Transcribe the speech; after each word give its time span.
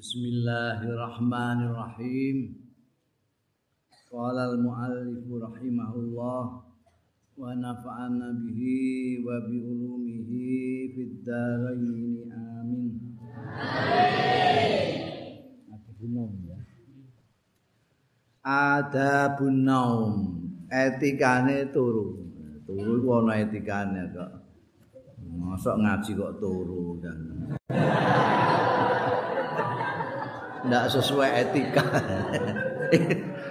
Bismillahirrahmanirrahim. 0.00 2.56
Qala 4.08 4.48
al-muallif 4.48 5.28
rahimahullah 5.28 6.44
wa 7.36 7.44
nafa'ana 7.52 8.32
bihi 8.40 9.20
wa 9.20 9.44
bi 9.44 9.60
ulumihi 9.60 10.96
fid 10.96 11.20
dharain 11.20 12.32
amin. 12.32 13.12
Amin. 13.60 15.36
Adabun 18.40 19.68
naum, 19.68 20.32
etikane 20.72 21.68
turu. 21.76 22.24
Turu 22.64 23.04
ku 23.04 23.20
ana 23.20 23.36
etikane 23.36 24.08
kok. 24.16 24.48
Mosok 25.28 25.76
ngaji 25.76 26.16
kok 26.16 26.40
turu 26.40 26.96
kan. 27.04 27.20
Ndak 30.66 30.84
sesuai 30.92 31.30
etika. 31.46 31.84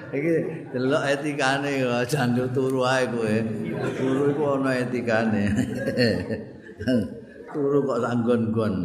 Iki 0.09 0.33
delok 0.73 1.03
etikane 1.05 1.85
janjo 2.09 2.45
turu 2.49 2.81
ae 2.85 3.05
kowe. 3.09 3.35
Turu 3.97 4.23
iku 4.33 4.43
ana 4.57 4.71
etikane. 4.81 5.43
turu 7.53 7.77
kok 7.85 7.99
sanggon-gon. 8.02 8.75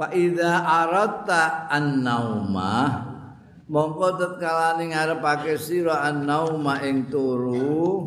Fa 0.00 0.06
idza 0.16 0.52
aratta 0.64 1.68
an-nauma 1.68 3.04
mongko 3.68 4.16
tatkala 4.16 4.80
ning 4.80 4.96
ngarepake 4.96 5.60
sira 5.60 6.08
an-nauma 6.08 6.80
ing 6.80 7.12
turu 7.12 8.00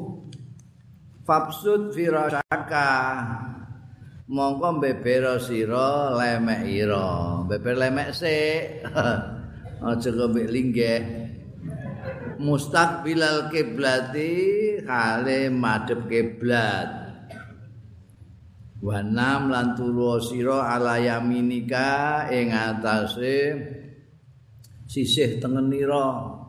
fabsud 1.24 1.94
firasaka 1.94 2.90
mongko 4.34 4.82
bebera 4.82 5.38
sira 5.38 6.18
lemek 6.18 6.66
ira. 6.66 7.46
Beber 7.46 7.76
lemek 7.78 8.10
sik. 8.18 8.82
Aja 9.84 10.10
kembek 10.16 10.48
linggih 10.48 11.02
mustaqbilal 12.41 13.52
kiblati 13.54 14.34
kale 14.82 15.54
madhep 15.54 16.10
kiblat. 16.10 16.90
Wanam 18.84 19.48
lan 19.48 19.80
turu 19.80 20.20
sira 20.20 20.76
ala 20.76 21.00
yaminika 21.00 22.27
ing 22.27 22.52
atase 22.52 23.40
sisih 24.88 25.40
tengenira 25.40 26.43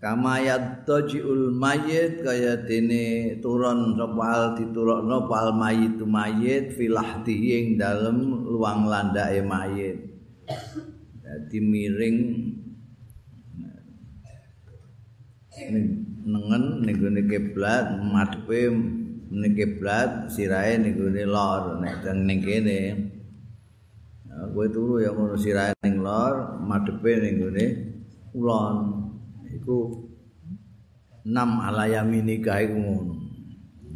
kamayat 0.00 0.88
tajiul 0.88 1.52
mayit 1.52 2.24
kaya 2.24 2.56
dene 2.64 3.36
turun 3.44 4.00
sapa 4.00 4.56
diturukno 4.56 5.28
pal 5.28 5.52
mayit 5.52 6.00
mayit 6.00 6.72
filahti 6.72 7.36
ing 7.52 7.66
dalem 7.76 8.48
luang 8.48 8.88
landake 8.88 9.44
mayit. 9.44 10.00
Dadi 11.20 11.58
miring 11.60 12.18
nengen 16.24 16.64
ning 16.80 16.96
gone 16.96 17.22
kiblat 17.28 18.00
madhepe 18.00 18.72
ning 19.28 19.52
kiblat 19.52 20.32
sirahe 20.32 20.80
ning 20.80 20.96
gone 20.96 21.24
lor 21.28 21.76
nek 21.76 22.00
ning 22.16 22.40
kene. 22.40 22.80
Kowe 24.56 24.64
turu 24.72 25.04
ya 25.04 25.12
ngono 25.12 25.36
sirahe 25.36 25.76
ning 25.84 26.00
lor 26.00 26.56
madhepe 26.64 27.20
ning 27.20 27.36
gone 27.36 27.66
ulon 28.32 28.99
iku 29.60 30.08
enam 31.28 31.60
alayami 31.60 32.24
nikah 32.24 32.64
iku 32.64 32.76
ngono. 32.80 33.14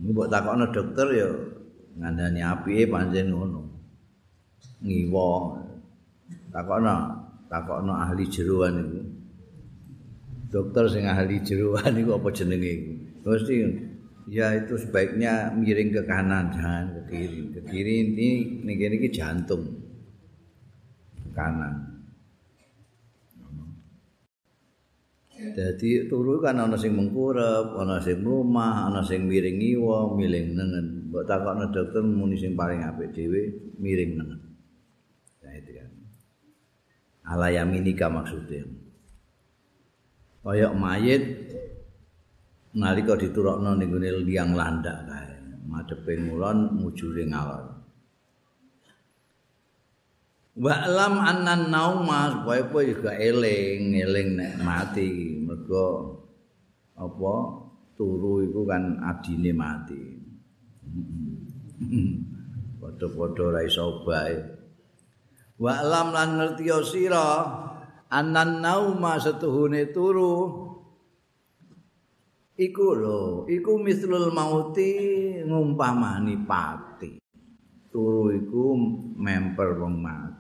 Mbok 0.05 0.29
takokno 0.29 0.69
dokter 0.69 1.09
ya 1.17 1.29
ngandani 1.97 2.41
apike 2.45 2.85
pancen 2.93 3.33
ngono. 3.33 3.61
Ngiwa. 4.85 5.29
Takokno, 6.53 6.95
takokno 7.49 7.93
ahli 7.97 8.25
jeroan 8.29 8.75
iku. 8.85 9.01
Dokter 10.53 10.85
sing 10.93 11.09
ahli 11.09 11.41
jeroan 11.41 11.97
iku 11.97 12.21
apa 12.21 12.29
jenenge 12.31 12.71
iku? 12.71 12.93
Mesti 13.25 13.55
ya 14.29 14.53
itu 14.53 14.77
sebaiknya 14.77 15.57
miring 15.57 15.91
ke 15.97 16.03
kanan 16.05 16.53
jangan 16.53 16.93
ke 16.93 17.01
kiri. 17.09 17.41
Ke 17.57 17.61
kiri 17.65 17.95
ini 18.05 18.29
ning 18.61 18.77
kene 18.77 19.01
iki 19.01 19.09
jantung. 19.09 19.81
Kanan. 21.33 21.94
Dadi 25.53 26.09
turu 26.09 26.41
kan 26.41 26.57
ana 26.57 26.81
sing 26.81 26.97
mengkurep, 26.97 27.77
ana 27.77 28.01
sing 28.01 28.25
mlumah, 28.25 28.89
ana 28.89 29.05
sing 29.05 29.29
miring 29.29 29.61
ngiwa, 29.61 30.17
miling 30.17 30.57
nengen. 30.57 30.87
Mbok 31.13 31.29
takokno 31.29 31.69
dokter 31.69 32.01
muni 32.01 32.41
sing 32.41 32.57
paling 32.57 32.81
apik 32.81 33.13
dhewe 33.13 33.75
miring 33.77 34.17
nengen. 34.17 34.41
Nah 35.45 35.53
itu 35.53 35.71
kan. 35.77 35.91
Ala 37.29 37.53
yaminika 37.53 38.09
maksudnya. 38.09 38.65
Kaya 40.45 40.73
mayit 40.73 41.23
nalika 42.77 43.17
diturokno 43.17 43.77
ning 43.77 43.89
gone 43.89 44.11
liang 44.29 44.53
landak 44.53 45.09
kae, 45.09 45.41
madhepe 45.65 46.21
ngulon 46.21 46.79
mujure 46.79 47.25
ngalor. 47.25 47.75
Wa 50.55 50.87
lam 50.87 51.19
annan 51.19 51.67
nauma 51.67 52.31
supaya 52.31 52.63
apa 52.63 52.79
juga 52.87 53.11
eling, 53.19 53.99
eling 53.99 54.29
nek 54.39 54.53
mati. 54.63 55.34
Mergo 55.55 55.87
apa 56.99 57.35
turu 57.95 58.43
iku 58.43 58.67
kan 58.67 58.99
adine 59.07 59.55
mati. 59.55 60.03
Padha-padha 62.83 63.55
ra 63.55 63.61
iso 63.63 64.03
bae. 64.03 64.35
Wa 65.63 65.79
lam 65.87 66.11
lan 66.11 66.43
ngerti 66.43 66.67
sira 66.83 67.47
annan 68.11 68.59
nauma 68.59 69.15
setuhune 69.23 69.95
turu 69.95 70.67
iku 72.59 72.87
lho, 72.99 73.47
iku 73.47 73.79
mislul 73.79 74.35
mauti 74.35 74.91
ngumpamani 75.47 76.35
pati. 76.43 77.23
Turu 77.95 78.35
iku 78.35 78.75
memper 79.23 79.79
wong 79.79 80.03
mati. 80.03 80.35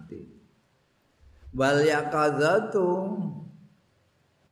wal 1.54 1.78
yaqadzatu 1.86 2.86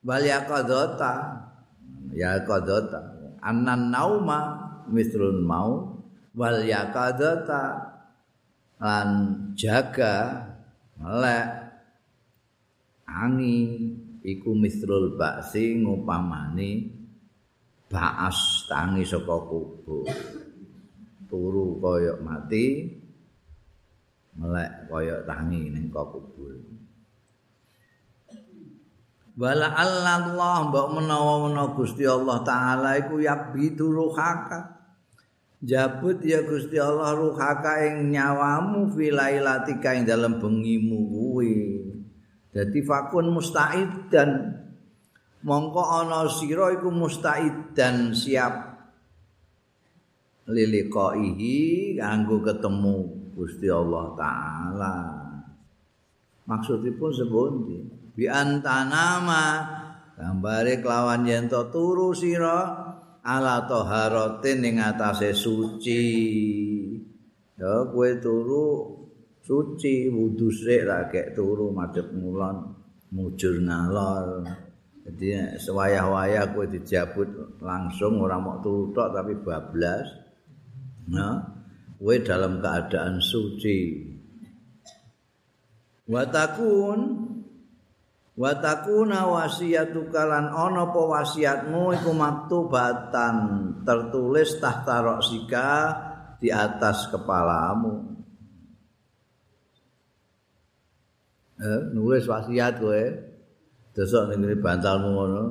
wal 0.03 0.25
yaqadzata 0.27 1.15
ya 2.11 2.43
qadzata 2.43 3.01
annan 3.43 3.91
nauma 3.91 4.41
mislun 4.91 5.43
mau. 5.43 5.91
Wal 6.33 6.65
yaqadzata 6.65 7.93
lan 8.81 9.09
jaga 9.53 10.49
melek 10.97 11.45
angi 13.05 13.59
iku 14.25 14.57
mislul 14.57 15.21
baksi 15.21 15.77
ngupamani 15.85 16.89
baas 17.93 18.65
tangi 18.65 19.05
saka 19.05 19.37
kubur. 19.45 20.09
Turu 21.29 21.77
koyok 21.85 22.19
mati 22.25 22.97
melek 24.41 24.89
koyok 24.89 25.21
tangi 25.29 25.69
ning 25.69 25.93
kubur 25.93 26.57
wala 29.37 29.72
Allah 29.72 30.69
mbok 30.69 30.87
menawa-menawa 31.00 31.72
Gusti 31.72 32.04
Allah 32.04 32.44
taala 32.44 33.00
iku 33.00 33.20
yabidu 33.22 33.88
ruhaka. 33.88 34.82
Jabut 35.62 36.19
ya 36.26 36.43
Gusti 36.43 36.75
Allah 36.76 37.15
ruhaka 37.15 37.87
ing 37.87 38.10
nyawamu 38.10 38.91
filailatika 38.93 39.94
ing 39.94 40.04
dalam 40.04 40.43
bengimu 40.43 41.06
kuwi. 41.09 41.54
Dadi 42.53 42.82
fakun 42.84 43.32
mustaidan. 43.32 44.60
Mongko 45.43 45.82
ana 46.03 46.26
sira 46.31 46.75
iku 46.75 46.91
mustaidan 46.91 48.12
siap. 48.12 48.75
Liliqaihi 50.50 51.97
kanggo 51.97 52.43
ketemu 52.43 52.97
Gusti 53.32 53.70
Allah 53.70 54.06
taala. 54.19 54.94
Maksudipun 56.43 57.11
sepundi 57.14 58.01
bi 58.12 58.29
antanama 58.29 59.44
gambare 60.17 60.79
kelawan 60.85 61.25
yen 61.25 61.49
to 61.49 61.73
turu 61.73 62.12
sira 62.12 62.93
ala 63.23 63.64
taharatin 63.70 64.59
ning 64.61 64.76
atase 64.82 65.31
suci. 65.32 66.05
Ya 67.55 67.87
kowe 67.87 68.11
turu 68.19 68.67
suci 69.43 70.11
wudu 70.11 70.50
sik 70.50 70.82
ra 70.82 71.06
turu 71.35 71.70
madhep 71.70 72.11
ngulon 72.11 72.56
mujur 73.14 73.62
ngalor. 73.62 74.47
Jadi 75.03 75.59
sewayah-wayah 75.59 76.55
kowe 76.55 76.67
dijabut 76.67 77.59
langsung 77.62 78.23
ora 78.23 78.38
mau 78.38 78.59
turu 78.62 78.91
tok 78.91 79.14
tapi 79.14 79.35
bablas. 79.38 80.06
Nah 81.11 81.38
kowe 81.99 82.14
dalam 82.19 82.59
keadaan 82.59 83.23
suci. 83.23 84.11
Watakun 86.03 87.22
wa 88.32 88.52
takuna 88.56 89.29
wasiatuka 89.29 90.25
lan 90.25 90.49
ana 90.49 90.88
apa 90.88 91.00
wasiatmu 91.00 91.93
iku 91.93 92.11
maktubatan 92.17 93.37
tertulis 93.84 94.56
tahta 94.56 95.05
roksika 95.05 95.69
di 96.40 96.49
atas 96.49 97.12
kepalamu. 97.12 98.12
Eh, 101.62 101.81
nulis 101.94 102.26
wasiat 102.26 102.82
kowe. 102.82 103.05
Desok 103.94 104.35
ning 104.35 104.58
bantalmu 104.58 105.08
ngono. 105.14 105.44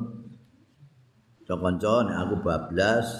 Cokon-cokon 1.47 2.11
aku 2.11 2.35
bablas. 2.43 3.07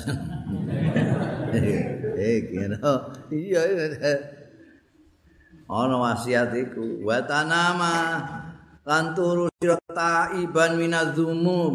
Eh 2.21 2.47
kira 2.47 3.11
iya. 3.33 3.59
Ana 5.67 5.95
wasiat 5.99 6.53
iku. 6.53 7.03
Wa 7.03 7.23
tanama 7.27 7.95
lan 8.81 9.13
turu 9.13 9.45
sira 9.61 9.77
taiban 9.93 10.77
minadzumum 10.81 11.73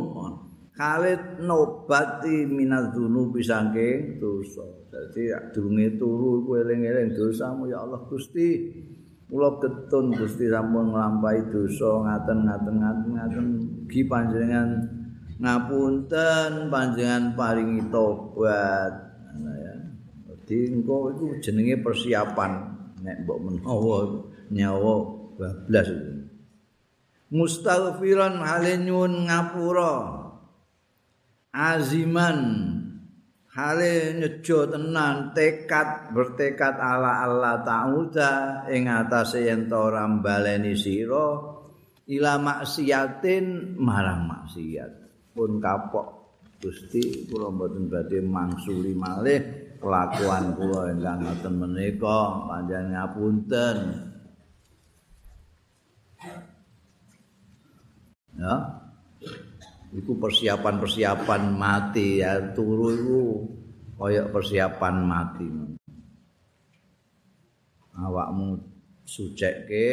kalit 0.77 1.41
nobati 1.41 2.45
minadzunu 2.45 3.33
pisangke 3.33 4.21
dosa. 4.21 4.67
Dadi 4.93 5.33
durunge 5.55 5.97
turu 5.97 6.45
kowe 6.45 6.61
eling-eling 6.61 7.17
dosamu 7.17 7.71
ya 7.71 7.83
Allah 7.87 8.05
Gusti. 8.07 8.49
Kula 9.27 9.59
ketun 9.59 10.15
Gusti 10.15 10.47
sampun 10.47 10.95
nglampahi 10.95 11.51
dosa 11.51 11.91
ngaten-ngaten 12.07 12.75
ngaten-ngaten 12.79 13.47
gi 13.91 14.07
panjenengan 14.07 14.71
ngapunten 15.43 16.71
panjenengan 16.71 17.35
paringi 17.35 17.83
tobat. 17.91 18.93
Ya. 19.35 19.75
Dadi 20.31 20.57
engko 20.71 21.11
iku 21.17 21.27
jenenge 21.43 21.83
persiapan. 21.83 22.53
Nek 23.03 23.27
mbok 23.27 23.39
menawa 23.43 23.99
nyawa 24.51 24.95
bablas 25.37 25.91
mustaghfiran 27.31 28.43
halenyun 28.43 29.27
ngapura. 29.27 30.27
Aziman 31.57 32.41
hale 33.57 34.13
nyejo 34.21 34.69
tenan 34.69 35.33
tekad 35.33 36.13
bertekad 36.13 36.77
ala 36.77 37.25
Allah 37.25 37.65
ta'ala 37.65 38.33
ing 38.69 38.93
atase 38.93 39.49
yen 39.49 39.65
to 39.65 39.89
rambaleni 39.89 40.77
sira 40.77 41.41
ila 42.13 42.33
maksiatin 42.37 43.77
marang 43.81 44.29
maksiat. 44.29 44.93
Pun 45.33 45.57
kapok 45.61 46.17
Gusti 46.57 47.29
kula 47.29 47.53
mboten 47.53 47.93
badhe 47.93 48.25
mangsuli 48.25 48.97
malih 48.97 49.77
kelakuan 49.77 50.57
kula 50.57 50.89
ingkang 50.89 51.21
ngoten 51.21 51.53
menika 51.53 52.49
panjenengan 52.49 52.93
ngapunten 52.97 53.77
ya. 58.37 58.55
Iku 59.97 60.19
persiapan-persiapan 60.21 61.43
mati 61.57 62.21
ya 62.21 62.53
turu 62.53 62.93
iku 62.93 63.23
kaya 63.97 64.29
persiapan 64.29 64.97
mati. 65.07 65.49
Awakmu 67.97 68.61
sucekke 69.09 69.89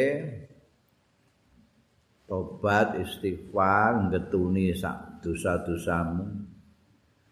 tobat 2.28 3.00
istighfar 3.00 4.12
ngetuni 4.12 4.76
sak 4.76 5.24
dosa-dosamu. 5.24 6.26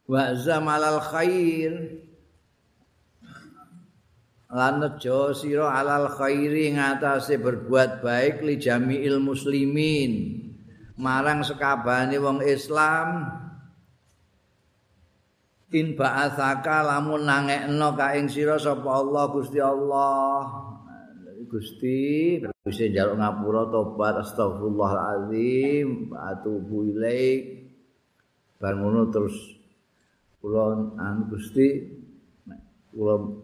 Wa 0.08 0.32
zamalal 0.32 1.02
khair. 1.02 2.00
Lan 4.52 4.84
nejo 4.84 5.32
sira 5.32 5.80
alal 5.80 6.12
khairi 6.12 6.76
ngatasé 6.76 7.40
berbuat 7.40 8.04
baik 8.04 8.44
li 8.44 8.60
jami'il 8.60 9.16
muslimin 9.16 10.41
marang 11.02 11.42
sekabane 11.42 12.14
wong 12.22 12.46
Islam 12.46 13.26
in 15.74 15.98
ba'atsaka 15.98 16.86
lamun 16.86 17.26
nangekno 17.26 17.98
ka 17.98 18.14
ing 18.14 18.30
sira 18.30 18.54
sapa 18.54 18.86
Allah 18.86 19.24
Gusti 19.34 19.58
Allah. 19.58 20.70
Gusti 21.50 22.40
bisa 22.64 22.88
njaluk 22.88 23.18
ngapura 23.18 23.68
tobat 23.68 24.22
astagfirullahalazim 24.22 26.14
atubu 26.14 26.86
ilaik. 26.94 27.66
Bar 28.62 28.78
ngono 28.78 29.10
terus 29.10 29.34
kula 30.38 30.96
an 31.02 31.26
Gusti 31.26 31.92
kula 32.94 33.42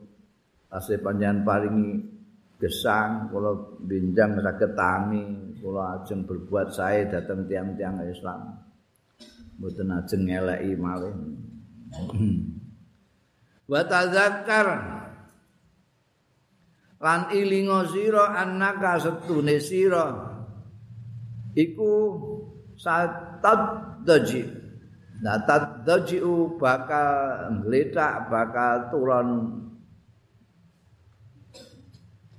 asih 0.73 1.03
panjenengan 1.03 1.43
paringi 1.43 2.18
gesang 2.59 3.31
kula 3.31 3.79
binjang 3.87 4.43
saged 4.43 4.75
tani 4.75 5.55
kula 5.63 6.03
ajeng 6.03 6.27
berbuat 6.27 6.75
sae 6.75 7.07
dateng 7.07 7.47
tiang-tiang 7.47 8.03
Islam. 8.11 8.59
Mboten 9.59 9.95
ajeng 9.95 10.23
ngeleki 10.27 10.73
malih. 10.75 11.15
Wa 13.71 13.83
tazakkar 13.87 14.67
lan 16.99 17.31
ilinga 17.31 17.87
sira 17.87 18.35
annaka 18.35 18.99
setune 18.99 19.63
sira 19.63 20.07
iku 21.55 21.93
satad 22.75 23.61
daji 24.03 24.43
nah 25.19 25.39
tad 25.47 25.83
bakal 26.59 27.11
ngletak 27.63 28.31
bakal 28.31 28.75
turun 28.91 29.29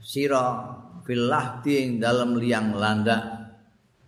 sira 0.09 0.73
filah 1.05 1.61
ing 1.69 2.01
dalam 2.01 2.33
liang 2.41 2.73
landa 2.73 3.39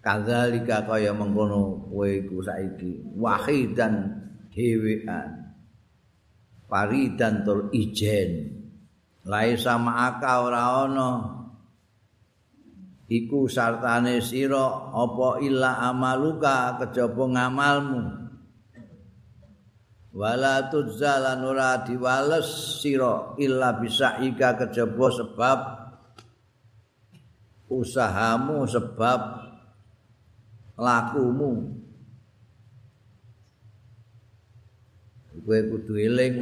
kadzalika 0.01 0.89
kaya 0.89 1.13
mengkono 1.13 1.85
kowe 1.93 2.09
iku 2.09 2.41
saiki. 2.41 3.13
Wahidan 3.21 4.09
dhewean. 4.49 5.53
Paridan 6.65 7.45
tur 7.45 7.69
ijen. 7.69 8.57
Lae 9.29 9.53
sama 9.53 10.09
aka 10.09 10.33
ora 10.41 10.89
ana 10.89 11.09
iku 13.05 13.45
sartane 13.45 14.17
sira 14.25 14.89
apa 14.89 15.37
illa 15.45 15.85
amaluka? 15.85 16.81
Kejaba 16.81 17.23
ngamalmu? 17.29 18.01
Wala 20.11 20.67
tuzzalan 20.67 21.39
ora 21.45 21.85
diwales 21.85 22.81
sira 22.81 23.37
illa 23.37 23.77
bisa 23.77 24.19
ika 24.19 24.59
kejaba 24.59 25.07
sebab 25.07 25.80
usahamu 27.71 28.67
sebab 28.67 29.19
lakumu. 30.75 31.79
Kowe 35.41 35.57
kudu 35.73 35.97
eling 35.97 36.35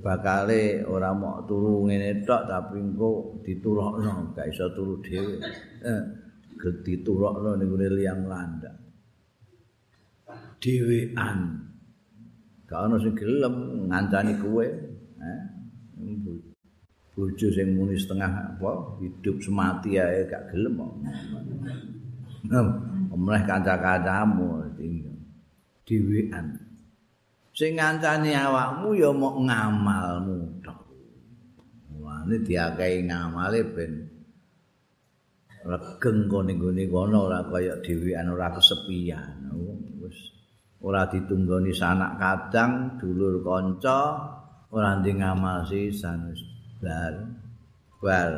bakale 0.00 0.80
ora 0.88 1.12
mok 1.12 1.44
turu 1.44 1.84
ngene 1.84 2.24
tok 2.24 2.48
tapi 2.48 2.80
engko 2.80 3.44
diturokno 3.44 4.32
gak 4.32 4.48
iso 4.48 4.72
turu 4.72 5.02
dhewe. 5.04 5.36
Eh 5.84 6.02
diturokno 6.56 7.60
ning 7.60 7.68
ngene 7.68 7.88
liang 7.92 8.24
landa 8.24 8.72
dhewean. 10.62 11.38
Gak 12.64 12.80
ono 12.88 12.96
sing 13.04 13.12
gelem 13.12 13.54
ngancani 13.92 14.32
kowe 14.40 14.64
eh 15.20 15.40
bojo 17.12 17.48
sing 17.52 17.76
muni 17.76 17.92
setengah 17.92 18.56
apa 18.56 18.96
hidup 19.04 19.36
semati 19.44 20.00
ae 20.00 20.24
gak 20.24 20.48
gelem 20.52 20.80
kok. 20.80 20.92
Omreh 23.12 23.42
kanca-kancamu 23.44 24.72
dhewean. 25.84 26.46
Sing 27.52 27.76
ngancani 27.76 28.32
awakmu 28.32 28.96
ya 28.96 29.12
mok 29.12 29.36
ngamalmu 29.44 30.64
tok. 30.64 30.80
Mulane 31.92 32.40
diakai 32.40 33.04
ngamale 33.04 33.60
ben 33.76 33.92
regeng 35.62 36.26
kene 36.26 36.52
nggone 36.56 36.84
kono 36.88 37.28
ora 37.28 37.44
kaya 37.44 37.76
dhewean 37.84 38.32
ora 38.32 38.48
kesepian. 38.56 39.52
Wis 40.00 40.16
ora 40.80 41.04
ditunggoni 41.12 41.76
sanak 41.76 42.16
kadang 42.16 42.96
dulur 42.96 43.44
kanca 43.44 44.00
ora 44.72 44.96
nding 44.96 45.20
ngamal 45.20 45.68
sisan 45.68 46.32
bal. 46.82 47.14
Bal. 48.02 48.32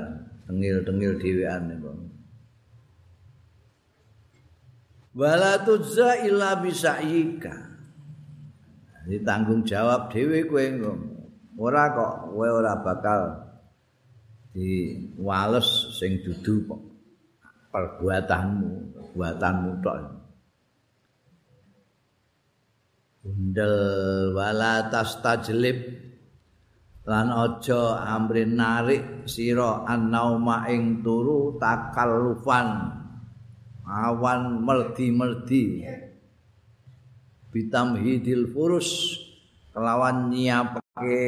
Tengil-tengil 0.44 1.16
dhewean 1.16 1.72
niku 1.72 1.88
wala 5.14 5.62
tuzza 5.62 6.26
illa 6.26 6.58
bisa'ika 6.58 7.54
ini 9.06 9.22
tanggung 9.22 9.62
jawab 9.62 10.10
dhewe 10.10 10.42
kowe 10.50 10.64
ora 11.60 11.84
kok 11.94 12.34
kowe 12.34 12.48
ora 12.50 12.74
bakal 12.82 13.22
diwales 14.50 15.94
sing 15.96 16.18
dudu 16.26 16.66
perbuatanmu 17.74 18.70
perbuatanmu 18.94 19.70
tok. 19.82 19.96
Undel 23.24 23.76
wala 24.36 24.92
tastajlib 24.92 26.03
lan 27.04 27.28
aja 27.28 28.00
amrin 28.16 28.56
narik 28.56 29.28
sira 29.28 29.84
annauma 29.84 30.64
ing 30.72 31.04
turu 31.04 31.60
takallufan. 31.60 33.00
Awan 33.84 34.64
merdi-merdi 34.64 35.84
bitamhidil 37.52 38.48
furus 38.48 39.20
kelawan 39.76 40.32
nyiapake 40.32 41.20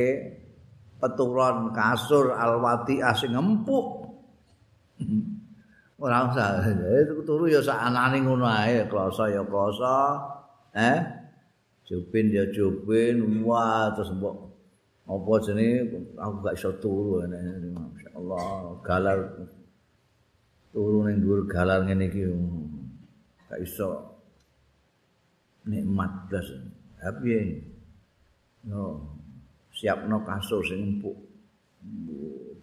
peturon 0.96 1.76
kasur 1.76 2.32
alwati 2.32 3.04
asing 3.04 3.36
empuk 3.36 4.08
ora 6.02 6.32
usah. 6.32 6.64
Itu 7.04 7.20
turu 7.28 7.52
ya 7.52 7.60
sak 7.60 7.92
ngono 8.24 8.48
ae 8.48 8.88
kloso 8.88 9.28
ya 9.28 9.44
kloso. 9.44 10.16
Eh 10.72 10.96
jupin 11.84 12.32
ya 12.32 12.48
jupin. 12.48 13.44
Wah 13.44 13.92
terus 13.92 14.16
mbok 14.16 14.45
apa 15.06 15.32
jenenge? 15.46 15.86
Aku 16.18 16.34
gak 16.42 16.58
iso 16.58 16.70
turu 16.82 17.22
masyaallah 17.22 18.82
galar. 18.82 19.18
Turu 20.74 21.06
ning 21.06 21.22
dhuwur 21.22 21.46
galar 21.46 21.86
ngene 21.86 22.10
iki. 22.10 22.26
Gak 23.46 23.62
iso. 23.62 24.18
Nikmat 25.66 26.30
blas 26.30 26.46
tapi 26.96 27.62
no 28.66 29.14
siapno 29.70 30.26
kasur 30.26 30.62
sing 30.66 30.98
empuk. 30.98 31.14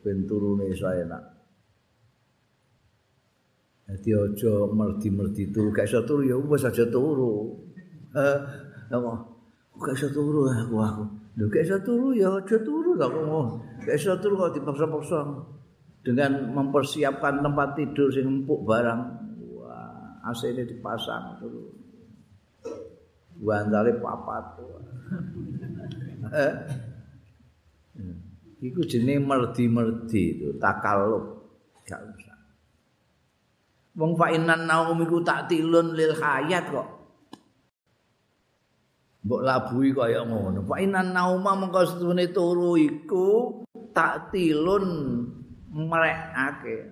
Ben 0.04 0.28
turune 0.28 0.68
iso 0.68 0.92
enak. 0.92 1.24
Dadi 3.88 4.12
aja 4.16 4.54
merdi-merdi 4.72 5.52
turu, 5.52 5.72
gak 5.72 5.88
iso 5.88 6.04
turu 6.04 6.28
ya 6.28 6.36
wis 6.36 6.64
aja 6.68 6.84
turu. 6.92 7.56
Eh? 8.16 8.38
Gak 9.80 9.96
iso 9.96 10.08
turu? 10.12 10.52
Aku 10.52 10.76
aku. 10.84 11.23
Lho 11.34 11.50
gak 11.50 11.66
iso 11.66 11.82
turu 11.82 12.14
ya 12.14 12.30
aja 12.38 12.58
turu 12.62 12.94
kok 12.94 13.10
ngono. 13.10 13.58
Gak 13.82 13.98
iso 13.98 14.14
turu 14.22 14.38
kok 14.38 14.54
dipaksa-paksa. 14.54 15.20
Dengan 16.04 16.52
mempersiapkan 16.52 17.42
tempat 17.42 17.80
tidur 17.80 18.12
sing 18.14 18.28
empuk 18.28 18.62
barang. 18.68 19.02
Wah, 19.58 20.22
AC 20.30 20.54
ini 20.54 20.68
dipasang 20.68 21.42
turu. 21.42 21.74
Bandare 23.42 23.98
papat. 23.98 24.46
Iku 28.64 28.80
jenenge 28.88 29.28
merdi-merdi 29.28 30.40
itu, 30.40 30.56
takaluk. 30.56 31.44
Gak 31.84 32.00
usah. 32.00 32.38
Wong 34.00 34.16
fa 34.16 34.32
innan 34.32 34.66
naum 34.66 34.98
iku 35.04 35.20
tak 35.22 35.52
tilun 35.52 35.94
lil 35.94 36.16
hayat 36.16 36.72
kok. 36.72 37.03
Mbok 39.24 39.42
labui 39.42 39.96
kaya 39.96 40.28
ngono. 40.28 40.68
Fa 40.68 40.84
innan 40.84 41.16
nauma 41.16 41.56
mengko 41.56 41.88
setune 41.88 42.28
turu 42.36 42.76
iku 42.76 43.64
tak 43.96 44.36
tilun 44.36 44.86
mrekake. 45.72 46.92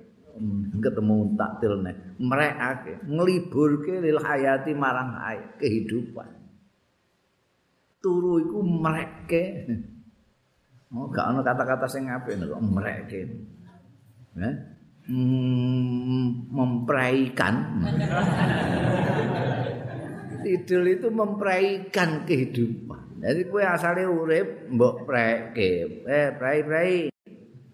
ketemu 0.79 1.35
tak 1.35 1.59
tilne 1.59 1.91
mrekake 2.15 3.03
ngliburke 3.03 3.99
lil 3.99 4.15
hayati 4.15 4.71
marang 4.71 5.19
hayat 5.19 5.59
kehidupan. 5.59 6.31
Turu 7.99 8.39
iku 8.39 8.63
mrekke. 8.63 9.43
Oh, 10.91 11.07
gak 11.07 11.35
ana 11.35 11.39
kata-kata 11.43 11.87
sing 11.87 12.07
apik 12.07 12.39
kok 12.39 12.63
mrekke. 12.63 13.21
Eh? 14.39 14.55
memperaikan 16.51 17.55
tidur 20.39 20.87
itu 20.87 21.07
memperaikan 21.11 22.23
kehidupan. 22.23 23.19
Jadi 23.21 23.41
kue 23.51 23.61
asalnya 23.61 24.07
urip 24.07 24.71
mbok 24.71 25.03
preke 25.05 26.03
eh 26.07 26.29
prai 26.33 26.59
prai 26.63 26.93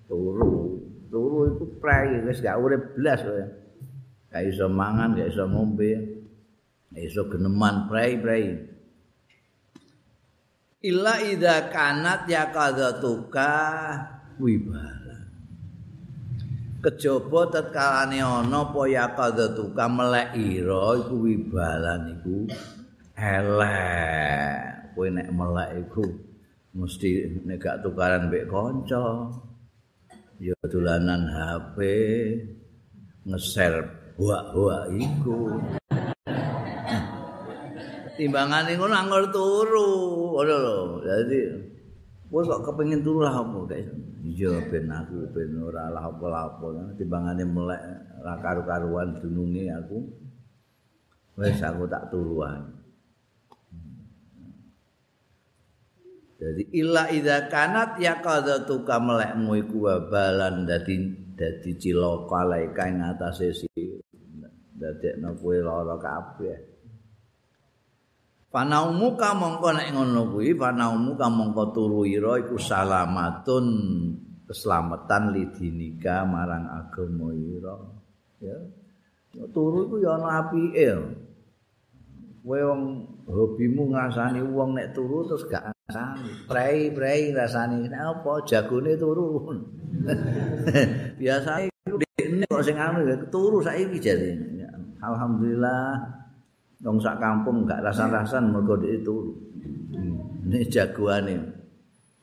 turu. 0.09 0.81
Turu 1.07 1.39
itu 1.55 1.65
prai. 1.79 2.19
Wis 2.25 2.41
gak 2.41 2.57
urip 2.57 2.97
belas 2.97 3.21
kowe. 3.23 3.45
Gak 4.33 4.43
iso 4.43 4.65
mangan 4.67 5.15
gak 5.15 5.29
iso 5.31 5.45
ngombe. 5.47 5.91
Gak 6.91 7.03
iso 7.05 7.21
geneman. 7.31 7.87
Prai 7.87 8.19
prai 8.19 8.45
illa 10.87 11.17
idza 11.19 11.73
kanat 11.73 12.29
ya 12.31 12.53
kadzatuka 12.53 13.51
wibah 14.37 14.87
kejaba 16.88 17.51
tetkalane 17.51 18.24
ana 18.24 18.63
apa 18.63 18.82
ya 18.88 19.12
kadzatuka 19.12 19.91
melek 19.91 20.39
ira 20.39 20.96
iku 21.03 21.15
wibalan 21.20 22.15
iku. 22.15 22.48
Elek. 23.20 24.96
Kowe 24.96 25.08
nek 25.12 25.29
melek 25.36 25.70
iku 25.84 26.08
mesti 26.72 27.27
nek 27.44 27.60
gak 27.60 27.84
tukaran 27.84 28.32
mbek 28.32 28.48
kanca. 28.48 29.36
Ya 30.39 30.56
dolanan 30.63 31.27
HP 31.27 31.77
ngeser 33.27 33.84
buak-buak 34.15 34.88
iku. 34.96 35.60
Timbangane 38.15 38.79
ngono 38.79 38.96
anggur 38.96 39.27
turu. 39.36 39.91
Ngono 40.39 40.56
lho. 40.56 40.77
Dadi 41.03 41.39
kowe 42.27 42.43
kok 42.43 42.63
kepengin 42.67 43.01
turu 43.01 43.24
lah 43.24 43.39
apa 43.39 43.57
guys 43.72 43.88
iya 44.27 44.60
ben 44.67 44.91
aku 44.91 45.31
ben 45.31 45.55
ora 45.63 45.88
lapo-lapo 45.88 46.75
timbangane 47.00 47.48
melek 47.48 47.81
ra 48.22 48.36
karu-karuan 48.41 49.24
dununge 49.24 49.72
aku. 49.72 49.98
Wis 51.38 51.62
aku 51.62 51.86
tak 51.86 52.10
turuan. 52.10 52.75
Jadi 56.38 56.69
illa 56.77 57.10
idza 57.10 57.50
kanat 57.50 57.98
ya 57.98 58.22
qadatu 58.22 58.86
kamelekmu 58.86 59.57
iku 59.57 59.89
wabalan 59.89 60.69
dadi 60.69 61.01
dadi 61.34 61.72
cilaka 61.81 62.46
laika 62.46 62.84
ing 62.89 63.01
atase 63.01 63.53
si 63.57 63.69
dadekno 64.77 65.34
kowe 65.34 65.57
lara 65.57 65.98
kabeh 65.98 66.76
Panaumu 68.47 69.19
ka 69.19 69.35
mongko 69.35 69.75
nek 69.75 69.91
ngono 69.91 70.31
kuwi 70.31 70.55
panaumu 70.55 71.19
ka 71.19 71.27
mongko 71.27 71.75
turu 71.75 72.07
ira 72.07 72.39
iku 72.39 72.55
salamatun 72.55 73.65
keselamatan 74.47 75.35
lidinika 75.35 76.23
marang 76.23 76.65
agama 76.71 77.35
ira. 77.35 77.75
Ya. 78.39 78.57
Turu 79.51 79.91
iku 79.91 79.95
ya 79.99 80.15
ana 80.15 80.47
apike. 80.47 80.87
Kowe 82.47 82.59
wong 82.63 82.81
hobimu 83.27 83.91
ngrasani 83.91 84.39
wong 84.39 84.79
nek 84.79 84.95
turu 84.95 85.27
terus 85.27 85.43
gak 85.51 85.67
ngrasani 85.67 86.47
prei-prei 86.47 87.35
ngrasani. 87.35 87.91
Apa 87.91 88.47
jagone 88.47 88.95
turu. 88.95 89.51
Biasa 91.19 91.67
iki 91.67 91.77
kok 92.47 92.63
sing 92.65 92.75
anu 92.75 93.05
turu 93.29 93.61
saiki 93.61 94.01
jare 94.01 94.33
alhamdulillah 94.99 96.01
Wong 96.86 97.01
sak 97.01 97.17
kampung 97.17 97.65
gak 97.65 97.81
rasan-rasan 97.81 98.53
mergo 98.53 98.77
itu. 98.86 99.34
Ini 100.46 100.69
jagoane. 100.69 101.36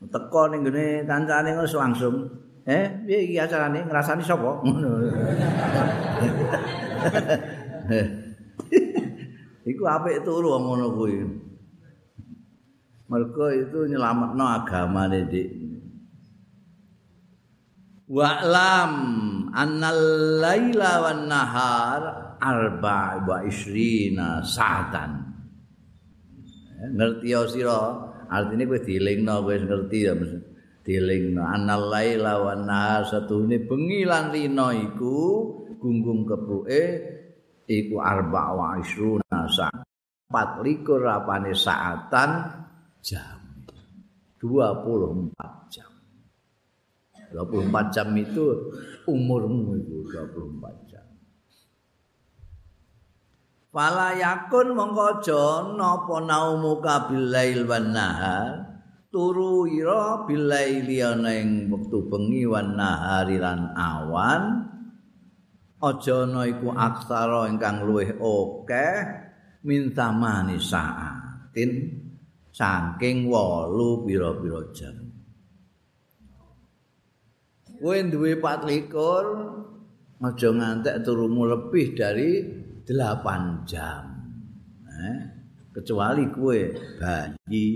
Teko 0.04 0.52
ning 0.52 0.62
gene 0.68 1.02
kancane 1.08 1.56
wis 1.58 1.74
langsung, 1.74 2.28
"Eh, 2.62 2.86
piye 3.02 3.24
iki 3.26 3.40
acarane? 3.40 3.82
Ngrasani 3.88 4.22
sapa?" 4.22 4.60
Iku 9.64 9.82
apik 9.88 10.22
turu 10.28 10.60
ngono 10.60 10.92
kuwi. 10.92 11.24
Mergo 13.08 13.46
itu 13.48 13.88
nyelametno 13.88 14.44
agamane 14.44 15.24
dik. 15.28 15.48
Wa'lam 18.04 18.92
annal 19.56 20.00
laila 20.44 20.92
wan 21.08 21.24
nahar 21.24 22.33
arba 22.44 23.24
wa 23.24 23.38
isrina 23.48 24.44
sa'atan. 24.44 25.10
Ngerti 26.92 27.32
ya 27.32 27.48
sira? 27.48 27.80
Artine 28.28 28.68
kowe 28.68 28.80
dielingno 28.84 29.40
kowe 29.40 29.56
ngerti 29.56 29.98
ya 30.04 30.12
dielingno 30.84 31.40
anal 31.40 31.88
laila 31.88 32.44
wan 32.44 32.68
nahar 32.68 33.08
satune 33.08 33.56
bengi 33.64 34.04
lan 34.04 34.28
rina 34.36 34.76
iku 34.76 35.16
gunggung 35.80 36.28
kebuke 36.28 36.82
iku 37.64 37.96
arba 38.04 38.52
wa 38.52 38.66
isruna 38.76 39.48
sa'atan. 39.48 39.88
24 40.34 41.08
apane 41.08 41.52
saatan 41.54 42.30
jam. 43.00 43.38
24 44.42 45.72
jam. 45.72 45.90
24 47.32 47.94
jam 47.94 48.08
itu 48.18 48.44
umurmu 49.08 49.78
itu 49.78 49.96
24 50.10 50.90
jam 50.90 51.03
Fala 53.74 54.14
yakun 54.14 54.70
mongko 54.78 55.18
aja 55.18 55.74
napa 55.74 56.22
naumuka 56.22 57.10
bilail 57.10 57.66
wan 57.66 57.90
nahar 57.90 58.70
turu 59.10 59.66
ira 59.66 60.22
bilaili 60.22 61.02
ana 61.02 61.34
ing 61.34 61.66
wektu 61.74 62.06
bengi 62.06 62.46
wan 62.46 62.78
nahari 62.78 63.34
lan 63.42 63.74
awan. 63.74 64.70
Aja 65.82 66.22
ana 66.22 66.46
iku 66.46 66.70
aksara 66.70 67.50
ingkang 67.50 67.82
luwih 67.82 68.14
akeh 68.14 69.26
min 69.66 69.90
tamani 69.90 70.54
saatin 70.62 71.98
saking 72.54 73.26
8 73.26 74.06
pira-pira 74.06 74.70
jam. 74.70 75.02
Kowe 77.82 77.98
duwe 78.06 78.38
24 78.38 80.22
aja 80.22 80.48
ngantek 80.54 81.02
turumu 81.02 81.42
lebih 81.50 81.98
dari 81.98 82.62
delapan 82.84 83.64
jam. 83.66 84.04
Eh? 84.88 85.16
Kecuali 85.74 86.30
kue 86.30 86.70
bayi. 87.00 87.66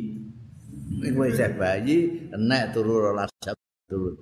Kue 1.02 1.28
saya 1.34 1.52
bayi, 1.52 2.30
enak 2.32 2.70
turu 2.76 3.10
rolas 3.10 3.32
jam 3.42 3.56
turu. 3.90 4.20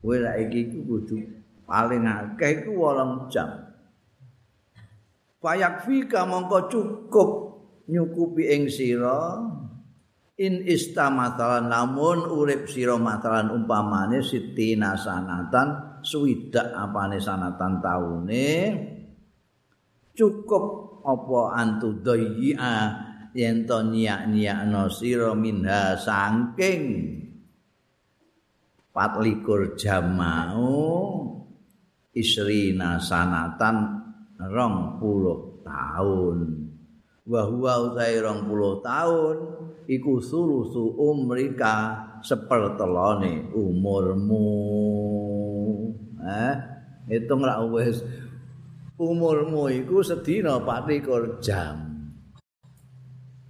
Kue 0.00 0.16
lagi 0.22 0.70
ku 0.72 0.82
kudu 0.86 1.16
paling 1.68 2.08
akeh 2.08 2.64
ku 2.64 2.78
wolong 2.80 3.28
jam. 3.28 3.68
fayakfika 5.38 6.26
mongko 6.26 6.58
cukup 6.70 7.30
nyukupi 7.88 8.50
ing 8.52 8.66
sira 8.68 9.38
in 10.38 10.62
istamatalan 10.66 11.70
namun 11.70 12.26
urip 12.26 12.70
sira 12.70 12.98
matalan 12.98 13.54
umpamane 13.54 14.22
sitina 14.22 14.94
sanatan 14.98 15.98
swidak 16.02 16.74
apane 16.74 17.18
sanatan 17.18 17.82
taune 17.82 18.50
cukup 20.18 20.98
apa 21.06 21.54
antu 21.54 21.94
dayya 22.02 22.90
yen 23.38 23.62
to 23.62 23.78
nyak-nyakno 23.86 24.90
sira 24.90 25.30
minha 25.38 25.94
saking 25.94 27.14
patlikur 28.90 29.78
jam 29.78 30.18
mau 30.18 31.22
isrina 32.10 32.98
sanatan 32.98 34.02
rong 34.42 34.98
puluh 34.98 35.62
tahun. 35.62 36.66
Wa 37.28 37.46
huwa 37.46 37.92
utai 37.92 38.18
rong 38.18 38.50
puluh 38.50 38.82
tahun 38.82 39.36
iku 39.86 40.18
sulusu 40.18 40.98
umrika 40.98 42.10
sepertelone 42.26 43.54
umurmu. 43.54 44.50
Eh 46.26 46.54
hitung 47.06 47.46
ra 47.46 47.62
wis 47.70 48.02
umurmu 48.98 49.70
iku 49.70 50.02
sedina 50.02 50.58
24 50.58 51.38
jam 51.38 51.76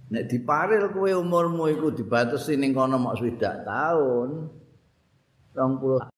nek 0.09 0.25
diparil 0.29 0.89
kowe 0.93 1.11
umurmu 1.21 1.69
iku 1.73 1.93
dibatasi 1.93 2.57
ning 2.57 2.73
kono 2.73 2.97
mok 2.97 3.17
swidak 3.17 3.65
tahun 3.65 4.49
20 5.53 6.09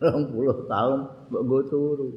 20 0.00 0.68
tahun 0.68 0.98
mbok 1.32 1.42
go 1.48 1.58
turu. 1.66 2.08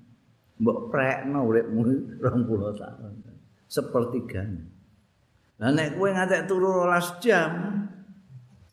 Mbok 0.62 0.78
prekno 0.88 1.44
uripmu 1.44 1.80
20 2.22 2.80
tahun. 2.80 3.12
Sepertiga. 3.66 4.42
Lah 5.60 5.70
nek 5.72 5.98
kowe 5.98 6.08
ngantek 6.08 6.46
turu 6.48 6.86
12 6.86 7.24
jam 7.24 7.50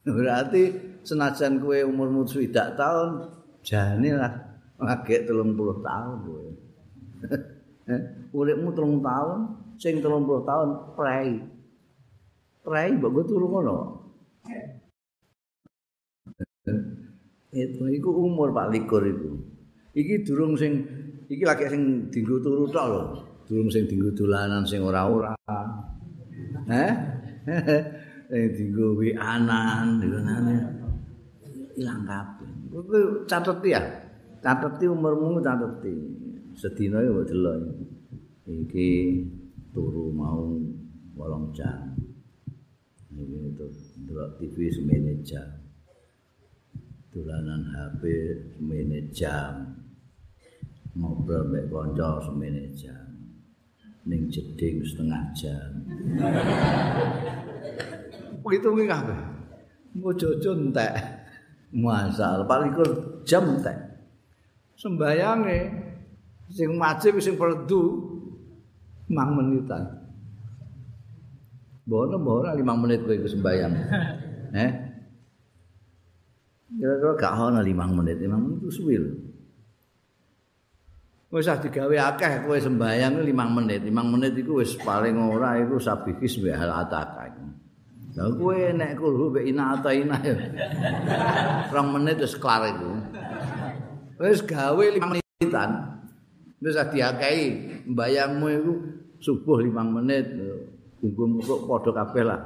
berarti 0.03 0.63
senajan 1.03 1.59
kowe 1.59 1.75
umurmu 1.87 2.27
swidak 2.27 2.75
tahun 2.79 3.31
jane 3.63 4.15
lah 4.15 4.31
lagi 4.79 5.27
30 5.27 5.33
tahun 5.83 6.17
kowe. 6.23 6.47
Uripmu 8.37 8.69
30 8.71 9.03
tahun, 9.03 9.39
sing 9.77 9.99
30 9.99 10.49
tahun 10.49 10.69
prei. 10.95 11.29
Prei 12.63 12.89
mbok 12.95 13.27
turu 13.27 13.47
ngono. 13.51 13.77
itu 17.53 17.83
iku 17.91 18.09
umur 18.23 18.55
Pak 18.55 18.71
Likur 18.73 19.03
itu. 19.05 19.35
Iki 19.93 20.25
durung 20.25 20.57
sing 20.57 20.87
iki 21.29 21.43
lagi 21.45 21.69
sing 21.69 22.09
dinggo 22.09 22.41
turu 22.41 22.65
tok 22.71 22.85
lho. 22.89 23.01
Durung 23.45 23.69
sing 23.69 23.85
dinggo 23.85 24.09
dolanan 24.15 24.65
sing 24.65 24.81
ora-ora. 24.81 25.35
Heh? 26.65 26.93
Sing 28.33 28.49
dinggo 28.57 28.97
wianan, 28.97 30.01
dinane 30.01 30.55
ilang 31.77 32.01
kabeh. 32.07 32.49
Kuwi 32.71 33.27
catet 33.29 33.59
ya. 33.61 33.81
Catet 34.41 34.81
umurmu 34.89 35.37
catet. 35.43 35.85
Sedina 36.53 37.01
ya 37.01 37.09
mbok 37.11 37.27
delok. 37.27 37.57
Iki 38.47 38.89
turu 39.73 40.13
mau 40.13 40.53
8 41.17 41.57
jam. 41.57 41.95
Ini 43.13 43.53
itu 43.53 43.67
delok 44.05 44.41
TV 44.41 44.69
semene 44.73 45.21
jam. 45.21 45.63
dolanan 47.13 47.61
HP 47.69 48.01
semene 48.57 48.99
jam. 49.13 49.53
Ngobrol 50.97 51.45
mek 51.53 51.69
kanca 51.69 52.17
semene 52.25 52.73
jam. 52.73 53.05
Ning 54.09 54.27
jeding 54.33 54.81
setengah 54.81 55.21
jam. 55.37 55.69
Begitu 58.43 58.67
nggih 58.67 58.89
kabeh 58.89 59.19
mojojo 59.93 60.51
entek. 60.57 60.93
Masal 61.73 62.49
paling 62.49 62.73
jam 63.23 63.45
entek. 63.45 63.77
Sembayange 64.73 65.92
sing 66.53 66.77
wajib 66.77 67.17
sing 67.17 67.33
perdu 67.33 67.81
mang 69.09 69.33
menitan 69.33 70.03
Bono 71.83 72.15
bono 72.15 72.47
lima 72.55 72.79
menit 72.79 73.03
kowe 73.03 73.15
sembayang. 73.27 73.73
Eh? 74.53 74.69
Kira-kira 76.77 77.17
gak 77.17 77.33
ana 77.33 77.65
5 77.65 77.73
menit, 77.97 78.21
5 78.21 78.37
menit 78.37 78.57
itu 78.61 78.69
suwi 78.69 79.01
lho. 79.01 79.17
Wis 81.33 81.49
digawe 81.49 81.97
akeh 82.13 82.45
kowe 82.45 82.53
sembayang 82.53 83.25
5 83.25 83.33
menit, 83.33 83.81
5 83.81 84.13
menit 84.13 84.37
iku 84.37 84.61
wis 84.61 84.77
paling 84.77 85.17
ora 85.17 85.57
iku 85.57 85.81
sabikis 85.81 86.37
wa 86.37 86.53
hal 86.53 86.85
ataka. 86.85 87.33
Lah 88.13 88.29
kowe 88.37 88.53
nek 88.53 88.93
kulo 88.93 89.33
mek 89.33 89.41
ina 89.49 89.73
ata 89.73 89.89
ina 89.89 90.21
ya. 90.29 90.37
2 91.73 91.93
menit 91.97 92.21
wis 92.21 92.37
kelar 92.37 92.77
iku. 92.77 92.93
Wis 94.21 94.45
gawe 94.45 94.85
5 94.85 95.01
menitan. 95.01 95.69
Wis 96.63 96.79
diakehi 96.79 97.47
mbayangmu 97.91 98.47
iku 98.47 98.73
subuh 99.19 99.59
5 99.59 99.83
menit, 99.99 100.31
gunggung 101.03 101.43
kok 101.43 101.67
padha 101.67 101.91
kabeh 101.91 102.23
lah. 102.23 102.41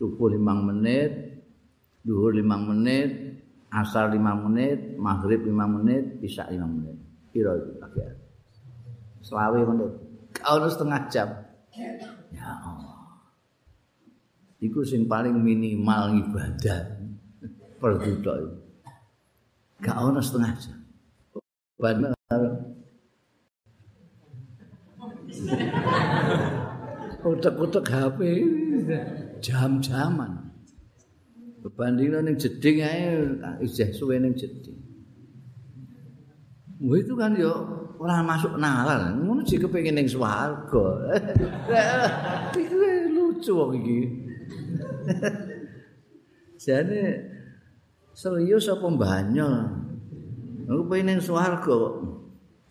Subuh 0.00 0.32
5 0.32 0.40
menit, 0.72 1.44
duhur 2.00 2.32
5 2.32 2.44
menit, 2.72 3.36
asar 3.68 4.08
5 4.08 4.16
menit, 4.48 4.96
maghrib 4.96 5.44
5 5.44 5.52
menit, 5.52 6.16
isya 6.24 6.48
5 6.48 6.64
menit. 6.64 6.96
Kira 7.28 7.60
itu 7.60 7.76
pakai. 7.76 8.08
Selawe 9.20 9.60
menit. 9.68 9.92
Kau 10.40 10.56
setengah 10.64 11.00
jam. 11.12 11.28
Ya 12.32 12.52
Allah. 12.64 13.20
Iku 14.64 14.80
sing 14.80 15.04
paling 15.04 15.36
minimal 15.36 16.16
ibadah 16.24 16.80
per 17.80 17.92
itu. 18.00 18.32
Gak 19.84 19.96
ono 20.00 20.24
setengah 20.24 20.52
jam. 20.56 20.78
Benar. 21.76 22.75
Utek-utek 27.26 27.86
HP 27.90 28.18
jam-jaman. 29.42 30.32
Berbandingnya 31.66 32.22
ning 32.22 32.38
jeding 32.38 32.78
ae 32.86 33.26
isih 33.66 33.90
suwe 33.90 34.22
ning 34.22 34.38
jeding. 34.38 34.78
Wah 36.76 36.96
itu 37.00 37.14
kan 37.18 37.34
yo 37.34 37.50
ora 37.98 38.22
masuk 38.22 38.54
nalar. 38.60 39.10
Ngono 39.16 39.42
sih 39.42 39.58
kepengin 39.58 39.98
ning 39.98 40.06
swarga. 40.06 40.86
Lucu 43.16 43.52
wong 43.56 43.72
iki. 43.82 44.00
Jane 46.62 47.02
serius 48.14 48.70
apa 48.70 48.86
mbanyol? 48.86 49.54
Aku 50.70 50.82
pengen 50.86 51.16
ning 51.16 51.18
swarga 51.18 51.78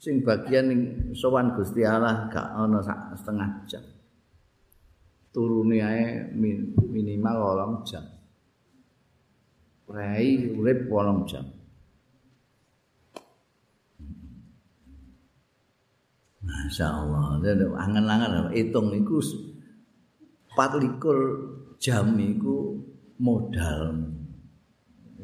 sing 0.06 0.22
bagian 0.22 0.70
ning 0.70 0.82
sowan 1.18 1.58
Gusti 1.58 1.82
Allah 1.82 2.30
gak 2.30 2.54
ana 2.54 2.78
setengah 3.18 3.66
jam. 3.66 3.82
Turune 5.34 5.82
ae 5.82 6.30
minimal 6.86 7.82
8 7.82 7.90
jam. 7.90 8.06
Rai 9.90 10.54
urip 10.54 10.86
8 10.86 11.26
jam. 11.26 11.46
Masya 16.46 16.86
Allah, 16.86 17.42
angen-angen 17.82 18.54
hitung 18.54 18.94
itu 18.94 19.18
24 20.54 21.82
jam 21.82 22.14
itu 22.22 22.78
modal. 23.18 24.14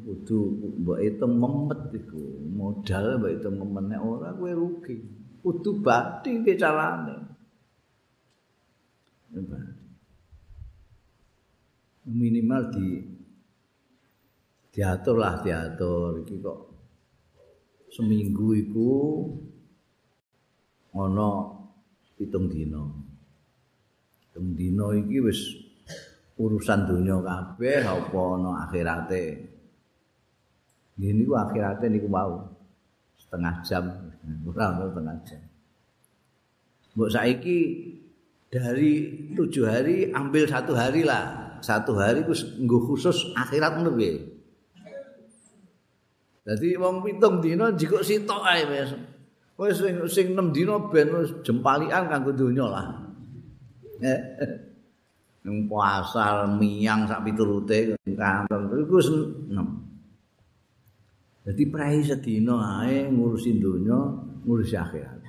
Kudu 0.02 0.38
mbok 0.82 1.00
hitung 1.02 1.38
memet 1.38 1.82
iku. 1.94 2.22
Modal 2.50 3.22
mbok 3.22 3.32
hitung 3.38 3.56
memet 3.62 3.86
nek 3.92 4.02
ora 4.02 4.30
kowe 4.34 4.52
rugi. 4.52 4.96
Kudu 5.42 5.82
bathi 5.82 6.42
ke 6.42 6.58
carane. 6.58 7.18
Minimal 12.10 12.62
di 12.74 12.88
diatur 14.72 15.20
lah 15.20 15.44
diatur 15.44 16.24
iki 16.24 16.40
kok 16.40 16.60
seminggu 17.92 18.56
iku 18.56 18.92
ana 20.96 21.60
pitung 22.16 22.48
dina 22.48 22.80
pitung 24.24 24.56
dina 24.56 24.96
iki 24.96 25.20
wis 25.20 25.40
urusan 26.40 26.88
donya 26.88 27.20
kabeh 27.20 27.84
apa 27.84 28.20
ana 28.40 28.52
akhirate 28.64 29.51
ini 31.00 31.24
ku 31.24 31.38
akhirate 31.38 31.88
niku 31.88 32.12
mau 32.12 32.44
setengah 33.16 33.56
jam 33.64 33.84
ora 34.48 34.76
setengah 34.76 35.16
jam 35.24 35.42
mbok 36.98 37.10
saiki 37.14 37.60
dari 38.52 38.92
tujuh 39.32 39.64
hari 39.64 40.12
ambil 40.12 40.44
satu 40.44 40.76
hari 40.76 41.08
lah 41.08 41.56
satu 41.64 41.96
hari 41.96 42.28
ku 42.28 42.36
khusus 42.84 43.32
akhirat 43.38 43.80
ngono 43.80 43.96
Dadi 46.42 46.74
wong 46.74 47.06
pitung 47.06 47.38
dina 47.38 47.70
jikok 47.70 48.02
sitok 48.02 48.42
ae 48.42 48.66
wis. 48.66 48.98
Wis 49.62 49.78
sing 49.78 49.96
sing 50.10 50.28
6 50.34 50.50
dina 50.50 50.74
ben 50.90 51.14
wis 51.14 51.30
jempalian 51.46 52.10
kanggo 52.10 52.34
donya 52.34 52.66
lah. 52.66 52.86
Ning 55.46 55.70
pasar 55.70 56.50
miyang 56.58 57.06
sak 57.06 57.22
piturute 57.26 57.94
kantor 58.10 58.82
iku 58.82 58.94
wis 58.98 59.10
6. 59.54 59.54
Dadi 61.42 61.66
prei 61.74 62.06
sedina 62.06 62.86
ae 62.86 63.10
ngurusi 63.10 63.58
donya, 63.58 63.98
ngurusi 64.46 64.78
akhirat. 64.78 65.22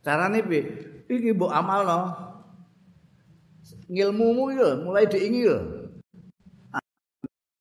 Carane 0.00 0.40
piye? 0.40 0.60
Iki 1.04 1.36
mbok 1.36 1.52
amalno. 1.52 2.00
Ngilmumu 3.92 4.48
yo 4.56 4.68
mulai 4.80 5.04
diingi 5.04 5.44
yo. 5.44 5.58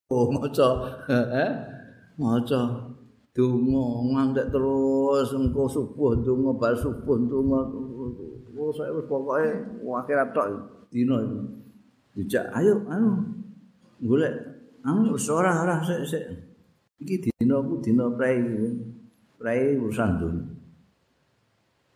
Oh, 0.07 0.31
maca, 0.31 0.67
eh? 1.43 1.51
Maca 2.15 2.61
donga 3.33 3.83
ngantek 4.13 4.53
terus 4.53 5.33
engko 5.33 5.65
subuh 5.65 6.13
donga 6.23 6.51
bar 6.55 6.71
subuh 6.79 7.17
donga. 7.27 7.59
Oh, 8.55 8.71
saya 8.71 8.95
wis 8.95 9.03
pokoke 9.09 9.43
akhirat 9.83 10.31
tok 10.31 10.47
dina 10.87 11.19
iki. 11.19 11.39
Dijak, 12.13 12.45
ayo 12.55 12.79
anu. 12.87 13.19
Golek 13.99 14.31
anu 14.87 15.11
ora 15.17 15.51
ora 15.65 15.75
sik 15.83 16.07
sik. 16.07 16.52
Iki 17.01 17.15
dina 17.23 17.57
ku 17.63 17.81
dina 17.81 18.05
prei. 18.13 18.41
Prei 19.39 19.75
urusan 19.79 20.11
dunya. 20.19 20.53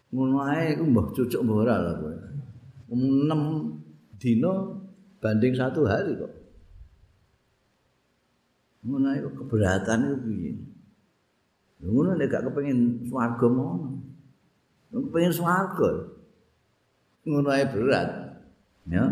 ngono 0.07 0.39
ae 0.39 0.73
iku 0.73 0.83
mbah 0.87 1.07
cucuk 1.11 1.41
mbah 1.43 1.57
ora 1.67 1.75
lho 1.83 1.93
kowe. 1.99 2.15
6 2.89 4.17
dina 4.17 4.51
banding 5.19 5.53
satu 5.53 5.83
hari 5.83 6.15
kok. 6.15 6.33
Ngono 8.87 9.05
ae 9.11 9.19
keberatan 9.19 9.99
iku 10.07 10.17
piye? 10.23 10.51
Ngono 11.83 12.09
nek 12.15 12.27
gak 12.31 12.43
kepengin 12.49 13.05
swarga 13.05 13.47
mono. 13.51 13.99
Kepengin 14.89 15.33
swarga. 15.35 15.89
Ngono 17.27 17.49
ae 17.51 17.65
berat. 17.67 18.09
Ya. 18.87 19.03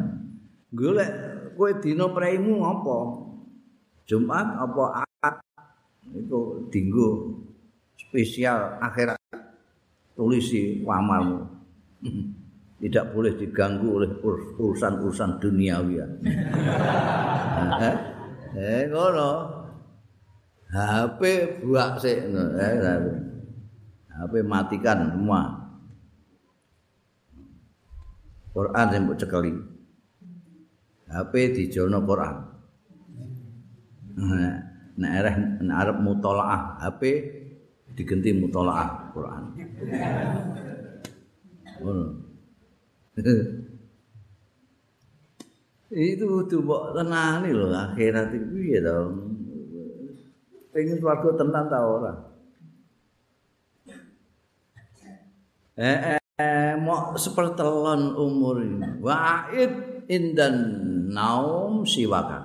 Golek 0.71 1.11
kowe 1.59 1.69
dina 1.83 2.07
praimu 2.09 2.63
apa? 2.63 2.97
Jumat 4.07 4.47
apa? 4.57 5.04
Itu 6.13 6.69
dinggo 6.69 7.39
spesial 7.97 8.77
akhirat 8.83 9.17
tulisi 10.13 10.85
amalmu. 10.85 11.41
Tidak 12.85 13.15
boleh 13.15 13.33
diganggu 13.39 13.87
oleh 13.87 14.11
urusan-urusan 14.59 15.39
duniawi. 15.39 15.95
eh, 18.59 18.83
ngono. 18.91 19.31
HP 20.75 21.21
buak 21.63 22.03
sik 22.03 22.19
eh, 22.35 22.99
HP 24.11 24.33
matikan 24.43 25.07
semua. 25.07 25.65
Quran 28.51 28.87
yang 28.91 29.03
mbok 29.07 29.19
cekeli. 29.19 29.55
HP 31.11 31.33
dijono 31.55 31.99
Quran. 32.03 32.35
Nek 34.95 35.11
arep 35.11 35.35
arep 35.59 35.97
mutolaah 35.99 36.79
HP 36.79 37.01
digenti 37.95 38.31
mutolaah 38.31 39.11
Quran. 39.11 39.43
itu 45.95 46.27
tuh 46.51 46.59
mbok 46.59 46.91
tenani 46.91 47.55
lho 47.55 47.71
akhirat 47.71 48.35
itu 48.35 48.47
piye 48.51 48.79
to. 48.83 48.99
Pengen 50.75 50.99
swarga 50.99 51.29
tenan 51.39 51.71
ta 51.71 51.79
ora? 51.79 52.13
Eh, 55.75 56.19
eh 56.19 56.75
mau 56.75 57.15
sepertelon 57.15 58.15
umur. 58.15 58.59
Wa'id 58.99 59.71
indan 60.11 60.55
naum 61.15 61.87
siwaka 61.87 62.44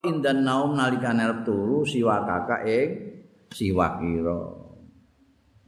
indan 0.00 0.48
naum 0.48 0.76
nalikane 0.76 1.28
arep 1.28 1.44
turu 1.44 1.84
siwaka 1.84 2.64
ing 2.64 2.88
siwak 3.52 4.00
ira. 4.00 4.40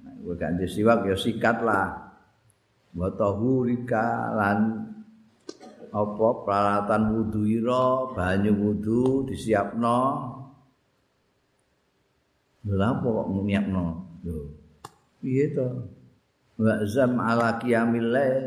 Nek 0.04 0.14
kowe 0.24 0.34
gak 0.38 0.50
ndek 0.56 0.70
siwak 0.72 1.04
ya 1.04 1.16
sikat 1.16 1.58
lah. 1.60 1.88
Wa 2.92 3.08
tahurika 3.16 4.36
lan 4.36 4.58
apa 5.92 6.28
peralatan 6.44 7.02
wudu 7.12 7.42
ira, 7.44 8.08
banyu 8.16 8.52
wudu 8.56 9.28
disiapno. 9.28 10.00
Lha 12.62 12.86
apa 12.88 13.08
kok 13.10 13.28
nyiapno? 13.28 13.84
Lho. 14.22 14.38
Piye 15.18 15.50
to? 15.52 15.66
Wa 16.56 16.86
zam 16.86 17.18
ala 17.18 17.58
qiyamil 17.58 18.08
lail. 18.08 18.46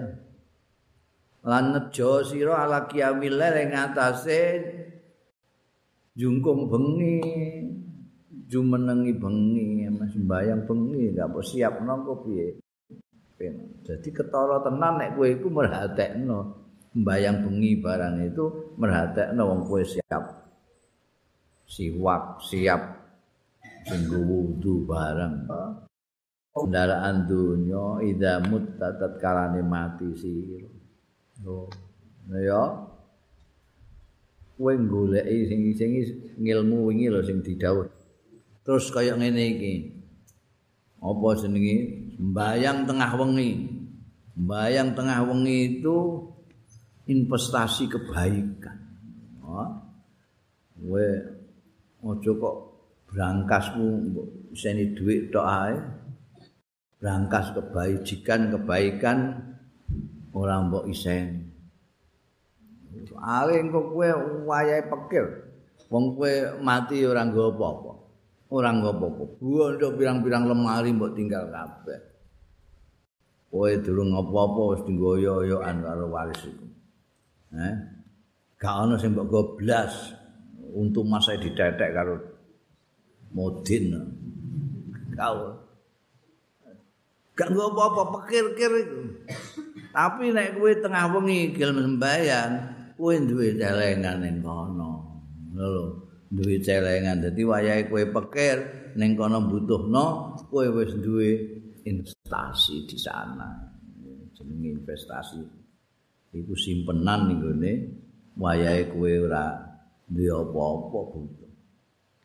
Lan 1.45 1.77
nejo 1.77 2.25
sira 2.25 2.65
ala 2.65 2.89
qiyamil 2.89 3.37
lail 3.37 3.55
ing 3.59 3.75
atase 3.75 4.41
jungkung 6.15 6.71
bengi. 6.71 7.19
jumenengi 8.45 9.09
bengi 9.17 9.89
mas 9.89 10.13
sembayang 10.13 10.69
bengi 10.69 11.17
gak 11.17 11.33
apa 11.33 11.39
siap 11.41 11.81
nongko 11.81 12.13
piye? 12.29 12.47
Jadi 13.83 14.09
ketara 14.13 14.61
tenan 14.63 15.01
nek 15.01 15.17
kowe 15.17 15.27
iku 15.27 15.49
merhatekno. 15.49 16.39
Sembayang 16.93 17.37
bengi 17.43 17.71
barang 17.81 18.15
itu 18.23 18.45
merhatekno 18.79 19.41
wong 19.43 19.61
kowe 19.67 19.81
siap. 19.83 20.23
Siwak 21.65 22.39
siap. 22.45 22.81
Singgo 23.85 24.17
wudu 24.17 24.85
barang 24.85 25.45
kendaraan 26.55 27.27
dunya 27.27 27.99
ida 28.01 28.39
mutatat 28.45 29.19
kalane 29.19 29.61
mati 29.61 30.09
sira. 30.15 30.69
Oh 31.43 31.67
ya 32.31 32.94
kowe 34.55 34.71
goleki 34.71 35.51
sing 35.51 35.59
sing 35.75 35.91
ngilmu 36.39 36.87
wingi 36.87 37.11
lho 37.11 37.21
sing 37.23 37.43
didhawuh. 37.43 37.87
Terus 38.63 38.89
kaya 38.89 39.13
ngene 39.19 39.43
iki. 39.55 39.73
Apa 41.03 41.27
jenenge? 41.37 41.77
Sembayang 42.17 42.87
tengah 42.87 43.11
wengi. 43.19 43.51
Sembayang 44.33 44.89
tengah 44.95 45.19
wengi 45.27 45.59
itu 45.79 45.97
investasi 47.05 47.85
kebaikan. 47.91 48.77
Oh 49.45 49.69
we 50.81 51.05
ojo 52.05 52.31
kok 52.37 52.55
brangkasmu 53.11 53.87
iseni 54.55 54.95
duit 54.97 55.29
tok 55.29 55.45
ae. 55.45 55.75
Brangkas 56.95 57.53
kebaikan 57.53 58.55
kebaikan 58.55 59.17
ora 60.33 60.57
mbok 60.63 60.89
isen 60.89 61.54
Ale 63.19 63.59
engko 63.59 63.91
kowe 63.91 64.07
wayahe 64.47 64.87
pekir. 64.87 65.25
Wong 65.91 66.15
kowe 66.15 66.31
mati 66.63 67.03
ora 67.03 67.27
nggo 67.27 67.55
apa-apa. 67.55 68.05
ora 68.53 68.69
ngopo-opo. 68.71 69.41
Bondo 69.41 69.87
pirang-pirang 69.97 70.45
lemari 70.45 70.93
mbok 70.93 71.11
tinggal 71.17 71.49
kabeh. 71.49 71.99
Kowe 73.49 73.71
durung 73.81 74.13
ngopo-opo 74.13 74.75
wis 74.75 74.81
dinggoyo-yoan 74.85 75.81
karo 75.81 76.05
waris 76.11 76.41
iku. 76.45 76.65
Eh? 77.55 77.75
Gak 78.59 78.75
ana 78.85 78.95
sing 78.99 79.11
mbok 79.15 79.27
goblas 79.27 80.13
untung 80.75 81.09
masa 81.09 81.35
ditetek 81.39 81.91
karo 81.95 82.15
modin. 83.33 83.95
Kau. 85.15 85.65
Gak 87.35 87.49
ngopo-opo 87.49 88.21
pikir-pikir 88.21 88.71
iku. 88.85 89.01
Tapi 89.95 90.35
nek 90.35 90.59
kowe 90.59 90.71
tengah 90.75 91.07
wengi 91.07 91.55
gelem 91.55 91.79
sembahyang, 91.79 92.51
kowe 92.95 93.15
duwe 93.27 93.59
celengan 93.59 94.23
ning 94.23 94.39
kono. 94.39 94.91
Lho. 95.55 96.05
duwe 96.35 96.57
celengan 96.59 97.21
dadi 97.21 97.45
wayahe 97.45 97.85
kowe 97.87 98.03
pikir 98.09 98.57
ning 98.97 99.13
kono 99.13 99.45
butuhno 99.45 100.35
kowe 100.49 100.67
wis 100.73 100.91
duwe 100.97 101.29
investasi 101.85 102.89
di 102.89 102.97
sana 102.97 103.71
jenenge 104.33 104.81
investasi 104.81 105.39
iku 106.35 106.53
simpenan 106.57 107.29
ning 107.29 107.39
gone 107.39 107.73
wayahe 108.35 108.89
kowe 108.89 109.11
ora 109.29 109.53
duwe 110.09 110.31
apa-apa 110.33 110.99
butuh 111.13 111.51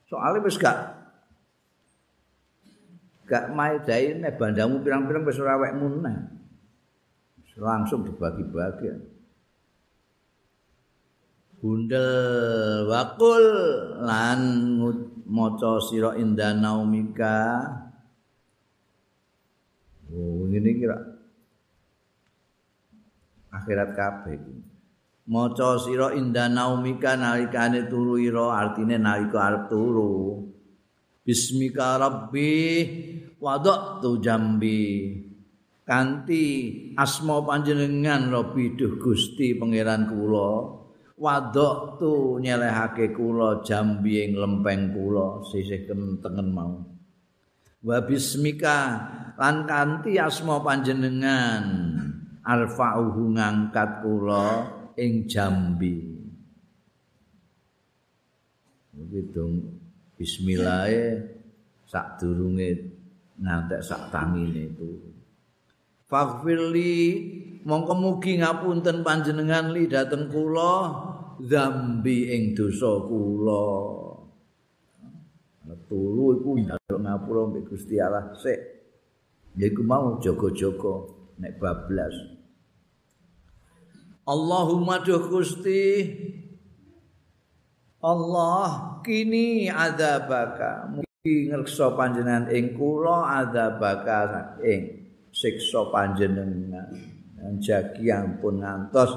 soalnya 0.09 0.43
wis 0.43 0.57
gak 0.57 0.79
gak 3.29 3.53
mai 3.55 3.79
daine 3.85 4.27
bandamu 4.35 4.83
pirang-pirang 4.83 5.23
wis 5.29 5.39
ora 5.39 5.61
wekmu 5.61 6.03
langsung 7.61 8.09
dibagi-bagi 8.09 9.20
bundel 11.61 12.09
wakul 12.89 13.45
lan 14.01 14.41
maca 15.29 15.77
sira 15.85 16.17
indanaumika 16.17 17.37
oh 20.09 20.49
ngene 20.49 20.71
kira 20.81 20.97
akhirat 23.53 23.93
kabeh 23.93 24.41
maca 25.31 25.79
sira 25.79 26.11
indanaumika 26.17 27.15
nalikane 27.15 27.87
turu 27.87 28.19
ira 28.19 28.51
artine 28.57 28.99
nalika 28.99 29.39
arep 29.47 29.71
turu. 29.71 30.43
Bismika 31.21 32.01
rabbi 32.01 32.51
wadatu 33.39 34.19
jambi. 34.19 35.15
Kanthi 35.87 36.45
asma 36.99 37.39
panjenengan 37.47 38.31
rabbi 38.35 38.75
duh 38.75 38.99
Gusti 38.99 39.55
pangeran 39.55 40.11
kula 40.11 40.80
wadatu 41.21 42.41
nyelehake 42.41 43.13
kula 43.13 43.61
jambi 43.61 44.25
ing 44.25 44.41
lempeng 44.41 44.97
kula 44.97 45.45
sisih 45.53 45.85
kentengen 45.85 46.49
mau. 46.49 46.81
Wa 47.85 48.01
bismika 48.05 48.79
lan 49.37 49.69
kanthi 49.69 50.17
asma 50.17 50.65
panjenengan 50.65 51.65
alfa'uhu 52.41 53.37
ngangkat 53.37 54.01
kula 54.01 54.47
ing 54.97 55.29
jambi 55.29 56.21
gitu 59.11 59.65
bismillah 60.15 60.87
sak 61.89 62.21
durunge 62.21 62.97
ngantek 63.41 63.81
sak 63.81 64.13
tangine 64.13 64.71
itu. 64.71 64.91
Faghfirli 66.05 66.99
mongko 67.65 67.93
mugi 67.97 68.41
ngapunten 68.41 69.05
panjenengan 69.05 69.73
li 69.75 69.85
dateng 69.89 70.33
kula 70.33 70.75
zambi 71.41 72.33
ing 72.33 72.57
dosa 72.57 73.01
kula. 73.05 73.67
Tulu 75.91 76.39
iku 76.39 76.51
njaluk 76.59 77.01
ngapura 77.03 77.41
mbek 77.51 77.65
Gusti 77.67 77.99
Allah 77.99 78.31
sik. 78.39 78.61
Yaiku 79.59 79.83
mau 79.83 80.23
jaga-jaga 80.23 80.95
nek 81.43 81.59
bablas. 81.59 82.15
Allahumma 84.23 85.03
duh 85.03 85.27
Gusti 85.27 86.07
Allah 87.99 88.99
kini 89.03 89.67
adzabaka. 89.67 90.95
Mugi 90.95 91.51
ngreksa 91.51 91.99
panjenengan 91.99 92.47
ing 92.55 92.79
kula 92.79 93.43
adzabaka 93.43 94.59
ing 94.63 95.11
siksa 95.35 95.91
panjenengan 95.91 97.10
jagi 97.61 98.13
ampun 98.13 98.61
ngantos 98.61 99.11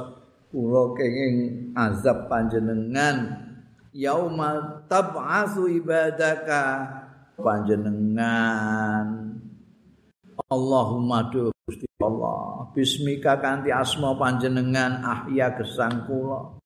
kula 0.53 0.93
kenging 0.93 1.37
azab 1.73 2.29
panjenengan. 2.29 3.49
Yauma 3.93 4.81
tab'atsu 4.89 5.69
ibadaka 5.69 6.81
panjenengan. 7.37 9.33
Allahumma 10.49 11.29
du 11.29 11.53
Gusti 11.65 11.85
Allah. 12.01 12.69
Bismika 12.73 13.37
kanthi 13.37 13.69
asma 13.69 14.17
panjenengan 14.17 15.01
ahya 15.01 15.53
gesang 15.57 16.09
kula. 16.09 16.57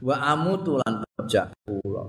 Wa 0.00 0.16
amutu 0.32 0.80
lan 0.80 1.04
pejak 1.04 1.52
kula. 1.68 2.04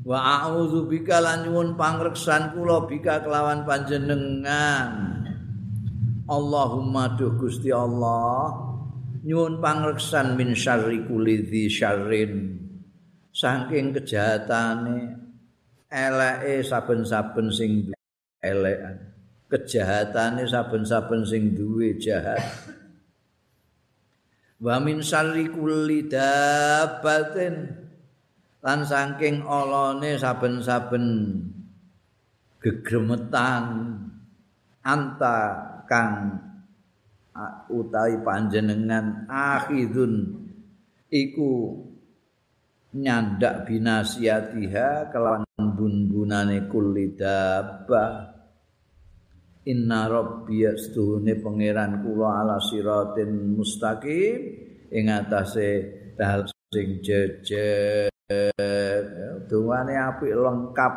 Wa 0.00 0.16
a'udzu 0.16 0.88
bika 0.88 1.20
lan 1.20 1.44
nyuwun 1.44 1.76
pangreksan 1.76 2.56
kula 2.56 2.88
bika 2.88 3.20
kelawan 3.20 3.68
panjenengan 3.68 5.19
Allahumma 6.30 7.18
duh 7.18 7.34
Gusti 7.34 7.74
Allah 7.74 8.54
nyuwun 9.26 9.58
pangreksan 9.58 10.38
min 10.38 10.54
syarri 10.54 11.02
kulli 11.02 11.66
syarrin. 11.66 12.54
Saking 13.34 13.90
kejahatane 13.94 15.10
eleke 15.90 16.62
saben-saben 16.62 17.50
sing 17.50 17.90
elekan. 18.38 19.10
Kejahatane 19.50 20.46
saben-saben 20.46 21.26
sing 21.26 21.58
duwe 21.58 21.98
jahat. 21.98 22.42
Wa 24.62 24.78
min 24.78 25.02
syarri 25.02 25.50
kulli 25.50 26.06
dabbatin 26.06 27.74
lan 28.62 28.80
saking 28.86 29.42
olone 29.42 30.14
saben-saben 30.14 31.06
gegremetan 32.60 33.64
anta 34.84 35.69
kang 35.90 36.38
utawi 37.66 38.22
panjenengan 38.22 39.26
akhidun 39.26 40.46
iku 41.10 41.82
nyandak 42.94 43.66
binasiatiha 43.66 45.10
kelawan 45.10 45.46
bun-bunane 45.58 46.70
kulli 46.70 47.18
dabba 47.18 48.38
Inna 49.68 50.08
rabbi 50.08 50.64
yastuhune 50.64 51.36
pangeran 51.36 52.00
kula 52.00 52.40
ala 52.40 52.56
siratin 52.64 53.60
mustaqim 53.60 54.40
ing 54.88 55.04
atase 55.12 55.84
dal 56.16 56.48
sing 56.72 57.04
jejer. 57.04 58.08
Dungane 59.44 60.00
apik 60.00 60.32
lengkap 60.32 60.94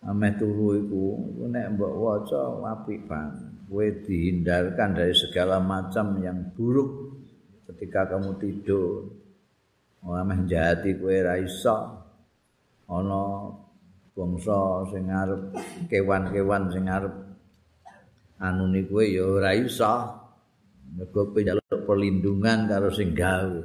ameh 0.00 0.32
turu 0.40 0.80
iku 0.80 1.04
nek 1.44 1.76
mbok 1.76 1.92
waca 2.00 2.40
apik 2.72 3.04
banget 3.04 3.50
kowe 3.70 3.86
dihindarkan 3.86 4.98
dari 4.98 5.14
segala 5.14 5.62
macam 5.62 6.18
yang 6.18 6.50
buruk 6.56 7.22
ketika 7.70 8.10
kamu 8.10 8.34
tidur. 8.42 9.06
Ora 10.02 10.26
meh 10.26 10.42
jati 10.50 10.98
kowe 10.98 11.14
ra 11.14 11.38
iso. 11.38 11.78
Ana 12.90 13.54
bangsa 14.10 14.90
sing 14.90 15.06
arep 15.06 15.54
kewan-kewan 15.86 16.66
sing 16.74 16.90
arep 16.90 17.14
anu 18.42 18.74
ni 18.74 18.82
kowe 18.90 19.06
ya 19.06 19.22
ora 19.22 19.54
iso. 19.54 20.18
Mergo 20.98 21.30
kowe 21.30 21.38
njaluk 21.38 21.86
perlindungan 21.86 22.66
karo 22.66 22.90
sing 22.90 23.14
gawe. 23.14 23.62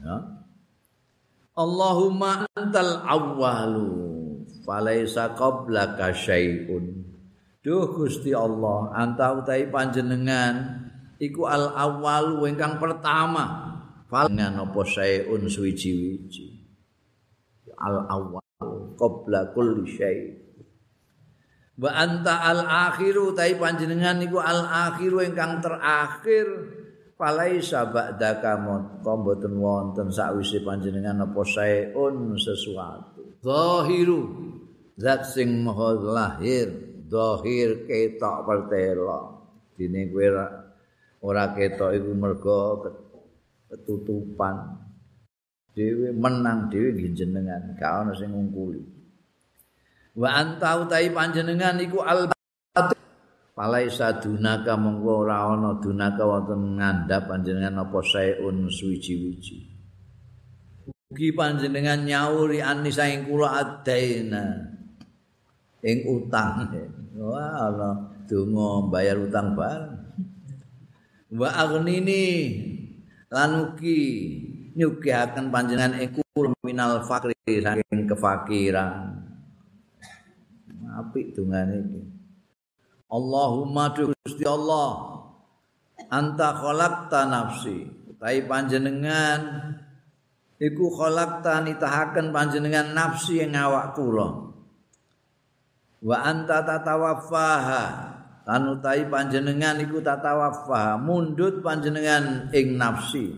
Ya. 0.00 0.16
Allahumma 1.52 2.48
antal 2.56 3.04
awwalu 3.04 4.09
falaisa 4.70 5.34
qablaka 5.34 6.14
syai'un. 6.14 7.02
Duh 7.58 7.90
Gusti 7.90 8.30
Allah 8.30 8.94
anta 8.94 9.34
utahi 9.34 9.66
panjenengan 9.66 10.78
iku 11.18 11.50
al 11.50 11.74
awwalu 11.74 12.46
ingkang 12.46 12.78
pertama. 12.78 13.66
Falngan 14.06 14.62
apa 14.62 14.80
syai'un 14.86 15.42
suwiji-wiji. 15.50 16.62
Al 17.82 18.06
awal 18.06 18.94
qabla 18.94 19.50
kulli 19.50 19.90
syai. 19.90 20.18
Wa 21.80 21.90
anta 21.96 22.46
al 22.46 22.62
akhiru 22.62 23.34
tai 23.34 23.58
panjenengan 23.58 24.22
niku 24.22 24.38
al 24.38 24.62
akhiru 24.66 25.18
ingkang 25.26 25.58
terakhir. 25.58 26.46
Falaisa 27.20 27.84
ba'daka 27.92 28.56
mboten 29.04 29.60
wonten 29.60 30.08
sakwise 30.08 30.64
panjenengan 30.64 31.20
apa 31.20 31.44
saeun 31.44 32.32
sesuatu. 32.40 33.36
Zahiru 33.44 34.49
zat 35.00 35.24
sing 35.24 35.64
maha 35.64 35.96
lahir 35.96 36.68
zahir 37.10 37.88
ketok 37.88 38.46
pertela. 38.46 39.40
Dene 39.74 40.12
kowe 40.12 40.28
ora 41.24 41.44
ketok 41.56 41.90
iku 41.96 42.10
mergo 42.12 42.58
ketutupan. 43.72 44.76
Dhewe 45.72 46.12
menang 46.12 46.68
dhewe 46.68 46.92
nggih 46.92 47.16
jenengan 47.16 47.74
gak 47.80 47.92
ana 48.04 48.12
sing 48.12 48.30
ngungkuli. 48.30 48.82
Wa 50.20 50.28
anta 50.36 50.84
utai 50.84 51.08
panjenengan 51.10 51.80
iku 51.80 52.04
al 52.04 52.28
Palaisa 53.50 54.16
dunaka 54.16 54.72
monggo 54.78 55.26
ora 55.26 55.44
ana 55.44 55.76
dunaka 55.76 56.24
wonten 56.24 56.80
ngandhap 56.80 57.28
panjenengan 57.28 57.84
apa 57.84 58.00
saeun 58.00 58.72
suwiji-wiji. 58.72 59.58
Ugi 61.12 61.28
panjenengan 61.34 62.06
nyauri 62.06 62.64
anisa 62.64 63.04
ing 63.10 63.28
kula 63.28 63.60
adaina 63.60 64.79
ing 65.84 65.98
utang. 66.08 66.68
Wah 67.16 67.68
ana 67.68 67.90
donga 68.28 68.88
bayar 68.88 69.20
utang 69.20 69.56
bareng. 69.56 69.96
Wa 71.30 71.48
aghnini 71.50 72.26
lan 73.30 73.50
ugi 73.70 74.00
nyugihaken 74.74 75.50
panjenengan 75.54 75.98
iku 76.02 76.22
minal 76.66 77.02
fakri 77.06 77.34
saking 77.46 78.06
kefakiran. 78.10 79.18
Apik 80.90 81.38
dungane 81.38 81.86
iki. 81.86 82.02
Allahumma 83.10 83.94
Gusti 83.94 84.46
Allah 84.46 85.22
anta 86.10 86.54
khalaqta 86.54 87.26
nafsi 87.30 87.86
tai 88.18 88.42
panjenengan 88.46 89.70
iku 90.58 90.90
khalaqta 90.94 91.62
nitahaken 91.62 92.30
panjenengan 92.34 92.94
nafsi 92.94 93.42
ing 93.42 93.54
awak 93.54 93.94
kula 93.94 94.49
wa 96.00 96.16
anta 96.24 96.64
tatawaffaha. 96.64 97.84
Lan 98.50 98.62
utahi 98.66 99.06
panjenengan 99.06 99.78
iku 99.78 100.02
tatawaffa 100.02 100.98
mundut 100.98 101.62
panjenengan 101.62 102.50
ing 102.50 102.74
nafsi. 102.74 103.30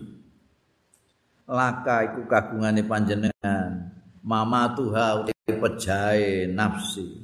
Laka 1.45 2.09
iku 2.09 2.25
kagungane 2.25 2.81
panjenengan. 2.81 3.93
Mama 4.23 4.73
tuha 4.73 5.27
pejae 5.45 6.49
nafsi. 6.49 7.19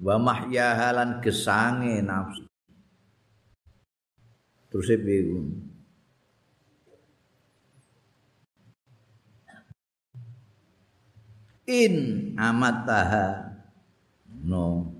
Wa 0.00 0.16
mahyaha 0.16 0.96
lan 0.96 1.10
gesange 1.20 2.00
nafsi. 2.00 2.46
Terus 4.70 4.90
piye 5.02 5.22
in 11.64 12.34
amataha 12.36 13.53
no 14.44 14.92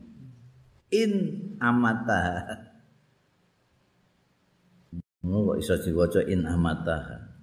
in 0.88 1.12
amataha 1.61 2.72
no 5.24 5.52
kok 5.52 5.57
iso 5.61 5.76
diwaca 5.85 6.20
in 6.24 6.48
amataha 6.48 7.35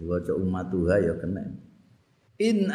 diwaca 0.00 0.32
umatuha 0.32 0.96
ya 1.04 1.12
kena. 1.20 1.44
In 2.40 2.72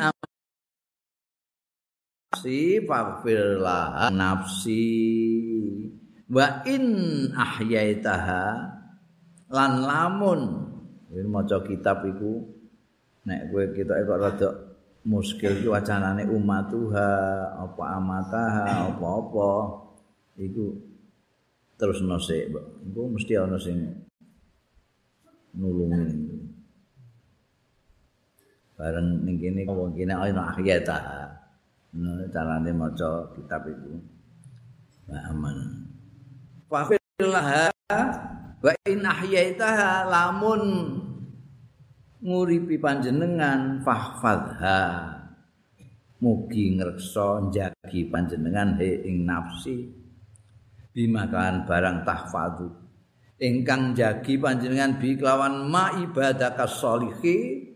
nafsi 2.37 2.85
faghfirlah 2.85 4.13
nafsi. 4.13 4.85
Wa 6.29 6.61
in 6.69 6.85
ahyaitaha. 7.33 8.45
Lan 9.49 9.73
lamun. 9.81 10.41
Ini 11.09 11.25
maca 11.25 11.65
kitab 11.65 12.05
iku. 12.05 12.45
Nek 13.25 13.49
kowe 13.49 13.65
kita 13.73 14.05
kok 14.05 14.21
rada 14.21 14.49
muskil 15.05 15.53
iki 15.53 15.69
wacanane 15.69 16.25
umatuha 16.25 17.09
apa 17.61 17.83
amataha 18.01 18.89
apa-apa 18.89 19.49
iku 20.41 20.73
terus 21.77 22.01
nosik 22.01 22.49
mbok 22.49 22.65
iku 22.89 23.01
mesti 23.13 23.33
ana 23.37 23.57
sing 23.61 23.77
nulungi 25.53 26.41
bareng 28.75 29.23
ning 29.23 29.37
kene 29.39 29.61
wong 29.69 29.93
kene 29.93 30.13
ana 30.17 30.51
ahyaitaha 30.51 31.45
Nah, 31.95 32.27
carane 32.27 32.75
maca 32.75 33.23
kitab 33.31 33.63
itu. 33.71 33.95
Wa 35.07 35.31
aman. 35.31 35.87
Fa 36.67 36.83
fillah 36.91 37.71
wa 38.59 38.71
in 38.83 38.99
ahyaitaha 38.99 40.11
lamun 40.11 40.61
nguripi 42.25 42.81
panjenengan 42.81 43.85
fahfadha. 43.85 44.81
Mugi 46.17 46.73
ngreksa 46.73 47.53
njagi 47.53 48.09
panjenengan 48.09 48.81
he 48.81 49.05
ing 49.05 49.29
nafsi. 49.29 49.93
Bima 50.89 51.29
kan 51.29 51.69
barang 51.69 52.01
tahfadhu. 52.01 52.67
Ingkang 53.37 53.93
jagi 53.93 54.39
panjenengan 54.39 54.97
bi 54.97 55.19
kelawan 55.19 55.69
ma 55.69 55.91
ibadah 56.01 56.55
kasolihi 56.55 57.67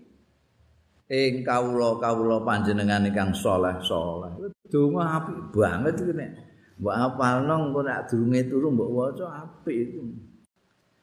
ing 1.12 1.34
kawula-kawula 1.44 2.42
panjenengan 2.42 3.06
ingkang 3.06 3.36
saleh-saleh. 3.36 4.50
Donga 4.72 5.20
apik 5.20 5.52
banget 5.54 6.00
iki 6.00 6.14
nek. 6.16 6.32
Mbok 6.80 6.96
apalno 6.96 7.56
engko 7.70 7.80
nek 7.84 8.08
durunge 8.08 8.42
turu 8.48 8.68
mbok 8.72 8.90
waca 8.96 9.26
apik 9.46 9.78
iku. 9.78 10.02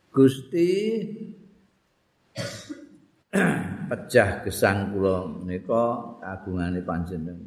Gusti 0.08 0.72
pecah 3.86 4.42
gesang 4.42 4.92
kula 4.94 5.26
menika 5.26 6.16
kagungane 6.20 6.80
panjenengan. 6.82 7.38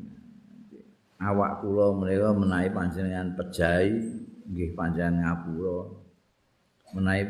Awak 1.20 1.66
kula 1.66 1.94
menika 2.00 2.30
menawi 2.32 2.70
panjenengan 2.72 3.36
pejahi 3.36 3.94
nggih 4.50 4.72
panjenengan 4.78 5.16
ngapura. 5.24 5.80
Menawi 6.96 7.24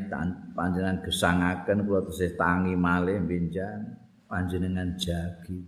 panjenengan 0.55 0.99
gesangaken 1.03 1.87
kula 1.87 2.05
tesih 2.07 2.37
tangi 2.37 2.73
malih 2.77 3.19
benjang. 3.23 3.99
panjenengan 4.29 4.93
jagi 4.93 5.65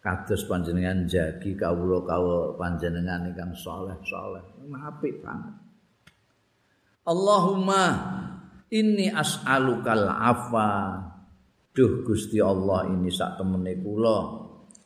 kados 0.00 0.48
panjenengan 0.48 1.04
jagi 1.04 1.52
kawula-kawula 1.52 2.56
panjenengan 2.56 3.28
ingkang 3.28 3.52
saleh-saleh 3.52 4.42
apik 4.88 5.20
banget 5.20 5.54
Allahumma 7.04 7.84
inni 8.72 9.12
as'alukal 9.12 10.08
afa 10.08 11.04
duh 11.78 12.02
Gusti 12.02 12.42
Allah 12.42 12.90
ini 12.90 13.06
sak 13.06 13.38
temene 13.38 13.78
kula 13.78 14.18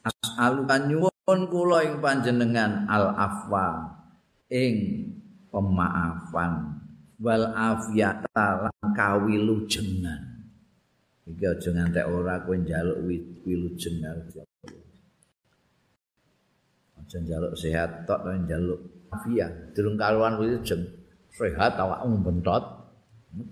as'aluka 0.04 0.76
nyuwun 0.84 1.40
kula 1.48 1.88
ing 1.88 2.04
panjenengan 2.04 2.84
al 2.84 3.16
afwa 3.16 3.96
ing 4.52 5.08
pemaafan 5.48 6.84
wal 7.16 7.48
afiyata 7.48 8.68
lan 8.68 8.76
kawilujengan 8.92 10.32
Iki 11.22 11.44
aja 11.46 11.70
ngantek 11.70 12.10
ora 12.10 12.42
kowe 12.42 12.58
njaluk 12.58 12.98
wilujeng 13.46 14.02
aja. 14.02 14.42
Njaluk 17.14 17.54
sehat 17.54 18.10
tok 18.10 18.26
tapi 18.26 18.42
njaluk 18.42 19.06
afiat. 19.14 19.70
Durung 19.70 19.94
kaluan 19.94 20.34
wilujeng. 20.42 20.82
Sehat 21.30 21.78
awakmu 21.78 22.26
bentot. 22.26 22.64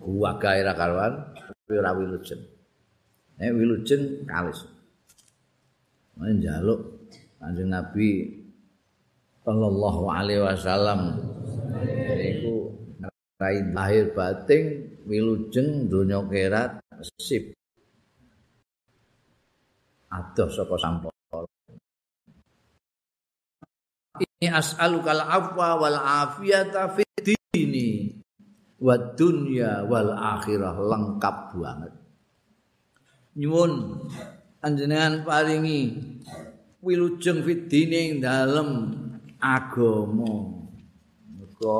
Gua 0.02 0.34
gawe 0.34 0.60
ra 0.66 0.74
kaluan 0.74 1.30
tapi 1.38 1.72
ora 1.78 1.94
wilujeng. 1.94 2.42
Nek 3.40 3.56
wilujeng 3.56 4.28
kalis. 4.28 4.68
Men 6.20 6.44
njaluk 6.44 7.00
Kanjeng 7.40 7.72
Nabi 7.72 8.28
sallallahu 9.40 10.12
alaihi 10.12 10.44
wasallam 10.44 11.16
iku 12.20 12.68
lahir 13.72 14.12
batin 14.12 14.92
wilujeng 15.08 15.88
donya 15.88 16.20
kerat 16.28 16.84
sip 17.16 17.56
adoh 20.12 20.52
saka 20.52 20.76
sampur. 20.76 21.12
Ini 24.20 24.52
as'alukal 24.52 25.24
afwa 25.24 25.80
wal 25.80 25.96
afiyata 25.96 26.92
fid 26.92 27.08
dini 27.24 28.20
wa 28.76 29.00
dunya 29.16 29.88
wal 29.88 30.12
akhirah 30.12 30.76
lengkap 30.76 31.56
banget. 31.56 31.99
Nyuwun 33.38 34.02
anjenengan 34.58 35.22
paringi 35.22 35.94
wilujeng 36.82 37.46
fid 37.46 37.70
dini 37.70 38.18
dalem 38.18 38.90
agama. 39.38 40.58
Mergo 41.38 41.78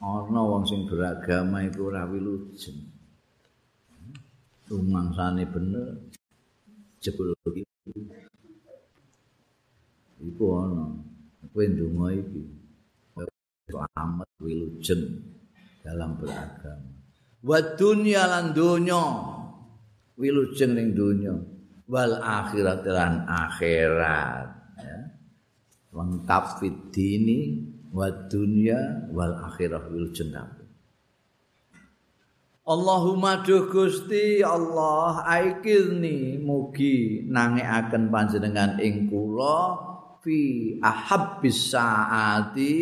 ana 0.00 0.40
wong 0.40 0.64
sing 0.64 0.88
beragama 0.88 1.60
iku 1.68 1.92
ora 1.92 2.08
wilujeng. 2.08 2.80
Rumangsane 4.72 5.44
bener 5.50 6.00
jebul 7.04 7.36
iki. 7.52 7.66
Iku 10.24 10.44
ana. 10.64 10.96
Kowe 11.50 11.64
ndonga 11.68 12.06
iki. 12.16 12.42
Selamat 13.68 14.28
wilujeng 14.40 15.28
dalam 15.84 16.16
beragama. 16.16 16.88
Wa 17.44 17.58
dunya 17.76 18.24
lan 18.24 18.56
donya. 18.56 19.36
Wilujeng 20.20 20.76
ning 20.76 20.92
donya. 20.92 21.32
Wal 21.88 22.20
akhirat 22.20 22.84
lan 22.84 23.24
akhirat. 23.24 24.48
Ya. 24.78 24.98
Lengkap 25.96 26.44
fit 26.60 26.76
dini 26.92 27.66
wa 27.90 28.06
dunya 28.30 29.10
wal 29.10 29.34
akhirah 29.50 29.90
wilujeng 29.90 30.30
Allahumma 32.70 33.42
duh 33.42 33.66
Gusti 33.66 34.46
Allah 34.46 35.26
aikilni 35.26 36.38
mugi 36.38 37.26
nangekaken 37.26 38.14
panjenengan 38.14 38.78
ing 38.78 39.10
kula 39.10 39.74
fi 40.22 40.38
ahabbis 40.78 41.74
saati 41.74 42.78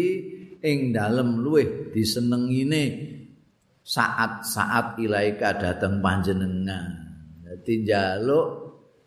ing 0.60 0.92
dalem 0.92 1.40
luweh 1.40 1.88
disenengine 1.88 3.16
saat-saat 3.80 5.00
ilaika 5.00 5.56
dateng 5.56 6.04
panjenengan. 6.04 7.07
Dadi 7.48 7.80
njaluk 7.80 8.46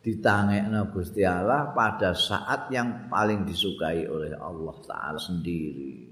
ditangekno 0.01 0.89
Gusti 0.89 1.21
Allah 1.21 1.69
pada 1.77 2.09
saat 2.17 2.73
yang 2.73 3.05
paling 3.05 3.45
disukai 3.45 4.09
oleh 4.09 4.33
Allah 4.33 4.75
taala 4.81 5.21
sendiri. 5.21 6.09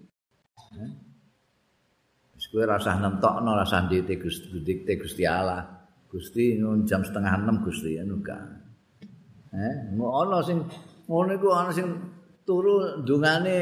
kowe 2.49 2.65
rasah 2.65 3.01
nentokno 3.01 3.57
rasah 3.57 3.89
ndite 3.89 4.21
Gusti 4.21 4.61
Gusti 4.93 5.25
Allah. 5.25 5.65
Gusti 6.05 6.57
jam 6.85 7.01
setengah 7.01 7.33
enam 7.33 7.65
Gusti 7.65 7.97
anu 7.97 8.21
ka. 8.21 8.37
Eh, 9.49 9.75
ngono 9.97 10.37
sing 10.45 10.61
ngono 11.09 11.33
iku 11.33 11.49
ana 11.49 11.73
sing 11.73 11.89
turu 12.45 13.01
ndungane 13.01 13.57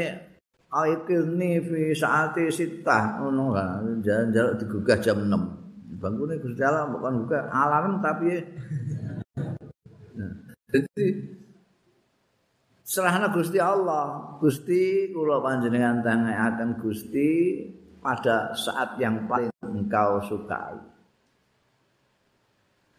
aikil 0.68 1.24
ni 1.40 1.64
fi 1.64 1.96
saati 1.96 2.52
sitah 2.52 3.24
ngono 3.24 3.56
kan 3.56 4.04
jalan-jalan 4.04 4.60
digugah 4.60 5.00
jam 5.00 5.24
6 5.24 5.67
bangune 5.98 6.38
Gusti 6.38 6.62
Allah 6.62 6.90
bukan 6.94 7.14
buka 7.26 7.50
alarm 7.50 8.00
tapi 8.00 8.46
jadi 10.70 11.06
serahna 12.86 13.34
Gusti 13.34 13.58
Allah 13.58 14.38
Gusti 14.38 15.12
kula 15.12 15.42
panjenengan 15.42 16.06
tangaken 16.06 16.78
Gusti 16.80 17.30
pada 18.08 18.56
saat 18.56 18.96
yang 19.02 19.28
paling 19.28 19.52
engkau 19.60 20.24
sukai. 20.24 20.80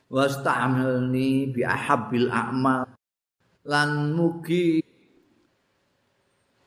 Wasta'amilni 0.09 1.53
bi 1.53 1.65
ahabbil 1.65 2.29
a'mal 2.33 2.89
lan 3.69 4.17
mugi 4.17 4.81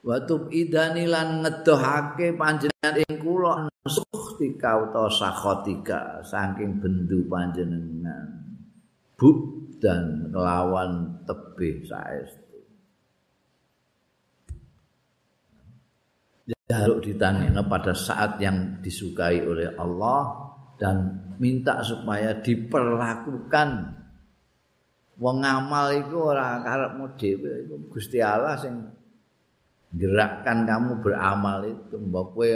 watub 0.01 0.49
idani 0.49 1.05
lan 1.05 1.45
ngedohake 1.45 2.33
panjenengan 2.33 2.95
ing 3.05 3.15
kula 3.21 3.69
suhtika 3.85 4.89
utawa 4.89 5.09
sakhotika 5.09 6.21
saking 6.25 6.81
bendu 6.81 7.25
panjenengan. 7.29 8.41
Buk 9.17 9.69
dan 9.77 10.29
kelawan 10.33 11.21
tebih 11.29 11.85
saestu. 11.85 12.57
Jaluk 16.69 17.05
ditangina 17.05 17.61
pada 17.61 17.93
saat 17.93 18.41
yang 18.41 18.81
disukai 18.81 19.45
oleh 19.45 19.77
Allah 19.77 20.49
dan 20.81 21.21
minta 21.37 21.85
supaya 21.85 22.33
diperlakukan. 22.41 23.69
Wong 25.21 25.37
ngamal 25.45 26.01
iku 26.01 26.33
ora 26.33 26.57
karepmu 26.65 27.13
dhewe 27.13 27.69
iku 27.69 27.75
Gusti 27.93 28.17
Allah 28.17 28.57
sing 28.57 29.00
gerakkan 29.91 30.63
kamu 30.63 31.03
beramal 31.03 31.67
itu 31.67 31.95
mbok 31.99 32.27
kowe 32.35 32.51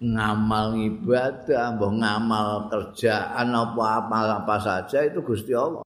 ngamal 0.00 0.78
ibadah 0.78 1.74
mbok 1.74 1.92
ngamal 1.98 2.48
kerjaan 2.70 3.48
apa 3.50 3.84
apa 4.00 4.16
apa 4.42 4.54
saja 4.62 5.02
itu 5.02 5.18
Gusti 5.22 5.52
Allah 5.52 5.82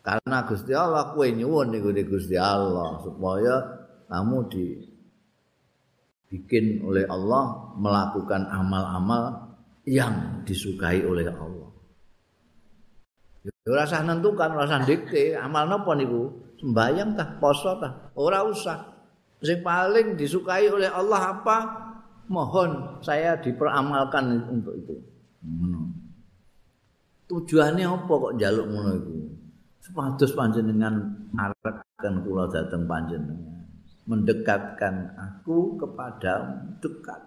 karena 0.00 0.36
Gusti 0.48 0.72
Allah 0.72 1.12
kowe 1.12 1.28
nyuwun 1.28 1.68
niku 1.68 1.92
Gusti 1.92 2.40
Allah 2.40 2.96
supaya 3.04 3.54
kamu 4.08 4.38
di 4.48 4.66
bikin 6.28 6.84
oleh 6.84 7.04
Allah 7.08 7.72
melakukan 7.76 8.48
amal-amal 8.48 9.52
yang 9.88 10.44
disukai 10.44 11.00
oleh 11.04 11.28
Allah. 11.32 11.68
Ya 13.44 13.52
ora 13.72 13.88
usah 13.88 14.04
nentukan, 14.04 14.52
ora 14.52 14.68
usah 14.68 14.84
dikte, 14.84 15.32
amal 15.36 15.64
napa 15.64 15.96
niku? 15.96 16.47
Sembayang 16.58 17.14
tah, 17.14 17.38
poso 17.38 17.78
tah, 17.78 18.10
ora 18.18 18.42
usah. 18.42 18.98
Sing 19.38 19.62
paling 19.62 20.18
disukai 20.18 20.66
oleh 20.66 20.90
Allah 20.90 21.38
apa? 21.38 21.56
Mohon 22.26 23.00
saya 23.00 23.38
diperamalkan 23.38 24.50
untuk 24.50 24.74
itu. 24.74 24.98
Ngono. 25.46 25.94
Tujuannya 27.30 27.86
apa 27.86 28.12
kok 28.12 28.34
jaluk 28.36 28.66
ngono 28.66 28.90
iku? 28.98 29.16
Supados 29.78 30.32
panjenengan 30.34 30.94
arepken 31.38 32.26
kula 32.26 32.50
dateng 32.50 32.84
panjenengan. 32.84 33.58
mendekatkan 34.08 35.12
aku 35.20 35.76
kepada 35.76 36.64
dekat 36.80 37.20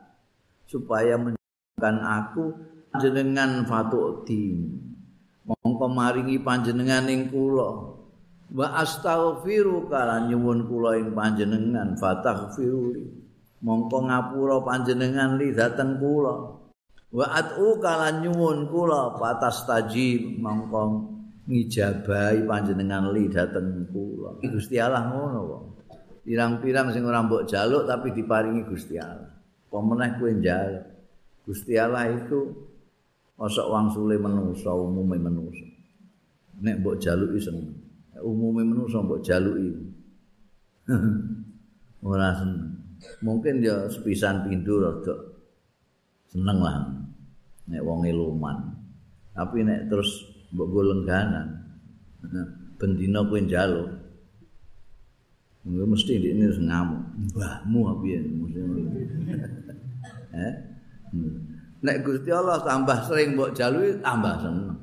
supaya 0.66 1.14
menjadikan 1.14 2.02
aku 2.02 2.58
panjenengan 2.90 3.62
fatu'ti 3.70 4.66
mongko 5.46 5.86
maringi 5.94 6.42
panjenengan 6.42 7.06
ing 7.06 7.30
kula 7.30 8.01
wa 8.52 8.68
astaghfiru 8.84 9.88
kala 9.88 10.28
nyuwun 10.28 10.68
kula 10.68 11.00
ing 11.00 11.16
panjenengan 11.16 11.96
fataghfiruli 11.96 13.08
mongko 13.64 13.98
ngapura 14.12 14.58
panjenengan 14.64 15.40
li 15.40 15.56
dateng 15.56 15.98
kula 15.98 16.36
wa 17.12 17.26
atu 17.32 17.80
kala 17.80 18.20
nyuwun 18.20 18.68
kula 18.68 19.16
fatastajib 19.16 20.40
mongko 20.44 21.08
ngijabahi 21.48 22.44
panjenengan 22.44 23.12
li 23.16 23.32
dateng 23.32 23.88
kula 23.88 24.40
Gusti 24.44 24.76
Allah 24.80 25.08
ngono 25.08 25.40
kok 25.48 25.64
pirang-pirang 26.22 26.94
sing 26.94 27.04
ora 27.06 27.26
mbok 27.26 27.50
jaluk 27.50 27.90
tapi 27.90 28.14
diparingi 28.14 28.62
Gusti 28.66 28.96
Allah. 29.02 29.30
Pemeneh 29.72 30.10
kuwi 30.20 30.38
njaluk. 30.38 30.86
Gusti 31.48 31.74
Allah 31.80 32.12
itu 32.14 32.54
mosok 33.40 33.68
wangsule 33.74 34.16
manusa 34.22 34.70
umume 34.70 35.18
manusa. 35.18 35.66
Nek 36.62 36.86
mbok 36.86 37.02
jaluki 37.02 37.42
seneng. 37.42 37.81
Umume 38.22 38.62
manusa 38.64 39.02
mbok 39.02 39.22
jaluki. 39.26 39.72
ora 42.06 42.34
seneng. 42.38 42.82
Mungkin 43.26 43.66
ya 43.66 43.90
sepisan 43.90 44.46
pintu 44.46 44.78
rada 44.82 45.16
seneng 46.30 46.58
lah. 46.62 46.78
Nek 47.70 47.82
wong 47.82 48.06
luman. 48.10 48.58
Tapi 49.34 49.66
nek 49.66 49.90
terus 49.90 50.26
mbok 50.54 50.70
golengganan. 50.70 51.48
Bendina 52.80 53.22
kuwi 53.26 53.46
njaluk. 53.46 53.90
Enggak 55.62 55.88
mesti 55.94 56.18
di 56.18 56.34
ini 56.34 56.50
ngamuk. 56.50 57.04
Mbahmu 57.38 57.80
apa 57.86 58.04
ya? 58.10 58.22
eh? 60.50 60.54
Nek 61.82 61.98
Gusti 62.06 62.30
Allah 62.34 62.62
tambah 62.66 62.98
sering 63.06 63.38
mbok 63.38 63.54
jalui 63.54 63.98
tambah 64.02 64.36
seneng. 64.42 64.78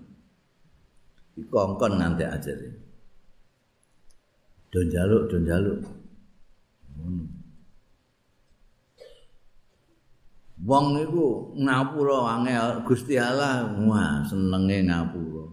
Dikongkon 1.38 2.02
nanti 2.02 2.26
aja 2.26 2.50
deh. 4.68 4.72
Don 4.72 4.86
jaluk, 4.92 5.22
don 5.32 5.42
jaluk. 5.48 5.80
Hmm. 6.98 7.26
Wong 10.68 10.98
niku 10.98 11.54
ngapura 11.56 12.36
angel 12.36 12.84
Gusti 12.84 13.16
Allah, 13.16 13.72
wah 13.88 14.20
senenge 14.28 14.84
ngapura. 14.84 15.46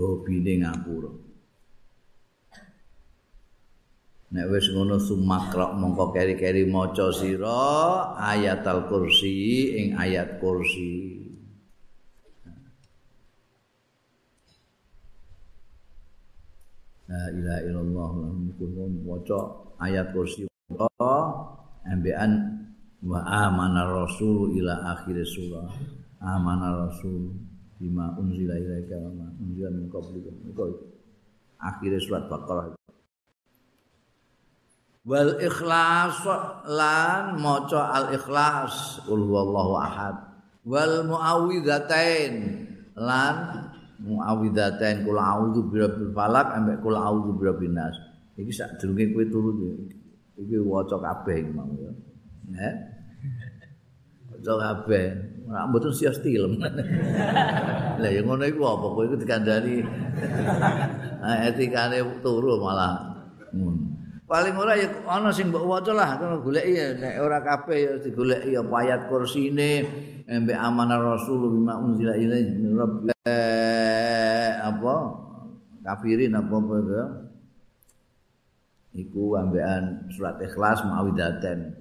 Hobine 0.00 0.64
ngapura. 0.64 1.12
Nek 4.30 4.46
wis 4.46 4.70
ngono 4.70 4.96
sumakra 5.02 5.74
mongko 5.74 6.14
keri-keri 6.14 6.62
maca 6.62 7.10
sira 7.10 8.14
ayat 8.14 8.62
al-kursi 8.62 9.74
ing 9.74 9.88
ayat 9.98 10.38
kursi. 10.38 11.19
La 17.10 17.26
ilaha 17.34 17.60
illallah 17.66 18.10
mungkin 18.38 19.02
maca 19.02 19.66
ayat 19.82 20.14
kursi 20.14 20.46
Allah 20.70 21.50
ambean 21.90 22.62
wa 23.02 23.18
amana 23.26 23.90
rasul 23.90 24.54
ila 24.54 24.94
akhir 24.94 25.18
surah. 25.26 25.74
Amana 26.22 26.86
rasul 26.86 27.34
bima 27.82 28.14
unzila 28.14 28.54
ilaika 28.54 28.94
wa 28.94 29.26
unzila 29.42 29.74
min 29.74 29.90
qablika. 29.90 30.30
Akhir 31.58 31.98
surat 31.98 32.30
Baqarah. 32.30 32.78
wal 35.10 35.40
ikhlas 35.40 36.20
lan 36.68 37.40
maca 37.40 37.88
al 37.88 38.06
ikhlas 38.12 39.00
qul 39.08 39.24
huwallahu 39.24 39.80
ahad 39.80 40.16
wal 40.68 41.08
muawwidzatain 41.08 42.68
lan 43.00 43.64
muawwidzatain 44.00 45.04
kul 45.04 45.20
a'udzu 45.20 45.60
birabbil 45.68 46.10
falaq 46.16 46.56
ambek 46.56 46.80
kul 46.80 46.96
a'udzu 46.96 47.36
birabbin 47.36 47.76
nas 47.76 47.96
iki 48.40 48.52
sak 48.52 48.80
durunge 48.80 49.12
kowe 49.12 49.24
turu 49.28 49.50
iki 50.40 50.56
waca 50.64 50.96
kabeh 50.96 51.44
mau 51.52 51.68
ya. 51.76 51.92
Waca 54.32 54.52
kabeh. 54.56 55.06
Ora 55.50 55.68
mboten 55.68 55.92
sia 55.92 56.14
stilem. 56.14 56.56
Lah 58.00 58.10
ya 58.10 58.24
ngono 58.24 58.48
iku 58.48 58.64
apa? 58.64 58.86
Kowe 58.88 59.04
iku 59.04 59.16
dikandani. 59.20 59.84
Etikane 61.52 62.00
turu 62.24 62.56
malah. 62.56 63.12
Hmm. 63.50 63.90
paling 64.30 64.54
ora 64.54 64.78
ya 64.78 64.86
ana 65.10 65.34
sing 65.34 65.50
mbok 65.50 65.66
waca 65.66 65.90
lah 65.90 66.14
ngono 66.22 66.38
goleki 66.38 66.78
ya. 66.78 66.94
Nek 66.94 67.14
ora 67.18 67.42
kabeh 67.42 67.78
ya 67.82 67.92
digoleki 67.98 68.54
ya 68.54 68.62
ayat 68.62 69.10
kursine 69.10 69.82
embek 70.30 70.54
amanah 70.54 71.02
rasul 71.02 71.50
bima 71.50 71.74
unzila 71.82 72.14
ilaihi 72.14 72.54
min 72.62 72.78
rabbi 72.78 73.10
apa 74.70 74.94
kafirin 75.82 76.38
apa 76.38 76.54
apa 76.54 77.02
iku 78.94 79.38
ambekan 79.38 80.10
surat 80.10 80.38
ikhlas 80.42 80.82
mawidaten 80.86 81.74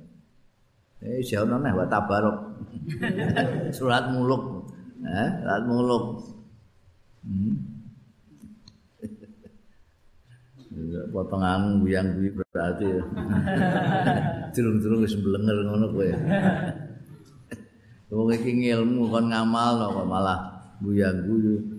eh 0.99 1.23
siono 1.23 1.55
neh 1.63 1.71
wa 1.71 1.87
tabarok. 1.87 2.37
Surat 3.77 4.11
muluk. 4.11 4.67
Eh 4.99 5.29
surat 5.39 5.63
muluk. 5.63 6.03
Hmm. 7.23 7.55
potongan 11.15 11.79
buyang 11.79 12.19
kuwi 12.19 12.29
berarti. 12.35 12.87
Durung-durung 14.53 15.07
wis 15.07 15.15
mblenger 15.15 15.57
ngono 15.63 15.87
kowe. 15.95 16.09
Wong 18.09 18.33
iki 18.35 18.51
ngilmu 18.59 19.07
kon 19.07 19.31
ngamal 19.31 19.95
kok 19.95 20.07
malah 20.09 20.39
buyang 20.83 21.23
guyu. 21.23 21.78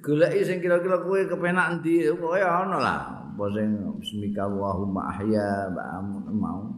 Goleki 0.00 0.40
sing 0.42 0.58
kira-kira 0.58 0.98
kowe 1.02 1.20
kepenak 1.26 1.78
endi 1.78 2.08
kowe 2.16 2.38
ana 2.38 2.78
lah. 2.80 3.00
Apa 3.34 3.44
sing 3.54 3.68
bismika 4.00 4.46
Allahumma 4.46 5.10
ahya 5.10 5.70
mau. 6.30 6.70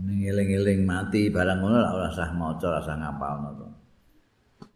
Ngeling-eling 0.00 0.88
mati 0.88 1.28
barang 1.28 1.60
ngono 1.60 1.76
ora 1.76 2.08
usah 2.08 2.32
maca, 2.32 2.64
ora 2.72 2.80
usah 2.80 2.96
ngapalno 2.96 3.50
to. 3.56 3.68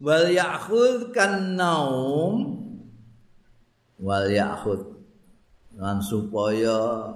wal 0.01 0.27
ya'khudh 0.27 1.15
kan 1.15 1.55
naum 1.55 2.61
wal 3.97 4.27
ya'khudh 4.27 4.91
lan 5.79 6.03
supaya 6.03 7.11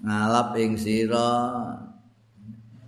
ngalap 0.00 0.56
ing 0.56 0.74
sira 0.78 1.30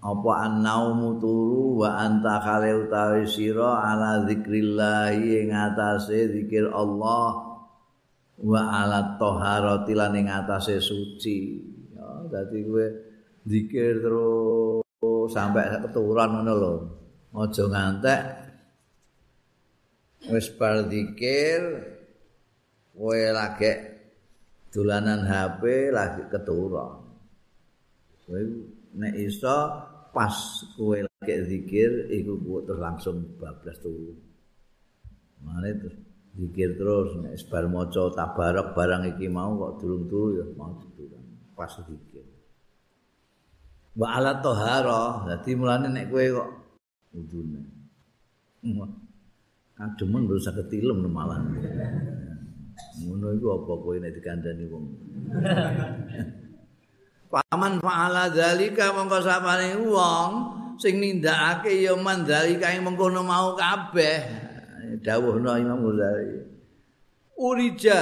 apa 0.01 0.49
annaumu 0.49 1.21
turu 1.21 1.85
wa 1.85 2.01
anta 2.01 2.41
khale 2.41 2.73
utawi 2.73 3.29
sira 3.29 3.85
ala 3.85 4.25
zikrillah 4.25 5.13
ing 5.13 5.53
atase 5.53 6.33
zikir 6.33 6.73
Allah 6.73 7.61
wa 8.41 8.63
ala 8.81 9.21
taharati 9.21 9.93
lan 9.93 10.17
ing 10.17 10.33
atase 10.33 10.81
suci. 10.81 11.61
Ya 11.93 12.09
dadi 12.33 12.65
kowe 12.65 12.87
zikir 13.45 14.01
terus 14.01 15.29
sampai 15.37 15.69
keturunan 15.85 16.41
ngono 16.41 16.53
lho. 16.57 16.75
Aja 17.37 17.65
ngantek. 17.69 18.23
Wis 20.33 20.49
bar 20.57 20.89
zikir 20.89 21.61
kowe 22.97 23.21
lagi 23.37 23.73
dolanan 24.73 25.29
HP 25.29 25.93
lagi 25.93 26.25
keturu. 26.33 26.89
Kowe 28.25 28.41
nek 28.97 29.15
iso 29.21 29.90
pas 30.11 30.35
kowe 30.75 30.99
lagi 30.99 31.35
zikir 31.47 32.11
iku 32.11 32.63
terus 32.67 32.81
langsung 32.81 33.39
bablas 33.39 33.79
turu. 33.79 34.15
Mane 35.41 35.71
terus 35.79 35.97
zikir 36.37 36.77
terus 36.79 37.17
nek 37.23 37.35
bar 37.51 37.65
maca 37.71 38.03
tabarok 38.15 38.75
barang 38.77 39.03
iki 39.17 39.27
mau 39.31 39.57
kok 39.57 39.83
durung 39.83 40.05
turu 40.11 40.43
ya 40.43 40.47
mau 40.59 40.75
turu. 40.95 41.19
Pas 41.55 41.71
zikir. 41.71 42.25
Wa 43.99 44.17
ala 44.17 44.39
tahara, 44.39 45.27
dadi 45.27 45.51
mulane 45.59 45.89
nek 45.91 46.07
kowe 46.11 46.25
kok 46.25 46.51
udune. 47.15 47.63
Kademen 49.81 50.29
baru 50.29 50.41
saged 50.41 50.69
tilem 50.69 51.09
malah. 51.09 51.41
Ngono 53.01 53.33
iku 53.33 53.47
apa 53.57 53.73
kowe 53.81 53.97
nek 53.97 54.13
dikandani 54.13 54.65
wong. 54.69 54.85
Paman 57.31 57.79
fa'ala 57.79 58.27
dzalika 58.35 58.91
mongko 58.91 59.23
sapane 59.23 59.79
wong 59.87 60.31
sing 60.83 60.99
nindakake 60.99 61.79
ya 61.79 61.95
mandalika 61.95 62.75
ing 62.75 62.83
mengkono 62.83 63.23
mau 63.23 63.55
kabeh. 63.55 64.19
Dawuhna 64.99 65.63
Imam 65.63 65.79
Ghazali. 65.87 66.43
Urija 67.39 68.01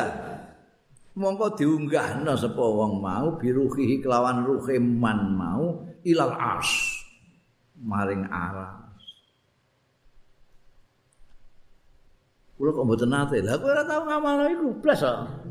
mongko 1.13 1.61
diunggahna 1.61 2.33
sapa 2.41 2.65
wong 2.65 3.05
mau 3.05 3.37
biruhi 3.37 4.01
kelawan 4.01 4.49
ruhe 4.49 4.81
man 4.81 5.37
mau 5.37 5.85
ilal 6.09 6.33
as 6.33 6.73
maring 7.77 8.25
aras. 8.33 8.89
Kulo 12.57 12.73
kok 12.73 12.85
mboten 12.89 13.13
nate. 13.13 13.45
Lah 13.45 13.61
kowe 13.61 13.77
ora 13.77 13.85
tau 13.85 14.09
ngamal 14.09 14.49
iku 14.57 14.73
blas 14.81 15.05
kok. 15.05 15.48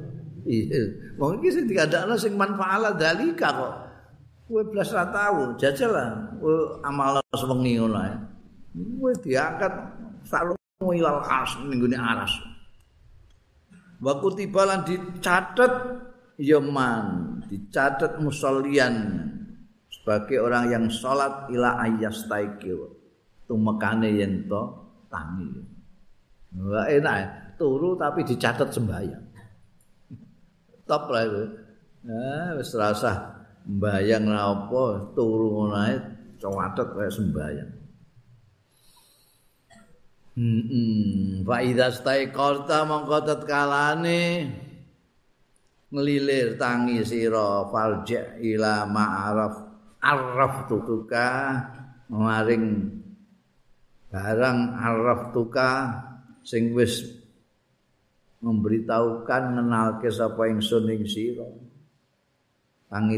Wong 1.20 1.44
iki 1.44 1.50
sing 1.52 1.66
dikandakno 1.68 2.16
sing 2.16 2.34
manfaala 2.40 2.96
dalika 2.96 3.52
kok. 3.52 3.74
Kowe 4.48 4.64
blas 4.64 4.96
ra 4.96 5.12
tau, 5.12 5.60
jajal 5.60 5.92
lah. 5.92 6.10
Amal 6.88 7.20
sewengi 7.36 7.76
ngono 7.76 8.00
ae. 8.00 8.16
Kowe 8.72 9.12
diangkat 9.20 9.74
salungu 10.24 10.96
ilal 10.96 11.20
as 11.28 11.52
ning 11.68 11.84
aras. 12.00 12.32
Wa 14.00 14.24
kutibalan 14.24 14.88
dicatet 14.88 15.74
ya 16.40 16.64
man, 16.64 17.42
dicatet 17.50 18.22
musollian 18.24 19.26
sebagai 19.92 20.40
orang 20.40 20.72
yang 20.72 20.86
sholat 20.88 21.52
ila 21.52 21.82
ayas 21.84 22.24
taikil 22.30 22.94
tumekane 23.52 24.16
yen 24.16 24.48
to 24.48 24.64
tangi. 25.12 25.50
Wah 26.56 26.88
enak 26.88 27.60
turu 27.60 28.00
tapi 28.00 28.24
dicatat 28.24 28.72
sembahyang. 28.72 29.27
Top 30.88 31.12
lah 31.12 31.24
itu. 31.28 31.44
Nah, 32.08 32.56
wis 32.56 32.72
rasa 32.72 33.44
mbayang 33.68 34.32
ra 34.32 34.56
apa 34.56 35.12
ngono 35.14 35.76
ae 35.76 35.96
cawatet 36.40 36.88
kaya 36.96 37.12
sembahyang. 37.12 37.72
Hmm, 40.38 40.62
hmm. 40.70 41.50
fa 41.50 41.66
idza 41.66 41.90
staiqarta 41.90 42.86
mongko 42.86 43.26
tetkalane 43.26 44.46
ngelilir 45.90 46.62
tangi 46.62 47.02
sira 47.02 47.66
farja 47.74 48.38
ila 48.38 48.86
ma'araf 48.86 49.56
araf 49.98 50.70
tuka 50.70 51.30
maring 52.14 52.86
barang 54.14 54.60
araf 54.78 55.34
tuka 55.34 55.70
sing 56.46 56.70
wis 56.70 57.02
memberitahukan 58.42 59.58
ngenalke 59.58 60.14
sapa 60.14 60.46
ingsun 60.50 60.90
ing 60.94 61.04
sira. 61.10 61.48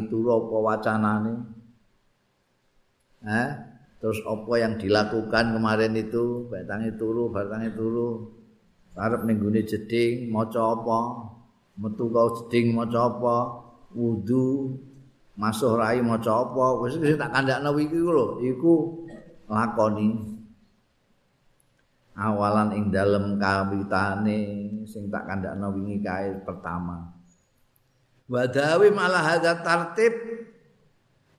Turu 0.10 0.30
apa 0.34 0.56
wacanane. 0.58 1.36
Eh 3.28 3.50
terus 4.00 4.24
apa 4.24 4.54
yang 4.58 4.80
dilakukan 4.80 5.54
kemarin 5.54 5.94
itu? 6.00 6.48
Baik 6.48 6.96
turu 6.96 7.30
tangi 7.36 7.70
turu 7.76 8.32
arep 9.00 9.22
ning 9.28 9.38
gone 9.44 9.62
jeding 9.64 10.32
maca 10.32 10.76
apa? 10.76 11.00
Metu 11.80 12.12
kau 12.12 12.28
jeding 12.36 12.76
maca 12.76 13.08
apa? 13.08 13.38
Wudu 13.94 14.76
masuk 15.36 15.78
rai 15.78 16.00
maca 16.02 16.48
apa? 16.48 16.80
Wis 16.82 16.96
tak 17.20 17.32
kandakno 17.32 17.76
iki 17.78 18.00
lho. 18.00 18.40
Iku 18.40 19.04
lakoni 19.52 20.39
awalan 22.20 22.76
ing 22.76 22.92
dalem 22.92 23.40
kawitane 23.40 24.40
sing 24.84 25.08
tak 25.08 25.24
kandakno 25.24 25.72
wingi 25.72 26.04
kae 26.04 26.44
pertama. 26.44 27.16
Wadawi 28.30 28.92
malah 28.94 29.24
hadza 29.26 29.64
tartib 29.64 30.14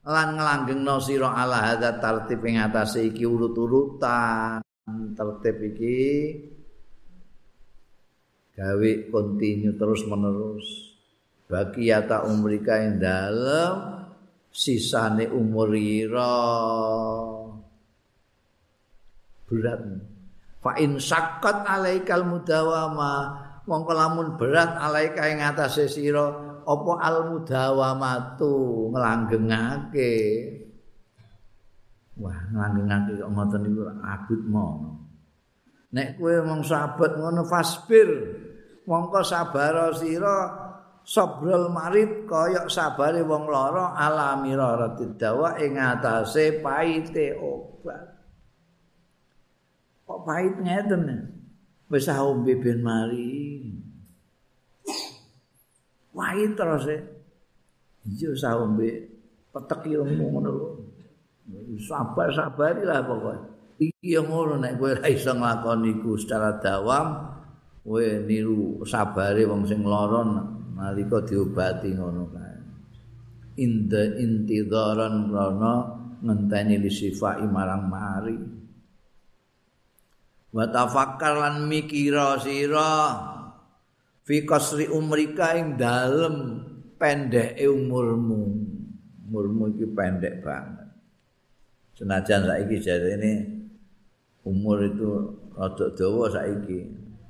lan 0.03 0.35
nglanggengno 0.35 0.97
sira 0.99 1.31
ala 1.31 1.71
hadza 1.71 2.01
tartib 2.01 2.41
ing 2.43 2.57
atase 2.59 3.05
iki 3.07 3.23
urut-urutan. 3.23 4.59
Tertib 5.15 5.57
iki 5.71 6.01
gawe 8.57 8.91
kontinu 9.07 9.77
terus 9.79 10.03
menerus 10.09 10.67
bagi 11.47 11.93
yata 11.93 12.27
umrika 12.27 12.81
ing 12.83 12.99
dalem 12.99 14.03
sisane 14.51 15.31
umur 15.31 15.71
ira. 15.77 16.35
Berat 19.47 20.10
fa 20.61 20.77
in 20.77 21.01
saqqat 21.01 21.65
alaikal 21.65 22.23
mudawama 22.23 23.33
mongko 23.65 23.91
lamun 23.93 24.37
berat 24.37 24.77
alaika 24.77 25.25
ing 25.29 25.41
atase 25.41 25.89
sira 25.89 26.29
apa 26.61 26.91
al 27.01 27.17
mudawamatu? 27.33 28.53
Nglanggengake 28.93 30.13
wah 32.21 32.37
nglanggengake 32.53 33.17
kok 33.17 33.29
ngoten 33.33 33.59
niku 33.65 33.81
abut 34.05 34.41
mono. 34.45 34.91
Nek 35.91 36.15
kowe 36.15 36.35
mung 36.45 36.61
sahabat 36.63 37.17
ngono 37.17 37.43
fasbir. 37.49 38.09
Mongko 38.81 39.21
sabar 39.21 39.93
sira 39.93 40.37
sabrul 41.05 41.69
marid 41.69 42.25
kaya 42.29 42.65
sabare 42.69 43.21
wong 43.25 43.49
lara 43.49 43.93
alamira 43.97 44.77
ratidawa 44.77 45.57
ing 45.61 45.77
atase 45.77 46.61
paite 46.61 47.37
obat 47.37 48.10
kok 50.11 50.27
pahit 50.27 50.55
ngeten 50.59 51.07
wis 51.87 52.11
ombe 52.11 52.51
ben 52.59 52.83
mari. 52.83 53.63
Pahit 56.11 56.51
terus 56.59 56.85
e 56.91 56.99
iya 58.11 58.27
usah 58.35 58.59
ombe 58.59 59.07
petek 59.55 59.87
ilmu 59.87 60.25
ngono 60.35 60.51
sabar 61.79 62.27
sabari 62.35 62.83
lah 62.83 62.99
pokoknya 63.07 63.47
iya 64.03 64.19
ngono 64.19 64.59
nek 64.59 64.75
kowe 64.75 64.91
ora 64.91 65.07
iso 65.07 65.31
nglakoni 65.31 66.03
secara 66.19 66.59
dawam. 66.59 67.07
Kowe 67.81 68.05
niru 68.27 68.85
sabare 68.85 69.41
wong 69.47 69.65
sing 69.65 69.81
lara 69.81 70.21
nalika 70.77 71.23
diobati 71.25 71.89
ngono 71.95 72.29
kae. 72.29 72.57
Inda 73.63 74.03
intidharan 74.21 75.31
rono 75.31 75.75
ngenteni 76.21 76.77
li 76.77 76.91
sifai 76.93 77.49
marang 77.49 77.89
mari 77.89 78.60
wa 80.51 80.67
tafakkar 80.67 81.39
lan 81.39 81.55
mikira 81.71 82.35
sira 82.39 83.15
fi 84.27 84.43
qasri 84.43 84.91
umrika 84.91 85.55
ing 85.55 85.79
dalem 85.79 86.67
pendeke 86.99 87.65
umurmu. 87.65 88.41
Umurmu 89.27 89.71
iki 89.73 89.87
pendek 89.95 90.43
banget. 90.43 90.91
Senajan 91.95 92.45
saiki 92.45 92.77
jarene 92.83 93.33
umur 94.43 94.83
itu 94.83 95.09
rada 95.55 95.87
dawa 95.95 96.27
saiki 96.29 96.79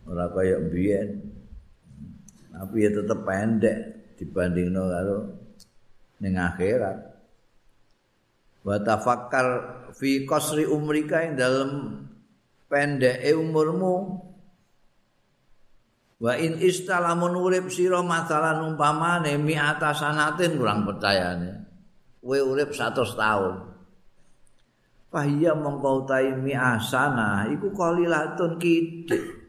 ora 0.08 0.28
kaya 0.32 0.58
biyen 0.72 1.32
tapi 2.52 2.84
ya 2.84 2.90
tetep 2.92 3.20
pendek 3.24 3.78
dibandingno 4.20 4.84
karo 4.92 5.18
ning 6.22 6.38
akhirat. 6.38 6.98
Wa 8.62 8.78
tafakkar 8.82 9.48
fi 9.98 10.26
qasri 10.30 10.70
umrika 10.70 11.26
ing 11.26 11.34
dalem 11.40 12.01
pendeke 12.72 13.36
umurmu. 13.36 14.24
Wa 16.22 16.40
in 16.40 16.64
istalamun 16.64 17.36
urip 17.36 17.68
sira 17.68 18.00
masalan 18.00 18.72
umpamane 18.72 19.36
mi 19.36 19.60
atasanatin 19.60 20.56
kurang 20.56 20.88
percayane. 20.88 21.68
Kowe 22.24 22.40
urip 22.40 22.72
100 22.72 22.96
tahun. 22.96 23.56
Fahiyya 25.12 25.52
mongkau 25.60 26.08
mi 26.40 26.56
asana 26.56 27.52
iku 27.52 27.76
kolilatun 27.76 28.56
kidik 28.56 29.42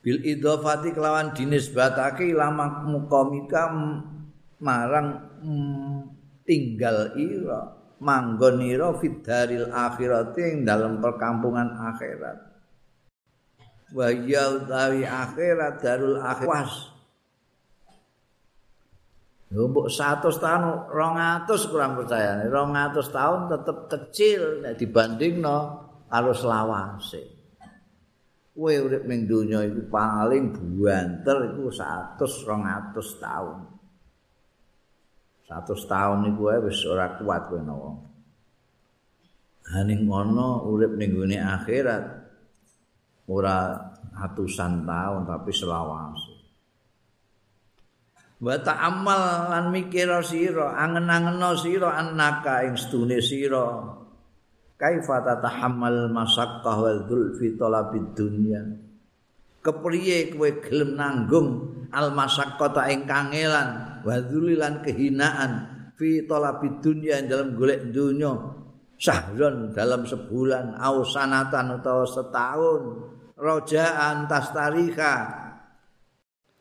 bil 0.00 0.22
idhofati 0.24 0.96
kelawan 0.96 1.36
dinisbatake 1.36 2.32
lama 2.32 2.88
mukomika 2.88 3.68
marang 4.60 5.08
mm, 5.44 5.98
tinggal 6.48 7.12
ira 7.20 7.79
manggonira 8.00 8.96
fid 8.96 9.20
daril 9.20 9.68
akhirati 9.68 10.40
ing 10.40 10.56
dalam 10.64 10.98
perkampungan 10.98 11.76
akhirat 11.92 12.38
wa 13.92 14.08
ya 14.08 14.44
utawi 14.56 15.04
akhirat 15.04 15.84
darul 15.84 16.16
akhwas 16.18 16.90
Yo 19.50 19.66
mbok 19.66 19.90
100 19.90 20.30
tahun 20.38 20.94
200 20.94 21.70
kurang 21.74 21.98
percaya 21.98 22.38
200 22.46 23.02
tahun 23.10 23.40
tetep 23.50 23.78
kecil 23.90 24.40
nek 24.62 24.78
dibandingno 24.78 25.58
karo 26.06 26.30
selawase. 26.30 27.22
Kowe 28.54 28.70
urip 28.70 29.10
ning 29.10 29.26
donya 29.26 29.66
iku 29.66 29.90
paling 29.90 30.54
buanter 30.54 31.50
iku 31.50 31.66
100 31.66 32.22
200 32.22 32.94
tahun. 33.18 33.58
100 35.50 35.66
tahun 35.90 36.30
iku 36.30 36.42
wis 36.62 36.86
ora 36.86 37.18
kuat 37.18 37.50
kowe 37.50 37.58
nawa. 37.58 37.90
Haning 39.74 40.06
ngono 40.06 40.70
urip 40.70 40.94
ning 40.94 41.18
gone 41.18 41.38
akhirat 41.42 42.04
ora 43.26 43.74
atusan 44.14 44.86
tahun 44.86 45.26
tapi 45.26 45.50
selawase. 45.50 46.40
wa 48.40 48.56
ta'ammal 48.56 49.52
lan 49.52 49.64
mikir 49.68 50.08
sira 50.24 50.72
angen-angeno 50.72 51.52
sira 51.60 52.00
annaka 52.00 52.64
ing 52.64 52.72
stune 52.80 53.20
sira 53.20 53.84
kaifa 54.80 55.20
tatahammal 55.20 56.08
masaqqah 56.08 56.76
wal 56.80 57.00
dhul 57.04 57.36
fi 57.36 57.52
talabid 57.60 58.16
dunya 58.16 58.64
kepriye 59.60 60.32
kowe 60.32 60.48
gelem 60.64 60.96
nanggung 60.96 61.48
al 61.92 62.16
masaqqata 62.16 62.88
ing 62.88 63.04
kangelan 63.04 63.89
wa 64.04 64.16
lan 64.20 64.74
kehinaan 64.84 65.52
fi 65.96 66.24
talabid 66.24 66.80
dunya 66.80 67.20
dalam 67.24 67.56
golek 67.56 67.92
dunya 67.92 68.32
sahron 69.00 69.72
dalam 69.72 70.04
sebulan 70.04 70.76
au 70.76 71.04
sanatan 71.04 71.80
utawa 71.80 72.04
setahun 72.04 72.82
rojaan 73.40 74.28
tas 74.28 74.52
tarikha 74.52 75.14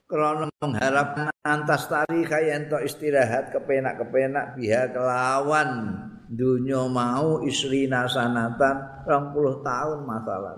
krana 0.10 0.50
mengharap 0.58 1.30
antas 1.46 1.86
tari 1.86 2.26
kaya 2.26 2.58
ento 2.58 2.82
istirahat 2.82 3.54
kepenak-kepenak 3.54 4.58
biha 4.58 4.90
kelawan 4.90 6.02
dunya 6.26 6.82
mau 6.90 7.46
isri 7.46 7.86
nasanatan 7.86 9.06
20 9.06 9.66
tahun 9.66 10.00
masalah. 10.06 10.56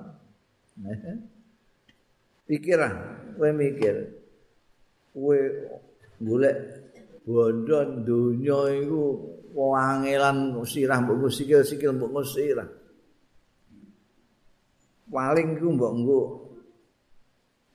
Pikiran, 2.48 2.94
kowe 3.36 3.52
mikir. 3.52 3.96
Kowe 5.16 5.40
golek 6.22 6.56
bondo 7.26 7.80
dunya 8.06 8.86
iku 8.86 9.02
wangelan 9.54 10.58
sirah 10.64 10.98
mbok 11.02 11.30
sikil-sikil 11.30 11.98
mbok 11.98 12.24
sirah. 12.24 12.70
Paling 15.12 15.60
iku 15.60 15.68
mbok 15.76 15.92
nggo 16.02 16.22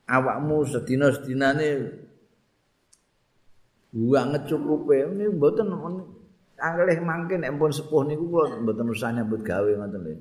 awakmu 0.07 0.65
sedina-sedinane 0.71 1.69
banget 3.97 4.43
cukupe 4.53 4.97
ini 5.09 5.25
mboten 5.33 5.73
anglih 6.61 6.99
mangke 7.01 7.37
nek 7.41 7.53
pun 7.57 7.73
sepuh 7.73 8.05
niku 8.05 8.29
kula 8.29 8.61
mboten 8.61 8.93
usah 8.93 9.13
nyambut 9.13 9.41
gawe 9.41 9.71
ngoten 9.77 10.01
lho. 10.05 10.15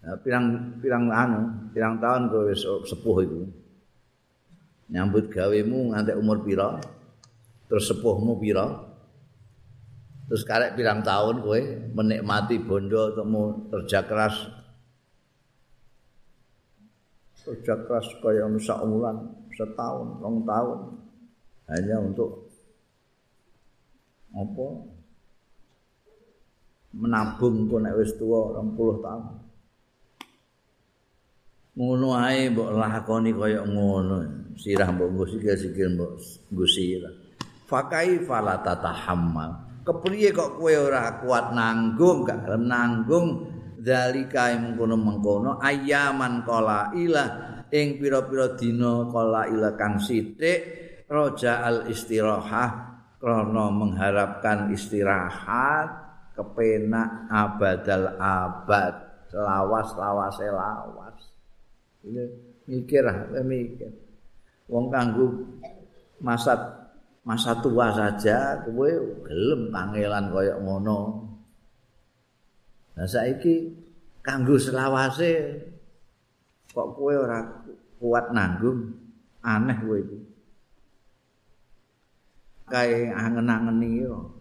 Nah, 0.00 0.16
pirang 0.24 0.80
pirang 0.80 1.12
anu, 1.12 1.70
pirang 1.76 2.00
tahun 2.00 2.32
wis 2.48 2.64
sepuh 2.64 3.16
iku. 3.20 3.40
Nyambut 4.90 5.30
gawemu 5.30 5.94
nganti 5.94 6.12
umur 6.18 6.42
pira? 6.42 6.82
Terus 7.70 7.86
sepuhmu 7.86 8.42
pira? 8.42 8.66
Terus 10.26 10.42
karek 10.46 10.78
pirang 10.78 11.02
tahun 11.02 11.42
kowe 11.42 11.60
menikmati 11.94 12.58
bondo 12.62 13.14
temu 13.14 13.66
kerja 13.70 14.06
keras 14.06 14.60
kerja 17.40 17.74
keras 17.82 18.06
kaya 18.20 18.46
sak 18.60 18.84
wulan, 18.84 19.16
setahun, 19.56 20.22
rong 20.22 20.44
tahun 20.46 20.78
hanya 21.72 21.96
untuk 21.98 22.46
apa? 24.30 24.66
menabung 26.90 27.70
ku 27.70 27.78
nek 27.78 27.94
wis 28.02 28.18
tuwa 28.18 28.50
20 28.58 28.98
tahun. 29.06 29.24
Ngono 31.80 32.12
ae 32.12 32.52
mbok 32.52 32.76
lakoni 32.76 33.32
kaya 33.32 33.64
ngono. 33.64 34.20
Sirah 34.60 34.92
mbok 34.92 35.08
nggo 35.16 35.24
sikil-sikil 35.32 35.96
mbok 35.96 36.12
nggo 36.52 36.66
sirah. 36.68 37.14
Fakai 37.64 38.20
fala 38.28 38.60
tatahammal. 38.60 39.80
Kepriye 39.80 40.36
kok 40.36 40.60
kowe 40.60 40.74
ora 40.76 41.16
kuat 41.24 41.56
nanggung, 41.56 42.28
gak 42.28 42.44
nanggung 42.60 43.48
zalika 43.80 44.52
mengkono-mengkono 44.60 45.56
ayaman 45.56 46.44
kala 46.44 46.92
ilah 46.92 47.28
ing 47.72 47.96
pira-pira 47.96 48.52
dina 48.54 49.08
kala 49.08 49.48
ilah 49.48 49.72
kang 49.74 49.96
sithik 49.96 50.60
roja 51.08 51.64
al 51.64 51.88
istirahah 51.88 52.70
krana 53.16 53.72
mengharapkan 53.72 54.68
istirahat 54.72 55.88
kepenak 56.36 57.28
abadal 57.32 58.16
abad 58.20 58.94
lawas 59.32 59.88
lawas 59.96 60.36
lawas 60.44 60.99
mikir 62.68 63.04
ah 63.04 63.28
mikir 63.44 63.92
wong 64.70 64.88
kanggo 64.88 65.26
masa 66.20 66.54
masa 67.26 67.52
tua 67.60 67.92
saja 67.92 68.64
kowe 68.64 68.90
gelem 69.26 69.68
kangelan 69.68 70.32
kaya 70.32 70.56
ngono 70.60 71.30
Nah 73.00 73.08
saiki 73.08 73.72
kanggo 74.20 74.60
selawase 74.60 75.56
kok 76.68 76.92
kowe 76.92 77.14
ora 77.16 77.64
kuat 77.96 78.28
nanggung 78.36 78.92
aneh 79.40 79.78
kowe 79.80 79.96
iki. 79.96 80.18
Kae 82.68 83.08
angen-angeni 83.08 84.04
yo. 84.04 84.39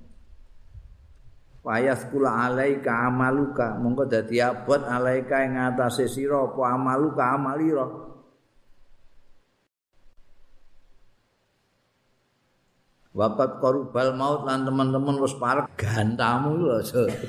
Payas 1.60 2.08
kula 2.08 2.48
alaika 2.48 3.12
amaluka 3.12 3.76
mongko 3.76 4.08
dadi 4.08 4.40
abot 4.40 4.80
alaika 4.80 5.44
ing 5.44 5.60
atase 5.60 6.08
sira 6.08 6.48
apa 6.48 6.62
amaluka 6.72 7.36
amalira. 7.36 7.88
Wakat 13.12 13.60
korubal 13.60 14.16
maut 14.16 14.48
lan 14.48 14.64
teman-teman 14.64 15.20
wis 15.20 15.36
parek 15.36 15.68
gantamu 15.76 16.56
lho 16.56 16.80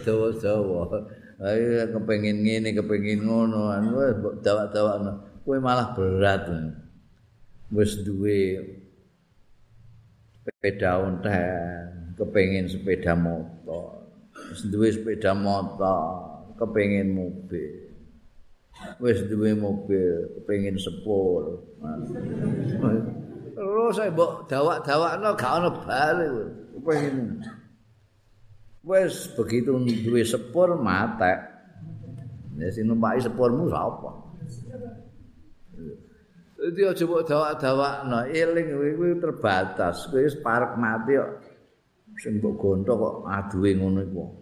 dawa-dawa. 0.06 1.02
Ayo 1.40 1.88
kepengin 1.96 2.44
ngene, 2.44 2.76
kepengin 2.76 3.24
ngono, 3.24 3.72
anu 3.72 3.96
dawak-dawakno. 4.44 5.40
Kowe 5.40 5.56
malah 5.56 5.96
berat. 5.96 6.46
Wis 7.72 7.96
duwe 8.04 8.60
sepeda 10.44 11.00
onten, 11.00 12.14
kepengin 12.20 12.68
sepeda 12.68 13.16
motor. 13.16 13.99
Wis 14.50 14.66
duwe 14.66 14.90
sepeda 14.90 15.30
motor, 15.30 16.26
kepengin 16.58 17.14
mobil. 17.14 17.94
Wis 18.98 19.22
duwe 19.30 19.54
mobil, 19.54 20.26
kepengin 20.42 20.74
sepur. 20.74 21.62
Terus 23.54 23.92
saya 23.94 24.10
mbok 24.10 24.50
dawak-dawakno 24.50 25.28
gak 25.38 25.52
ono 25.62 25.70
bali. 25.86 26.26
Kepengin 26.74 27.38
Wes 28.80 29.28
begitu 29.36 29.76
duwe 29.76 30.24
sepur 30.24 30.74
matek. 30.80 31.38
Ya 32.56 32.68
sing 32.72 32.88
numpaki 32.88 33.22
sepurmu 33.22 33.68
sapa? 33.68 34.10
Dadi 36.58 36.80
aja 36.84 37.04
mbok 37.04 37.24
dawak-dawakno, 37.28 38.18
eling 38.32 38.66
kuwi 38.98 39.14
terbatas. 39.20 40.08
Kuwi 40.08 40.26
wis 40.26 40.36
parek 40.40 40.74
mati 40.80 41.14
kok. 41.20 41.30
Sing 42.18 42.40
mbok 42.40 42.56
gontok 42.56 42.96
kok 42.96 43.14
aduwe 43.28 43.70
ngono 43.76 44.00
iku. 44.00 44.39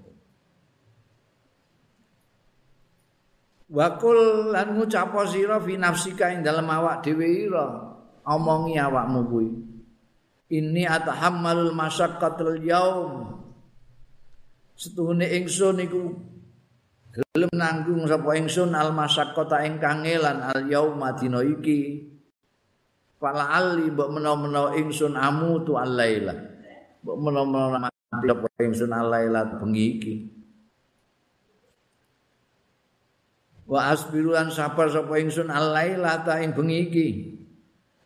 Wakul 3.69 4.49
lan 4.53 4.81
ngucap 4.81 5.13
sira 5.29 5.61
fi 5.61 5.77
nafsika 5.77 6.33
ing 6.33 6.41
dalem 6.41 6.69
awak 6.73 7.05
dhewe 7.05 7.49
ira. 7.49 7.67
Omongi 8.25 8.81
awakmu 8.81 9.21
kuwi. 9.29 9.49
Ini 10.49 10.89
atahammalul 10.89 11.77
masyaqqatul 11.77 12.65
yaum. 12.65 13.39
setuhune 14.79 15.27
ingsun 15.27 15.83
iku 15.83 16.15
gelem 17.11 17.51
nanggung 17.51 18.07
sapa 18.07 18.39
ingsun 18.39 18.71
al 18.79 18.95
masyaqqata 18.95 19.67
ing 19.67 19.83
kangelan 19.83 20.39
al 20.39 20.71
yauma 20.71 21.19
dina 21.19 21.43
iki 21.43 22.07
fala 23.19 23.51
ali 23.59 23.91
mbok 23.91 24.15
menawa-menawa 24.15 24.79
ingsun 24.79 25.19
amu 25.19 25.67
tu 25.67 25.75
al 25.75 25.99
laila 25.99 26.31
mbok 27.03 27.17
menawa-menawa 27.19 27.91
mati 27.91 28.63
ingsun 28.63 28.95
al 28.95 29.11
laila 29.11 29.51
bengi 29.59 29.87
iki 29.99 30.15
wa 33.69 33.93
asbiruan 33.93 34.49
sabar 34.49 34.89
sapa 34.89 35.21
ingsun 35.21 35.53
al 35.53 35.77
laila 35.77 36.25
ta 36.25 36.41
ing 36.41 36.57
bengi 36.57 36.79
iki 36.89 37.09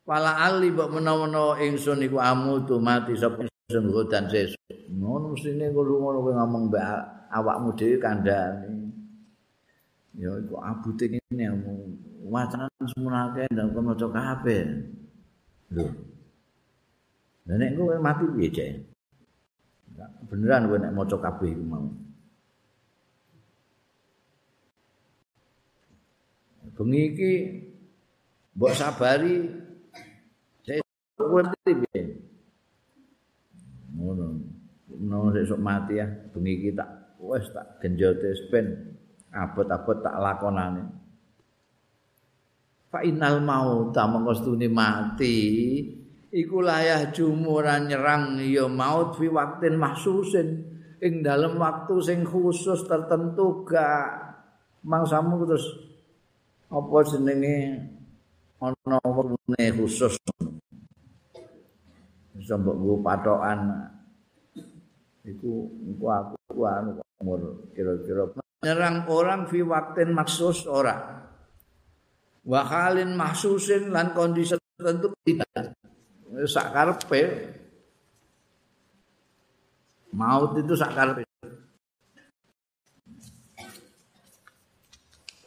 fala 0.03 0.35
ali 0.43 0.75
mbok 0.75 0.91
menawa-menawa 0.99 1.63
ingsun 1.63 2.03
iku 2.03 2.19
amu 2.19 2.67
tu 2.67 2.83
mati 2.83 3.15
sapa 3.15 3.47
ingsun 3.47 3.95
godan 3.95 4.27
sesuk 4.27 4.59
ngono 4.91 5.33
mestine 5.33 5.71
kulo 5.71 6.03
ngono 6.03 6.19
kowe 6.27 6.35
ngomong 6.35 6.65
mbak 6.69 6.85
awakmu 7.31 7.71
dhewe 7.79 7.97
kandhane 8.03 8.93
ya 10.19 10.35
iku 10.43 10.59
abute 10.61 11.09
ngene 11.09 11.47
wacana 12.29 12.69
semunake 12.87 13.47
ndak 13.51 13.75
kok 13.75 13.83
maca 13.83 14.07
kabeh. 14.09 14.63
Lho. 15.75 15.87
Nek 17.49 17.75
kowe 17.75 17.97
mati 17.99 18.25
piye, 18.31 18.49
Cek? 18.55 18.71
Beneran 20.31 20.71
kowe 20.71 20.79
nek 20.79 20.95
maca 20.95 21.17
kabeh 21.19 21.51
iku 21.51 21.65
mau. 21.67 21.87
Bengi 26.73 27.01
iki 27.13 27.33
mbok 28.57 28.73
sabari 28.73 29.45
saya 30.65 30.81
kowe 31.21 31.41
piye? 31.65 32.03
Ngono. 33.93 34.27
Ngono 34.93 35.35
sesuk 35.37 35.61
mati 35.61 36.01
ya, 36.01 36.07
bengi 36.33 36.53
iki 36.57 36.71
tak 36.73 37.17
wis 37.21 37.49
tak 37.53 37.81
genjote 37.85 38.33
spen 38.35 38.67
abot-abot 39.33 40.01
tak 40.01 40.17
lakonane. 40.17 40.83
Fa 42.93 43.01
innal 43.05 43.41
mauta 43.41 44.05
mengkostune 44.05 44.69
mati 44.69 45.41
iku 46.33 46.65
layah 46.65 47.13
jumuran 47.13 47.93
nyerang 47.93 48.41
ya 48.41 48.65
maut 48.65 49.21
fi 49.21 49.29
waktin 49.29 49.77
mahsusin 49.77 50.49
ing 51.05 51.21
dalam 51.21 51.61
waktu 51.61 51.95
sing 52.01 52.21
khusus 52.25 52.89
tertentu 52.89 53.69
gak 53.69 54.37
mangsamu 54.81 55.45
terus 55.45 55.92
apa 56.73 56.97
jenenge? 57.05 57.57
Ana 58.63 58.97
wektune 59.05 59.65
khusus. 59.77 60.17
Bisa 62.33 62.57
mbok 62.57 63.05
patokan. 63.05 63.91
Iku 65.23 65.69
iku 65.93 66.05
aku 66.09 66.65
anu 66.65 66.99
umur 67.21 67.69
kira-kira. 67.77 68.27
Nyerang 68.63 69.07
orang 69.11 69.51
fi 69.51 69.61
waktin 69.61 70.17
maksus 70.17 70.65
ora. 70.65 71.27
Wa 72.43 72.61
halin 72.67 73.15
mahsusin 73.15 73.93
lan 73.93 74.17
kondisi 74.17 74.57
tertentu 74.79 75.13
tidak. 75.27 75.77
Sak 76.49 76.73
karepe. 76.73 77.23
Maut 80.15 80.55
itu 80.59 80.75
sak 80.79 80.95
karepe 80.95 81.32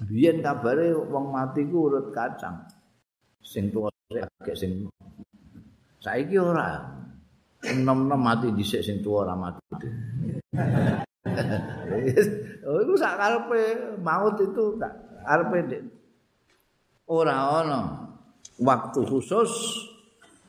biyen 0.03 0.43
kabare 0.43 0.91
wong 0.91 1.31
mati 1.31 1.63
ku 1.69 1.87
urut 1.87 2.11
kacang. 2.11 2.67
Sing 3.39 3.71
tuwa 3.71 3.87
agek 4.11 4.57
sing 4.57 4.89
saiki 6.03 6.35
ora. 6.35 6.83
Enom-enom 7.65 8.21
mati 8.21 8.51
dhisik 8.51 8.83
sing 8.83 8.99
tuwa 8.99 9.23
ora 9.23 9.35
mati. 9.35 9.61
Oh 12.65 12.81
itu 12.81 12.97
sak 12.97 13.17
karepe. 13.21 13.61
Maut 14.01 14.41
itu 14.41 14.73
tak 14.81 14.93
karepe 15.21 15.85
ora 17.05 17.61
ana 17.61 17.81
waktu 18.57 19.05
khusus 19.05 19.51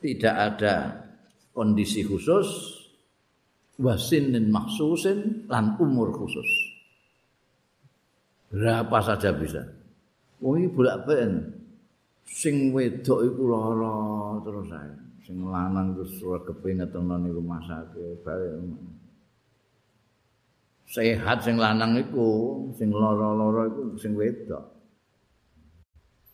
tidak 0.01 0.35
ada 0.35 1.05
kondisi 1.53 2.01
khusus 2.01 2.49
wasin 3.77 4.33
dan 4.33 4.49
maksusin 4.49 5.45
lan 5.49 5.77
umur 5.77 6.09
khusus 6.13 6.49
berapa 8.51 8.97
saja 9.03 9.33
bisa. 9.35 9.63
Wong 10.39 10.61
iki 10.61 10.69
bolak-balik 10.73 11.57
sing 12.27 12.75
wedok 12.75 13.19
iku 13.25 13.43
lara 13.49 13.95
terus 14.43 14.69
ae. 14.71 14.93
Sing 15.25 15.43
lanang 15.43 15.97
terus 15.97 16.23
ora 16.23 16.39
kepengin 16.45 16.87
tenan 16.87 17.27
rumah 17.27 17.59
sakit 17.67 18.23
bae 18.23 18.47
sehat 20.87 21.43
sing 21.43 21.59
lanang 21.59 21.99
iku 21.99 22.63
sing 22.79 22.89
lara-lara 22.95 23.67
iku 23.67 23.99
sing 23.99 24.15
wedok. 24.15 24.63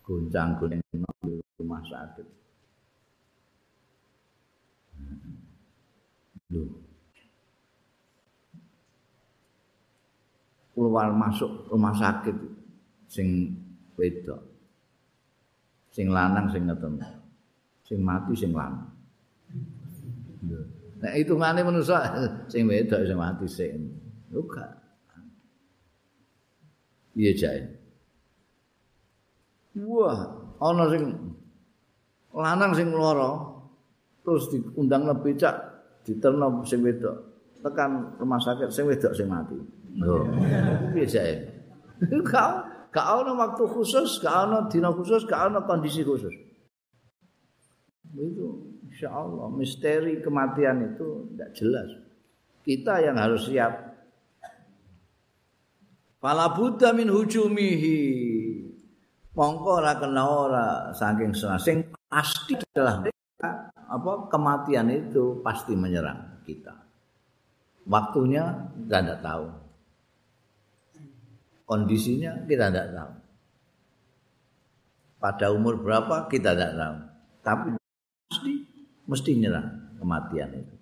Goncang-goncang 0.04 0.84
di 1.24 1.40
rumah 1.58 1.82
sakit. 1.88 2.28
Loh. 6.54 6.93
Keluar 10.74 11.14
masuk 11.14 11.70
rumah 11.70 11.94
sakit 11.94 12.34
sing 13.08 13.54
wedok 13.98 14.42
sing 15.94 16.10
lanang 16.10 16.50
sing 16.50 16.66
ngeten 16.66 16.98
sing 17.86 18.02
mati 18.02 18.34
sing 18.34 18.52
lanang 18.52 18.94
Nah, 21.04 21.12
hitungane 21.20 21.60
manusa 21.68 22.00
sing 22.52 22.64
wedok 22.64 23.04
sing 23.04 23.18
mati 23.20 23.46
sing 23.48 23.92
Luka. 24.32 24.66
Iya 27.14 27.32
jae. 27.38 27.62
Wah, 29.84 30.18
ana 30.58 30.90
sing 30.90 31.04
lanang 32.34 32.72
sing 32.74 32.88
lara 32.96 33.52
terus 34.24 34.48
diundang 34.50 35.06
lebih 35.06 35.36
cak 35.36 35.56
diterno 36.08 36.64
sing 36.64 36.82
wedok 36.82 37.14
tekan 37.62 38.16
rumah 38.18 38.40
sakit 38.40 38.72
sing 38.72 38.88
wedok 38.88 39.12
sing 39.12 39.28
mati. 39.28 39.60
Lho. 39.98 40.30
Piye 40.94 41.06
jae? 41.06 41.34
Kau 42.26 42.54
gak 42.94 43.08
ana 43.10 43.32
waktu 43.34 43.64
khusus, 43.66 44.22
gak 44.22 44.34
ana 44.48 44.70
dina 44.70 44.94
khusus, 44.94 45.26
gak 45.26 45.50
ana 45.50 45.66
kondisi 45.66 46.06
khusus. 46.06 46.34
Itu 48.14 48.78
insya 48.86 49.10
Allah 49.10 49.50
misteri 49.50 50.22
kematian 50.22 50.94
itu 50.94 51.34
tidak 51.34 51.50
jelas. 51.58 51.90
Kita 52.64 53.02
yang 53.02 53.18
harus 53.18 53.50
siap 53.50 53.94
Fala 56.24 56.56
buddha 56.56 56.96
min 56.96 57.12
hujumihi. 57.12 58.00
Mongko 59.36 59.84
ora 59.84 60.00
kena 60.00 60.24
ora 60.24 60.66
saking 60.96 61.36
sing 61.36 61.84
pasti 62.08 62.56
adalah 62.56 63.04
apa 63.92 64.12
kematian 64.32 64.88
itu 64.88 65.44
pasti 65.44 65.76
menyerang 65.76 66.40
kita. 66.48 66.72
Waktunya 67.84 68.72
tidak 68.88 69.20
tahu. 69.20 69.63
Kondisinya 71.64 72.44
kita 72.44 72.68
tidak 72.70 72.88
tahu. 72.92 73.14
Pada 75.24 75.48
umur 75.56 75.80
berapa 75.80 76.28
kita 76.28 76.52
tidak 76.52 76.74
tahu. 76.76 76.98
Tapi 77.44 77.68
pasti 78.28 78.54
mesti 79.08 79.32
nyerang 79.40 79.70
kematian 80.00 80.50
itu. 80.60 80.76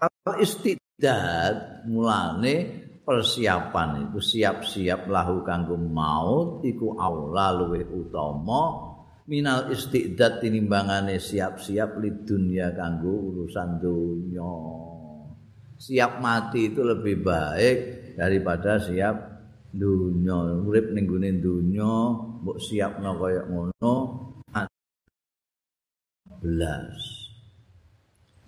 Kalau 0.00 0.34
istidad 0.42 1.84
mulane 1.86 2.80
persiapan 3.04 4.10
itu 4.10 4.18
siap-siap 4.22 5.10
lahu 5.10 5.42
kanggo 5.42 5.74
maut 5.74 6.62
iku 6.62 6.94
aula 6.94 7.50
luwih 7.50 7.86
utama 7.90 8.94
minal 9.26 9.66
istiqdat 9.70 10.42
tinimbangane 10.42 11.18
siap-siap 11.18 11.98
li 11.98 12.22
dunia 12.22 12.70
kanggo 12.70 13.10
urusan 13.10 13.82
dunia 13.82 14.54
siap 15.80 16.22
mati 16.22 16.70
itu 16.70 16.86
lebih 16.86 17.24
baik 17.24 17.76
daripada 18.14 18.78
siap 18.78 19.29
dunia 19.70 20.60
urip 20.66 20.90
ning 20.92 21.06
gone 21.06 21.30
dunia 21.38 21.94
mbok 22.42 22.58
siapno 22.58 23.14
kaya 23.18 23.42
ngono 23.46 23.94
belas 26.40 26.98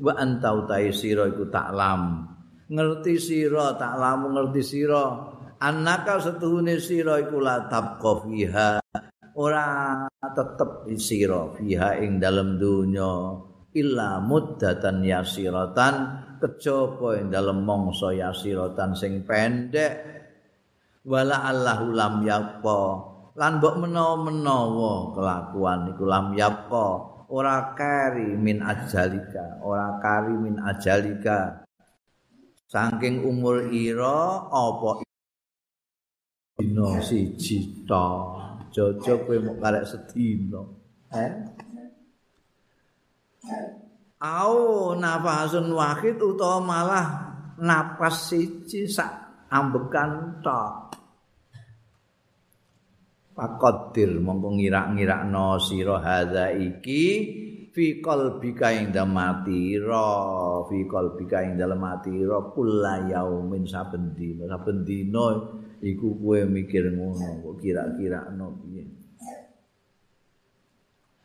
wa 0.03 0.13
antau 0.19 0.67
taisira 0.67 1.31
iku 1.31 1.47
taklam 1.47 2.33
ngerti 2.73 3.15
sira 3.21 3.77
tak 3.77 4.01
lamu 4.01 4.33
ngerti 4.33 4.63
sira. 4.65 5.05
Annaka 5.63 6.19
setuhune 6.19 6.81
sira 6.83 7.23
iku 7.23 7.39
la 7.39 7.69
tabqa 7.69 8.25
fiha. 8.25 8.71
Ora 9.39 9.69
tetep 10.19 10.91
sira 10.99 11.53
fiha 11.55 12.03
ing 12.03 12.19
dalem 12.19 12.59
donya 12.59 13.39
illa 13.77 14.19
muddatan 14.25 15.05
yasiratan. 15.05 15.95
Kejaba 16.43 17.23
ing 17.23 17.31
dalem 17.31 17.63
mangsa 17.63 18.11
yasiratan 18.11 18.99
sing 18.99 19.23
pendek 19.23 20.22
wala 21.03 21.37
allahu 21.51 21.91
lam 21.91 22.23
yaqqa 22.23 22.83
lan 23.33 23.59
mbok 23.59 23.75
menawa-menawa 23.81 25.17
kelakuan 25.17 25.91
iku 25.91 26.05
lam 26.05 26.27
yaqqa 26.37 26.87
ora 27.33 27.73
kari 27.73 28.37
min 28.37 28.61
ajalika 28.61 29.59
ora 29.65 29.97
kari 29.99 30.35
min 30.37 30.61
ajalika. 30.61 31.65
Saking 32.73 33.29
umur 33.29 33.69
ira 33.69 34.49
apa 34.49 35.05
dina 36.57 37.01
siji 37.05 37.85
ta? 37.85 38.33
Jojo 38.73 39.29
kowe 39.29 39.37
mok 39.37 39.61
karek 39.61 39.85
sedina. 39.85 40.65
Eh 41.13 41.33
au 44.23 44.95
nafasun 44.97 45.69
wahid 45.75 46.17
utawa 46.17 46.63
malah 46.63 47.07
napas 47.59 48.31
siji 48.31 48.87
sak 48.87 49.22
ambekan 49.53 50.41
ta. 50.41 50.89
Pakodir 53.33 54.21
mongko 54.21 54.57
ngira-ngirakno 54.57 55.61
sira 55.61 56.01
hadza 56.01 56.49
iki. 56.57 57.05
Fi 57.73 58.05
qalbika 58.05 58.69
ing 58.77 58.93
mati 58.93 59.81
ra 59.81 60.61
fi 60.69 60.85
qalbika 60.85 61.41
ing 61.41 61.57
dalem 61.57 61.81
mati 61.81 62.13
ra 62.21 62.53
kula 62.53 63.09
yaumin. 63.09 63.65
Saben 63.65 64.13
dina 64.13 64.45
saben 64.45 64.85
dina 64.85 65.41
iku 65.81 66.21
kowe 66.21 66.41
mikir 66.45 66.93
ngono 66.93 67.41
kok 67.41 67.55
kira-kira 67.65 68.29
no 68.37 68.61
piye. 68.61 68.85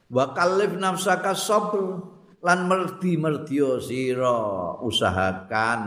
Wa 0.07 0.32
kallif 0.32 0.71
nafsaka 0.80 1.36
sabr 1.36 1.99
lan 2.39 2.59
merdi 2.71 3.19
merdio 3.19 3.84
sira 3.84 4.80
usahakan 4.80 5.82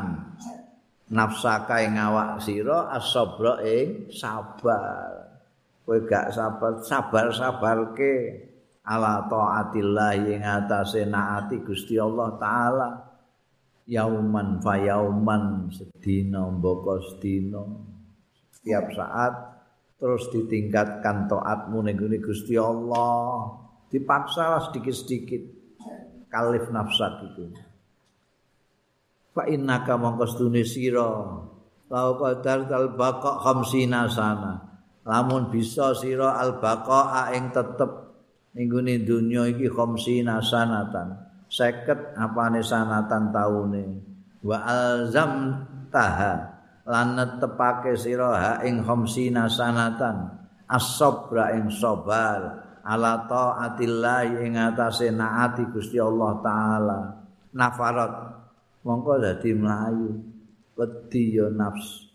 nafsaka 1.10 1.82
ing 1.82 1.98
awak 1.98 2.38
sira 2.40 2.88
as-sabra 2.94 3.58
ing 3.66 4.08
sabar. 4.14 5.28
Kowe 5.82 5.98
gak 6.06 6.30
sabar 6.30 6.78
sabar-sabarke. 6.80 8.14
Ala 8.86 9.26
taatillah 9.26 10.16
ing 10.16 10.42
atase 10.42 11.04
naati 11.04 11.60
Gusti 11.66 11.98
Allah 11.98 12.38
taala. 12.38 12.90
Yauman 13.90 14.62
fa 14.62 14.78
yauman 14.78 15.66
sedina 15.74 16.46
mboko 16.46 17.02
sedina. 17.02 17.62
Setiap 18.54 18.86
saat 18.94 19.34
terus 19.98 20.30
ditingkatkan 20.30 21.26
taatmu 21.26 21.82
ning 21.82 21.98
Gusti 22.22 22.54
Allah. 22.54 23.50
Dipaksa 23.90 24.70
sedikit-sedikit. 24.70 25.58
Kalif 26.30 26.70
nafsak 26.70 27.26
itu 27.26 27.50
fa 29.34 29.46
innaka 29.46 29.94
mongko 29.96 30.26
stune 30.26 30.62
sira. 30.66 31.10
Lau 31.90 32.10
qadar 32.22 32.70
tal 32.70 32.94
baqa 32.94 33.42
khamsina 33.42 34.06
sana. 34.06 34.62
Lamun 35.02 35.50
bisa 35.50 35.90
sira 35.98 36.38
al 36.38 36.62
baqa 36.62 37.34
ing 37.34 37.50
tetep 37.50 37.90
ning 38.54 38.70
gone 38.70 38.94
donya 39.02 39.50
iki 39.50 39.66
khamsina 39.66 40.38
sanatan. 40.38 41.26
50 41.50 42.14
apane 42.14 42.62
sanatan 42.62 43.34
taune. 43.34 43.84
Wa 44.46 44.62
alzam 44.62 45.66
taha 45.90 46.62
lan 46.86 47.18
netepake 47.18 47.98
sira 47.98 48.30
ha 48.38 48.52
ing 48.62 48.86
khamsina 48.86 49.50
sanatan. 49.50 50.38
As-sabra 50.70 51.58
ing 51.58 51.66
sabar 51.74 52.70
ala 52.86 53.26
taatillah 53.26 54.38
ing 54.46 54.54
atase 54.54 55.10
naati 55.10 55.66
Gusti 55.74 55.98
Allah 55.98 56.38
taala. 56.38 57.00
Nafarat 57.50 58.29
mongko 58.86 59.20
dadi 59.20 59.50
mlayu. 59.56 60.10
Wedi 60.78 61.36
ya 61.36 61.52
nafs 61.52 62.08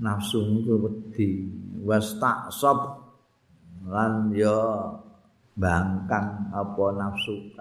nafsu 0.00 0.44
ku 0.64 0.74
wedi. 0.84 1.48
Was 1.84 2.16
taksab 2.20 3.04
lan 3.88 4.32
ya 4.32 4.90
bangkang 5.54 6.50
apa 6.50 6.84
nafsu 6.98 7.52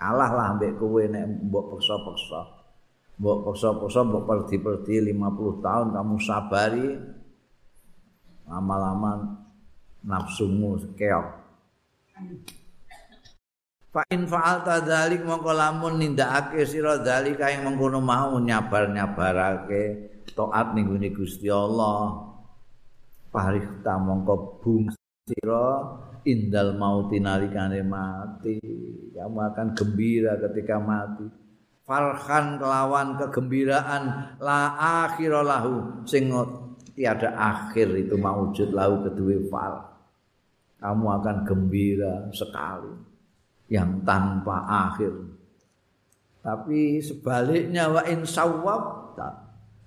kalah 0.00 0.30
lah 0.32 0.46
ambek 0.56 0.80
kowe 0.80 1.04
nek 1.04 1.44
mbok 1.44 1.76
peksa-peksa 1.76 2.40
mbok 3.20 3.38
peksa-peksa 3.52 4.00
mbok 4.08 4.24
perdi-perdi 4.24 5.12
50 5.12 5.60
tahun 5.60 5.86
kamu 5.92 6.16
sabari 6.24 6.88
lama-lama 8.48 9.38
nafsumu 10.02 10.80
keok. 10.96 11.26
Fa 13.90 14.06
in 14.14 14.22
fa'alta 14.22 14.86
dzalik 14.86 15.26
mongko 15.26 15.50
lamun 15.50 15.98
nindakake 15.98 16.62
sira 16.62 17.02
dzalika 17.02 17.50
ing 17.50 17.66
mengkono 17.66 17.98
mau 17.98 18.38
nyabar-nyabarake 18.38 19.82
taat 20.30 20.78
ning 20.78 20.86
Gusti 21.10 21.50
Allah. 21.50 22.30
Parihta 23.34 23.98
mongko 23.98 24.62
bung 24.62 24.94
sira 25.26 25.90
indal 26.22 26.78
mauti 26.78 27.18
nalikane 27.18 27.82
mati. 27.82 28.62
Kamu 29.10 29.38
akan 29.50 29.74
gembira 29.74 30.38
ketika 30.38 30.78
mati. 30.78 31.26
Farhan 31.82 32.62
kelawan 32.62 33.18
kegembiraan 33.18 34.38
la 34.38 34.78
akhiralahu 35.10 36.06
sing 36.06 36.30
tiada 36.94 37.34
akhir 37.34 37.90
itu 37.98 38.14
maujud 38.14 38.70
lahu 38.70 39.02
kedua 39.02 39.36
fal. 39.50 39.74
kamu 40.80 41.06
akan 41.20 41.36
gembira 41.44 42.32
sekali 42.32 43.09
yang 43.70 44.02
tanpa 44.02 44.66
akhir. 44.66 45.14
Tapi 46.42 46.98
sebaliknya 46.98 47.86
wa 47.88 48.02
in 48.04 48.26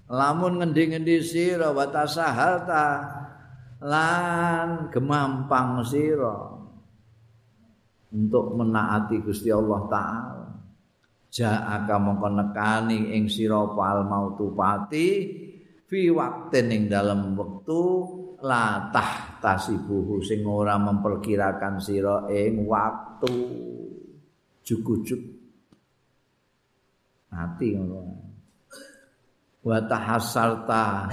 lamun 0.08 0.64
ngendi-ngendi 0.64 1.20
sira 1.20 1.76
wa 1.76 1.84
tasahalta 1.92 2.86
lan 3.84 4.88
gemampang 4.88 5.84
sira 5.84 6.54
untuk 8.14 8.56
menaati 8.56 9.20
Gusti 9.26 9.52
Allah 9.52 9.82
taala. 9.92 10.50
Ja'aka 11.34 11.98
mongko 11.98 12.30
nekani 12.30 13.18
ing 13.18 13.26
sira 13.26 13.66
pal 13.74 14.06
mautu 14.06 14.54
pati 14.54 15.08
fi 15.90 16.14
dalam 16.86 17.34
wektu 17.34 17.84
latah 18.44 19.39
tasibuhu 19.39 20.20
sing 20.20 20.44
ora 20.44 20.76
memperkirakan 20.76 21.80
sira 21.80 22.28
ing 22.28 22.68
waktu 22.68 23.32
jukujuk 24.68 25.22
mati 27.32 27.74
ngono. 27.74 28.02
Wa 29.64 29.80
tahassalta. 29.88 31.08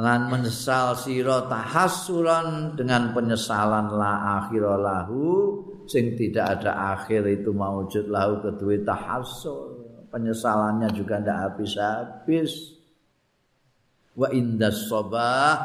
Lan 0.00 0.32
menyesal 0.32 0.96
sira 0.96 1.44
tahassuran 1.44 2.78
dengan 2.80 3.12
penyesalan 3.12 3.92
la 3.92 4.40
akhira 4.40 4.80
lahu. 4.80 5.52
Sing 5.84 6.16
tidak 6.16 6.62
ada 6.62 6.96
akhir 6.96 7.28
itu 7.28 7.52
maujud 7.52 8.08
lahu 8.08 8.40
kedua 8.40 8.80
tahassul. 8.80 9.76
Penyesalannya 10.08 10.88
juga 10.96 11.20
ndak 11.20 11.38
habis-habis 11.44 12.79
wa 14.20 14.28
indas 14.28 14.84
sabah 14.92 15.56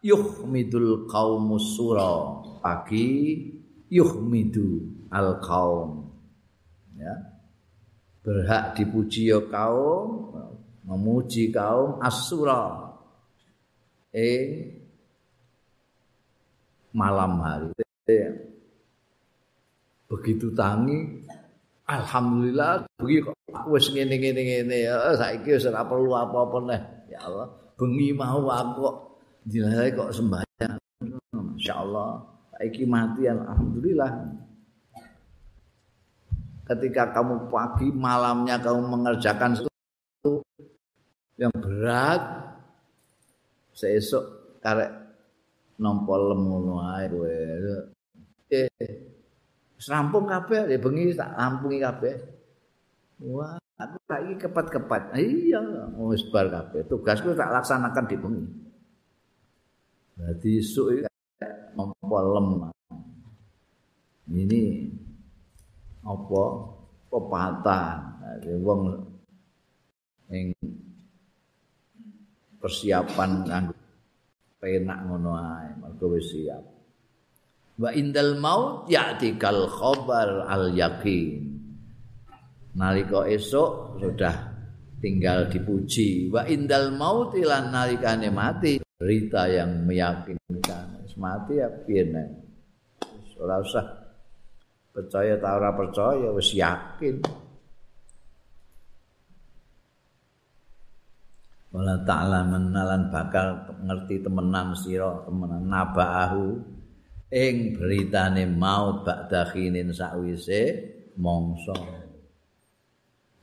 yuhmidul 0.00 1.04
qaumus 1.04 1.76
sura. 1.76 2.40
Pagi 2.64 3.48
yuhmidu 3.92 4.88
al 5.12 5.36
qaum. 5.44 6.08
Ya. 6.96 7.12
Berhak 8.20 8.76
dipuji 8.76 9.32
ya 9.32 9.40
kaum 9.48 10.32
memuji 10.84 11.48
kaum 11.52 12.00
asura 12.04 12.92
eh 14.12 14.76
malam 16.92 17.40
hari. 17.40 17.72
Begitu 20.04 20.52
tangi 20.52 21.24
alhamdulillah 21.88 22.84
bengi 23.00 23.24
kok 23.24 23.36
wis 23.72 23.88
ngene 23.88 24.20
ngene 24.20 24.40
ngene 24.44 24.76
ya. 24.84 25.16
Saiki 25.16 25.56
wis 25.56 25.64
ora 25.64 25.80
perlu 25.88 26.12
apa-apa 26.12 26.58
neh. 26.68 26.82
Ya 27.08 27.24
Allah 27.24 27.59
bengi 27.80 28.12
mau 28.12 28.44
aku 28.52 28.76
kok 28.84 28.96
kok 29.96 30.10
sembahyang. 30.12 30.76
Insyaallah 31.56 32.10
saiki 32.52 32.84
mati 32.84 33.24
alhamdulillah. 33.24 34.12
Ketika 36.68 37.16
kamu 37.16 37.48
pagi 37.48 37.88
malamnya 37.88 38.60
kamu 38.60 38.84
mengerjakan 38.84 39.56
sesuatu 39.56 40.44
yang 41.40 41.50
berat 41.56 42.20
seesok 43.72 44.60
karek 44.60 44.92
nompol 45.80 46.36
ngono 46.36 46.84
ae 46.84 47.08
kowe. 47.08 47.32
Eh 48.52 48.68
rampung 49.88 50.28
kabeh 50.28 50.68
ya 50.68 50.76
bengi 50.76 51.16
tak 51.16 51.32
lampungi 51.32 51.80
kabeh. 51.80 52.14
Wah, 53.20 53.59
aku 53.80 53.96
saiki 54.04 54.34
kepat-kepat. 54.36 55.16
Iya, 55.16 55.60
wis 55.96 56.24
bar 56.28 56.52
kabeh. 56.52 56.84
Tugasku 56.84 57.32
tak 57.32 57.48
laksanakan 57.48 58.04
di 58.04 58.16
bengi. 58.20 58.44
Jadi 60.20 60.50
isuk 60.60 61.08
mempolem. 61.72 62.68
Ini 64.30 64.86
apa 66.04 66.42
pepatah 67.10 67.86
wong 68.62 68.80
ing 70.30 70.54
persiapan 72.60 73.30
kanggo 73.48 73.74
penak 74.60 74.98
ngono 75.08 75.34
ae 75.34 75.72
mergo 75.80 76.14
wis 76.14 76.30
siap. 76.30 76.62
Wa 77.80 77.90
indal 77.96 78.36
maut 78.36 78.86
ya'tikal 78.92 79.66
khabar 79.66 80.44
al 80.46 80.76
yakin. 80.76 81.49
Nalika 82.78 83.26
esok 83.26 83.98
sudah 83.98 84.36
tinggal 85.02 85.50
dipuji. 85.50 86.30
Wa 86.30 86.46
indal 86.46 86.94
maut 86.94 87.34
lan 87.34 87.74
nalikane 87.74 88.30
mati. 88.30 88.78
Berita 89.00 89.48
yang 89.48 89.88
meyakinkan. 89.88 91.02
Mati 91.20 91.60
ya 91.60 91.68
piye 91.68 92.08
ora 93.40 93.60
usah 93.60 93.84
percaya 94.88 95.36
ta 95.36 95.56
ora 95.56 95.68
percaya 95.76 96.32
wis 96.32 96.56
yakin. 96.56 97.20
Wala 101.76 102.00
ta'ala 102.08 102.40
menalan 102.48 103.12
bakal 103.12 103.68
ngerti 103.84 104.24
temenan 104.24 104.72
sira 104.72 105.22
temenan 105.28 105.68
nabaahu. 105.68 106.56
Ing 107.30 107.76
beritane 107.76 108.48
maut 108.48 109.04
ba'da 109.04 109.44
khinin 109.52 109.92
sakwise 109.92 110.88
mongso 111.20 111.76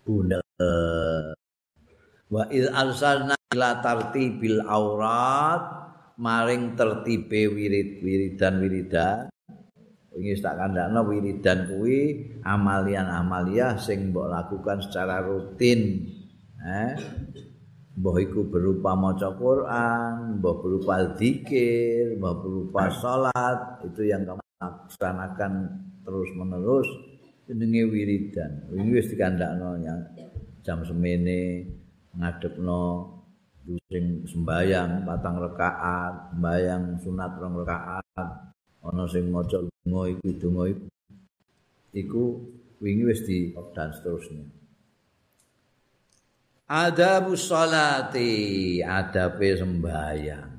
bunda. 0.07 0.39
Wa 2.31 2.47
il 2.47 2.71
arsalna 2.71 3.35
ila 3.51 3.83
tartibil 3.83 4.63
aurat 4.63 5.63
maring 6.15 6.79
tertibe 6.79 7.51
wirid 7.51 7.99
wiridan 7.99 8.63
wingi 10.17 10.33
tak 10.41 10.57
kandakno 10.57 11.05
wiridan 11.05 11.69
kuwi 11.69 12.25
amalian-amaliah 12.41 13.75
sing 13.77 14.15
mbok 14.15 14.31
lakukan 14.31 14.79
secara 14.79 15.19
rutin. 15.21 16.09
Eh? 16.57 16.91
Mbah 17.97 18.15
iku 18.21 18.45
berupa 18.45 18.93
maca 18.93 19.33
Quran 19.33 20.37
mbah 20.37 20.55
berupa 20.61 21.17
zikir 21.17 22.17
mbah 22.21 22.33
berupa 22.37 22.93
salat 22.93 23.81
itu 23.89 24.05
yang 24.05 24.21
kamu 24.21 24.43
laksanakan 24.61 25.53
terus 26.05 26.29
menerus 26.37 26.85
jenenge 27.47 27.81
wiridan 27.87 28.67
wingi 28.69 28.99
wis 28.99 29.07
dikandakno 29.07 29.79
jam 30.61 30.83
semene 30.83 31.63
ngadepno 32.19 32.83
sing 33.91 34.23
sembayang 34.23 35.03
patang 35.03 35.43
rakaat, 35.43 36.31
sembayang 36.31 36.83
sunat 37.03 37.31
rong 37.35 37.55
rakaat, 37.67 38.29
ana 38.79 39.03
sing 39.11 39.27
maca 39.27 39.59
donga 39.59 40.01
iku 40.07 40.27
donga 40.39 40.63
iku. 40.71 40.87
Iku 41.91 42.23
wingi 42.79 43.03
wis 43.03 43.21
di 43.27 43.51
dan 43.75 43.91
seterusnya. 43.91 44.45
Adabu 46.67 47.35
salati, 47.39 48.79
adabe 48.83 49.55
sembayang. 49.55 50.56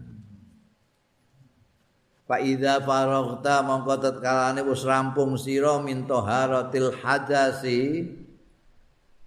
Fa 2.28 2.36
idza 2.44 2.84
faraghta 2.84 3.64
mongko 3.64 4.04
tatkalane 4.04 4.60
wis 4.68 4.84
rampung 4.84 5.40
sira 5.40 5.80
min 5.80 6.04
taharatil 6.04 6.92
hadasi 7.00 8.04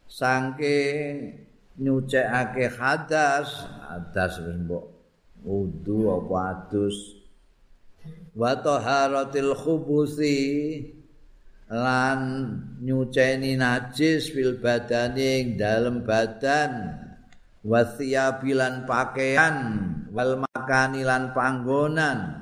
saking 0.06 1.34
nyucekake 1.82 2.70
hadas 2.78 3.66
hadas 3.90 4.38
wis 4.46 4.54
mbok 4.54 4.86
wudu 5.42 6.14
apa 6.14 6.38
adus. 6.54 7.18
Wa 8.38 8.54
taharatil 8.62 9.58
khubusi 9.58 10.38
lan 11.74 12.22
nyuceni 12.86 13.58
najis 13.58 14.30
fil 14.30 14.62
badani 14.62 15.42
ing 15.42 15.48
dalem 15.58 16.06
badan 16.06 17.02
wasiyabilan 17.66 18.86
pakaian 18.86 19.58
wal 20.14 20.38
makani 20.38 21.02
lan 21.02 21.34
panggonan 21.34 22.41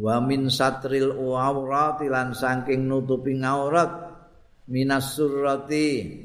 wa 0.00 0.16
min 0.24 0.48
satril 0.48 1.12
awrat 1.36 2.00
lan 2.08 2.32
saking 2.32 2.88
nutupi 2.88 3.36
aurat 3.44 4.16
minas 4.72 5.12
surrati 5.12 6.16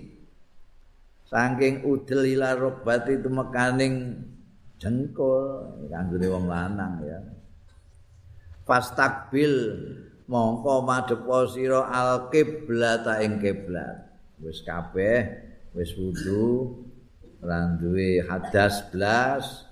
saking 1.27 1.83
udel 1.83 2.23
ila 2.23 2.55
robat 2.55 3.03
itu 3.11 3.27
mekaning 3.27 4.15
jengkol 4.79 5.75
kanggo 5.91 6.15
wong 6.23 6.47
lanang 6.47 7.03
ya. 7.03 7.19
Fastakbil 8.65 9.53
mongko 10.25 10.81
madhepa 10.81 11.45
sira 11.51 11.85
al 11.91 12.31
kiblat 12.33 13.05
ing 13.21 13.37
kiblat 13.43 14.07
wis 14.41 14.65
kabeh 14.65 15.21
wis 15.77 15.93
wudu 15.99 16.73
lan 17.45 17.77
duwe 17.77 18.25
hadas 18.25 18.89
blas 18.89 19.69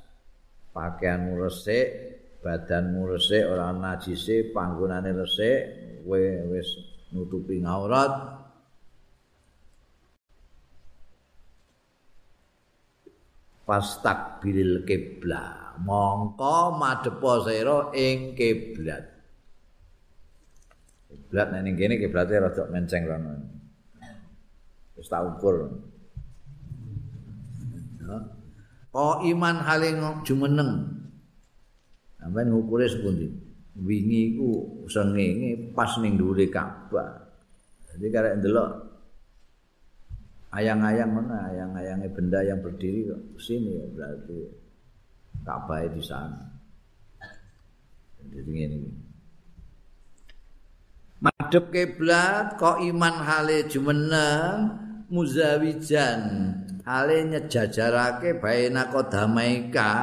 pakaianmu 0.77 1.41
resik 1.41 2.12
badanmu 2.43 3.07
resik 3.07 3.47
ora 3.47 3.71
najise 3.71 4.51
panggonane 4.51 5.15
resik 5.15 5.57
wis 6.05 6.67
nutupi 7.15 7.63
aurat 7.63 8.43
fastakbilil 13.63 14.83
kiblat 14.83 15.79
mongko 15.81 16.75
madhepa 16.75 17.47
sira 17.47 17.95
ing 17.95 18.35
kiblat 18.35 19.13
kiblat 21.33 21.49
nek 21.49 21.61
ning 21.65 21.73
kene 21.73 21.97
kiblate 21.97 22.37
rada 22.37 22.69
menceng 22.69 23.09
rono. 23.09 23.33
Wis 24.93 25.09
tak 25.09 25.25
ukur. 25.25 25.65
Oh 28.93 29.15
iman 29.25 29.57
haling 29.65 30.21
jumeneng. 30.21 31.02
Sampeyan 32.24 32.55
ngukure 32.55 32.88
sepundi? 32.88 33.28
Wingi 33.84 34.38
iku 34.38 34.49
sengenge 34.88 35.76
pas 35.76 35.91
ning 35.99 36.15
dhuwure 36.15 36.47
Ka'bah. 36.47 37.19
Jadi 37.91 38.05
karek 38.07 38.39
ndelok 38.39 38.93
ayang-ayang 40.53 41.09
mana 41.09 41.49
ayang-ayangnya 41.49 42.09
benda 42.13 42.39
yang 42.45 42.61
berdiri 42.61 43.09
kok 43.09 43.21
sini 43.41 43.82
ya 43.82 43.86
berarti 43.89 44.39
Ka'bah 45.41 45.82
di 45.89 46.01
sana 46.05 46.45
jadi 48.30 48.53
ini 48.69 48.82
madhep 51.26 51.74
kiblat 51.74 52.55
kok 52.61 52.78
iman 52.86 53.15
hale 53.26 53.65
jumeneng 53.65 54.78
muzawijan 55.09 56.21
hale 56.86 57.17
nyejajarake 57.34 58.38
baina 58.38 58.93
kodamaika 58.93 59.93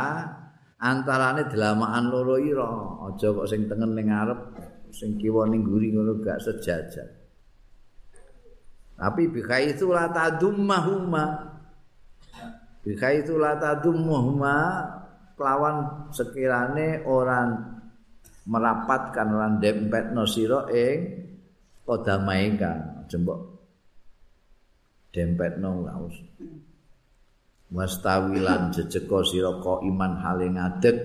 antarane 0.81 1.45
delamaan 1.47 2.09
loro 2.09 2.41
ira 2.41 2.65
aja 3.05 3.29
kok 3.37 3.45
sing 3.45 3.69
tengen 3.69 3.93
ning 3.93 4.09
ngarep 4.09 4.41
sing 4.91 5.21
kiwa 5.21 5.45
ning 5.47 5.63
guri 5.63 5.93
ngono 5.93 6.19
gak 6.25 6.41
sejajar. 6.41 7.09
Tapi 8.97 9.33
bikhaitsu 9.33 9.89
la 9.93 10.13
tadummahuma. 10.13 11.25
Bikhaitsu 12.85 13.37
la 13.37 13.57
tadummahuma 13.57 14.57
kelawan 15.37 16.09
sekirane 16.13 17.05
orang 17.09 17.81
merapatkan 18.45 19.27
orang 19.31 19.57
dempet 19.61 20.13
no 20.13 20.29
siro 20.29 20.69
ing 20.69 21.29
kodamaikan. 21.85 23.09
Jembok 23.09 23.41
dempet 25.11 25.59
no 25.59 25.83
ngaus 25.85 26.17
wastawilan 27.71 28.75
jejeko 28.75 29.23
siro 29.23 29.63
ko 29.63 29.81
iman 29.87 30.19
hale 30.19 30.51
ngadeg 30.51 30.97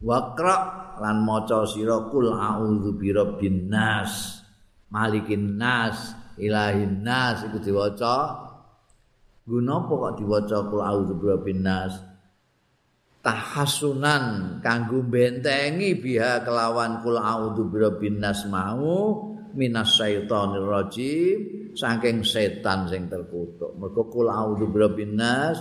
wakra 0.00 0.56
lan 1.02 1.22
moco 1.26 1.66
siro 1.66 2.08
kul 2.08 2.30
a'udhu 2.30 2.94
birabbin 2.94 3.66
nas 3.66 4.40
malikin 4.90 5.54
nas 5.58 6.14
ilahin 6.40 7.04
nas 7.04 7.44
iku 7.46 7.60
diwaca. 7.60 8.48
Guna 9.44 9.82
apa 9.82 9.92
kok 9.92 10.12
diwaca 10.20 10.58
kul 10.70 10.82
auzu 10.84 11.14
birabbin 11.18 11.60
nas? 11.64 11.92
Tahassunan 13.20 14.56
kanggo 14.64 15.04
bentengi 15.04 15.98
biha 15.98 16.40
kelawan 16.46 17.04
kul 17.04 17.20
auzu 17.20 17.68
birabbin 17.68 18.22
nas 18.22 18.46
mau 18.48 19.28
minas 19.52 19.98
syaitonir 19.98 20.64
rajim 20.64 21.38
saking 21.74 22.22
setan 22.22 22.86
sing 22.86 23.10
terkutuk. 23.10 23.74
Mergo 23.74 24.06
kul 24.08 24.30
auzu 24.30 24.70
birabbin 24.70 25.18
nas 25.18 25.58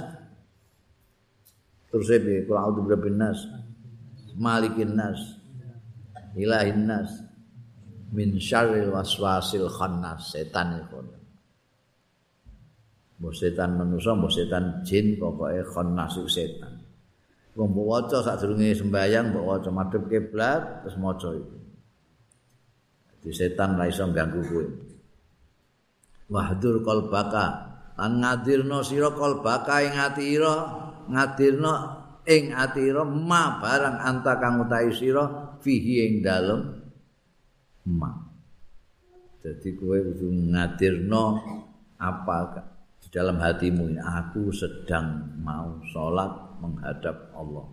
terus 1.90 2.10
e 2.14 2.46
kul 2.46 2.58
auzu 2.58 2.86
birabbin 2.86 3.18
nas 3.18 3.40
malikin 4.38 4.94
nas 4.94 5.20
ilahin 6.38 6.86
nas 6.86 7.30
min 8.10 8.38
syarril 8.42 8.94
waswasil 8.94 9.70
khannas 9.70 10.34
setan 10.34 10.82
iku. 10.82 11.02
Mbok 13.20 13.34
setan 13.36 13.76
manusa, 13.76 14.16
mbok 14.16 14.32
setan 14.32 14.82
jin, 14.88 15.20
pokoke 15.20 15.62
khannas 15.70 16.18
iku 16.18 16.30
setan. 16.30 16.74
Wong 17.54 17.76
mbok 17.76 17.86
waca 17.86 18.18
sadurunge 18.24 18.74
sembayang 18.74 19.36
mbok 19.36 19.46
waca 19.46 19.70
madhep 19.70 20.04
kiblat 20.10 20.86
terus 20.86 20.96
maca 20.98 21.30
iku. 21.36 21.58
Di 23.20 23.32
setan 23.36 23.76
ra 23.76 23.86
iso 23.86 24.08
ganggu 24.10 24.42
kowe. 24.48 24.66
Wahdur 26.30 26.86
qalbaka 26.86 27.46
lan 28.00 28.24
ngadirno 28.24 28.80
sira 28.80 29.12
qalbaka 29.12 29.84
ing 29.84 30.00
atira, 30.00 30.79
ngadirno 31.10 31.74
ing 32.30 32.53
atira 32.53 33.01
ma 33.01 33.57
barang 33.57 33.97
anta 34.05 34.38
kang 34.38 34.62
utahi 34.62 34.93
sira 34.93 35.57
fihi 35.57 35.93
ing 36.05 36.14
dalem 36.22 36.62
emak. 37.89 38.16
Jadi 39.41 39.70
kowe 39.74 39.97
kudu 39.97 40.30
ngadirno 40.53 41.26
apa 41.97 42.38
di 43.01 43.07
dalam 43.10 43.41
hatimu 43.41 43.97
aku 43.97 44.53
sedang 44.53 45.39
mau 45.41 45.82
sholat 45.89 46.60
menghadap 46.62 47.34
Allah. 47.34 47.68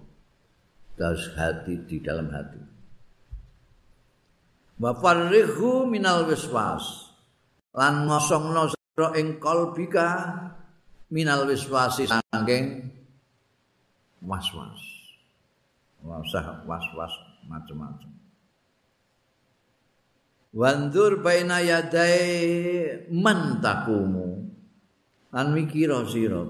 Terus 0.96 1.36
hati 1.36 1.84
di 1.84 2.00
dalam 2.00 2.32
hati. 2.32 2.62
Wafarrihu 4.80 5.84
minal 5.84 6.24
wiswas. 6.24 7.12
Lan 7.76 8.08
ngosongno 8.08 8.72
sira 8.72 9.12
ing 9.20 9.36
kalbika 9.36 10.08
minal 11.12 11.44
wiswasi 11.44 12.08
saking 12.08 12.95
was-was. 14.26 14.82
Wasah 16.02 16.66
was-was 16.66 17.14
macam-macam. 17.46 18.16
wandur 20.56 21.20
baina 21.20 21.60
yadai 21.60 23.06
man 23.12 23.60
takumu. 23.60 24.48
Lan 25.36 25.52
mikira 25.52 26.00
sira 26.08 26.48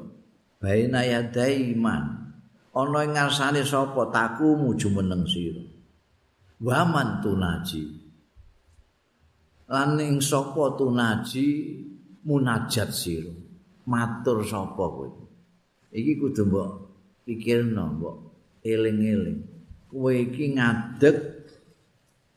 baina 0.63 1.03
yadai 1.03 1.75
man. 1.75 2.31
Ana 2.77 3.09
ing 3.09 3.17
ngarsane 3.17 3.67
sapa 3.67 4.13
takumu 4.15 4.79
jumeneng 4.79 5.27
sira. 5.27 5.65
Wa 6.63 6.87
man 6.87 7.19
tunaji. 7.25 7.85
Lan 9.67 9.99
ing 9.99 10.23
sapa 10.23 10.79
tunaji 10.79 11.47
munajat 12.23 12.95
sira. 12.95 13.33
Matur 13.91 14.47
sapa 14.47 14.85
kowe. 14.87 15.09
Iki 15.91 16.13
kudu 16.21 16.43
mbok 16.47 16.71
pikirno 17.27 17.91
mbok 17.99 18.17
eling-eling. 18.63 19.43
Kowe 19.91 20.15
iki 20.15 20.55
ngadeg 20.55 21.19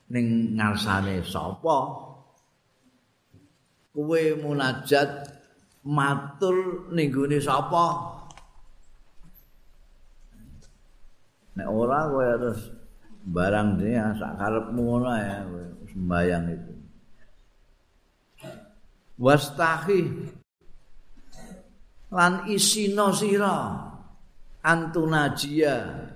ning 0.09 0.57
ngarsane 0.57 1.21
sapa? 1.21 1.77
Kowe 3.93 4.21
munajat 4.41 5.29
matur 5.85 6.89
ning 6.89 7.13
gone 7.13 7.37
sapa? 7.37 7.85
Nek 11.53 11.67
ora 11.69 12.09
kowe 12.09 12.25
harus 12.25 12.59
barang 13.29 13.77
dia 13.77 14.09
sak 14.17 14.41
karepmu 14.41 14.81
ngono 14.81 15.11
ya 15.13 15.37
sembayang 15.93 16.45
itu. 16.49 16.73
Wastahi 19.19 19.99
lan 22.09 22.47
isina 22.47 23.11
sira 23.11 23.88
antunajia 24.63 26.07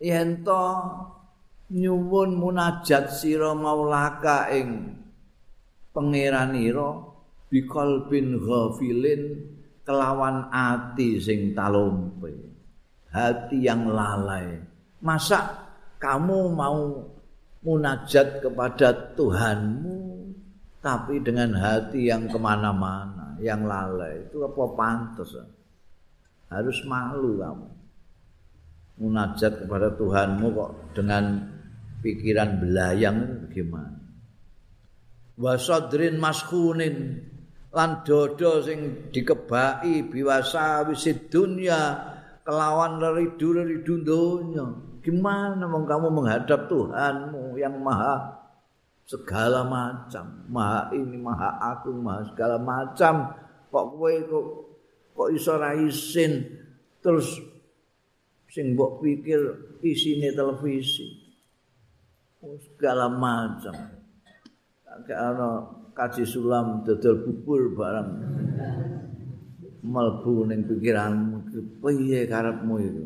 yen 0.00 0.42
to 0.42 0.64
nyuwun 1.70 2.34
munajat 2.34 3.14
sira 3.14 3.54
maulaka 3.54 4.50
ing 4.50 4.98
pangeranira 5.94 7.06
bikol 7.50 8.06
bin 8.10 8.38
ghafilin 8.38 9.22
kelawan 9.84 10.46
ati 10.54 11.18
sing 11.18 11.50
talompe. 11.50 12.30
Hati 13.10 13.66
yang 13.66 13.90
lalai. 13.90 14.62
Masa 15.02 15.66
kamu 15.98 16.54
mau 16.54 17.10
munajat 17.66 18.38
kepada 18.38 18.94
Tuhanmu 19.18 19.98
tapi 20.78 21.18
dengan 21.20 21.58
hati 21.58 22.06
yang 22.06 22.30
kemana-mana, 22.30 23.36
yang 23.42 23.66
lalai, 23.66 24.24
itu 24.30 24.40
apa 24.46 24.64
pantas? 24.78 25.36
Harus 26.50 26.82
malu 26.82 27.38
kamu. 27.38 27.68
Munajat 29.00 29.64
kepada 29.64 29.94
Tuhanmu 29.96 30.46
kok 30.52 30.72
dengan 30.92 31.48
pikiran 32.04 32.60
belayang 32.60 33.48
gimana? 33.48 33.96
Wasadrin 35.40 36.20
maskunin 36.20 37.16
lan 37.72 38.04
dodo 38.04 38.60
sing 38.60 39.08
dikebaki 39.08 40.04
biwasa 40.10 40.84
wisid 40.84 41.32
dunya 41.32 41.96
kelawan 42.44 43.00
leridu-leridu 43.00 43.94
donya. 44.04 44.66
Gimana 45.00 45.64
mau 45.64 45.80
kamu 45.88 46.12
menghadap 46.12 46.68
Tuhanmu 46.68 47.56
yang 47.56 47.80
maha 47.80 48.40
segala 49.10 49.66
macam 49.66 50.46
maha 50.46 50.92
ini 50.94 51.18
maha 51.18 51.50
aku 51.74 51.90
maha 51.98 52.30
segala 52.30 52.62
macam 52.62 53.34
kok 53.66 53.86
kowe 53.98 54.14
kok 54.30 54.46
kok 55.20 55.36
iso 55.36 55.52
ra 55.60 55.76
isin 55.76 56.48
terus 57.04 57.36
sing 58.48 58.72
mbok 58.72 59.04
pikir 59.04 59.40
isine 59.84 60.32
televisi. 60.32 61.28
Oh, 62.40 62.56
segala 62.56 63.12
macam. 63.12 63.76
Kayak 65.04 65.20
ana 65.20 65.48
kaji 65.92 66.24
sulam 66.24 66.80
dodol 66.88 67.20
bubur 67.20 67.76
barang 67.76 68.10
melbu 69.84 70.48
ning 70.48 70.64
pikiranmu. 70.64 71.36
Piye 71.84 72.24
karepmu 72.24 72.76
itu 72.80 73.04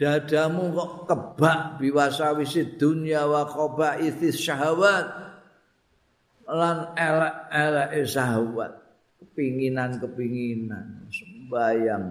dadamu 0.00 0.72
kok 0.72 0.92
kebak 1.12 1.76
biwasa 1.76 2.32
dunya 2.80 3.28
wa 3.28 3.44
qoba 3.44 4.00
ithis 4.00 4.40
syahwat 4.40 5.29
lan 6.50 6.92
elek-elek 6.98 8.04
syahwat 8.06 8.72
kepinginan-kepinginan 9.20 11.06
sembayang. 11.08 12.06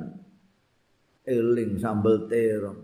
Eling 1.30 1.78
sambel 1.78 2.26
terong. 2.26 2.82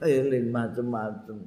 Eling 0.00 0.48
macem-macem. 0.48 1.38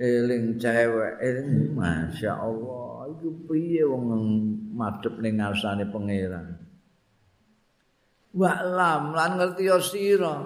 Eling 0.00 0.56
cewek. 0.56 1.20
Eling 1.20 1.76
masya 1.76 2.40
Allah. 2.40 3.12
Itu 3.12 3.36
piye 3.44 3.84
wong 3.84 4.08
madhep 4.72 5.20
ning 5.20 5.42
ngarsane 5.42 5.84
pangeran? 5.92 6.56
Wa'lam 8.32 9.12
lan 9.12 9.30
ngerti 9.36 9.68
ya 9.68 9.76
sira. 9.76 10.36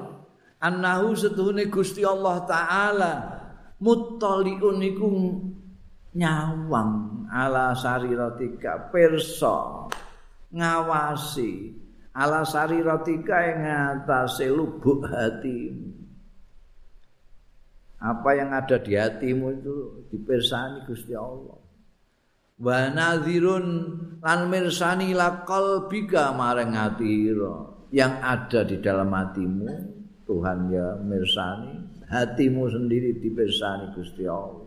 Annahu 0.59 1.15
setuhune 1.15 1.71
Gusti 1.71 2.03
Allah 2.03 2.43
taala. 2.49 3.13
Muttaliun 3.79 4.83
iku 4.83 5.09
nyawang 6.17 7.29
ala 7.29 7.77
sariratika 7.77 8.89
perso 8.89 9.87
ngawasi 10.49 11.77
ala 12.17 12.41
sariratika 12.49 13.37
ing 13.53 13.61
atase 13.69 14.49
lubuk 14.49 15.05
hatimu. 15.05 15.93
Apa 18.01 18.31
yang 18.37 18.53
ada 18.53 18.77
di 18.81 18.97
hatimu 18.97 19.47
itu 19.61 19.77
dipersani 20.13 20.85
Gusti 20.89 21.13
Allah. 21.17 21.61
Wa 22.57 22.89
nadhirun 22.89 23.67
lan 24.25 24.41
mirsani 24.49 25.13
la 25.13 25.45
qalbika 25.45 26.33
marang 26.33 26.73
atira 26.73 27.77
yang 27.93 28.17
ada 28.25 28.65
di 28.65 28.81
dalam 28.81 29.13
hatimu 29.13 29.69
Tuhan 30.25 30.73
ya 30.73 30.97
mirsani 31.05 31.85
hatimu 32.09 32.65
sendiri 32.73 33.21
dipirsani 33.21 33.93
Gusti 33.93 34.25
Allah 34.25 34.66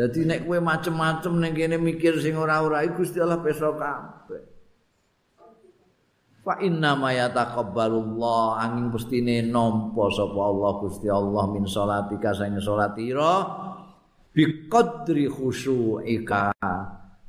Jadi 0.00 0.24
nek 0.24 0.48
kowe 0.48 0.56
macem-macem 0.64 1.36
ning 1.36 1.52
kene 1.52 1.76
mikir 1.76 2.16
sing 2.24 2.32
ora-ora 2.32 2.80
iku 2.88 3.04
Gusti 3.04 3.20
Allah 3.20 3.36
peso 3.44 3.76
kabeh. 3.76 4.42
Fa 6.40 6.56
inna 6.64 6.96
ma 6.96 7.12
yataqabbalullah 7.12 8.64
angin 8.64 8.88
pestine 8.88 9.44
nampa 9.44 10.08
sapa 10.08 10.40
Allah 10.40 10.72
Gusti 10.80 11.04
Allah 11.12 11.44
min 11.52 11.68
salatika 11.68 12.32
sing 12.32 12.56
salatira 12.64 13.44
bi 14.32 14.72
qadri 14.72 15.28
khusyuika 15.28 16.48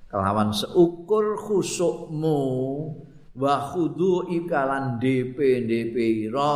kelawan 0.08 0.56
seukur 0.56 1.36
khusyukmu 1.44 2.40
wa 3.36 3.56
khudu 3.68 4.32
ikalan 4.32 4.96
DP 4.96 5.68
DP 5.68 6.32
ira 6.32 6.56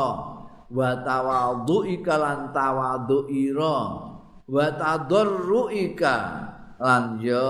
wa 0.72 0.90
tawadhu 1.04 1.84
ikalan 1.92 2.56
tawadhu 2.56 3.28
ira 3.36 4.15
wa 4.46 4.66
tadarru 4.78 5.74
ika 5.74 6.16
lan 6.78 7.18
ya 7.22 7.46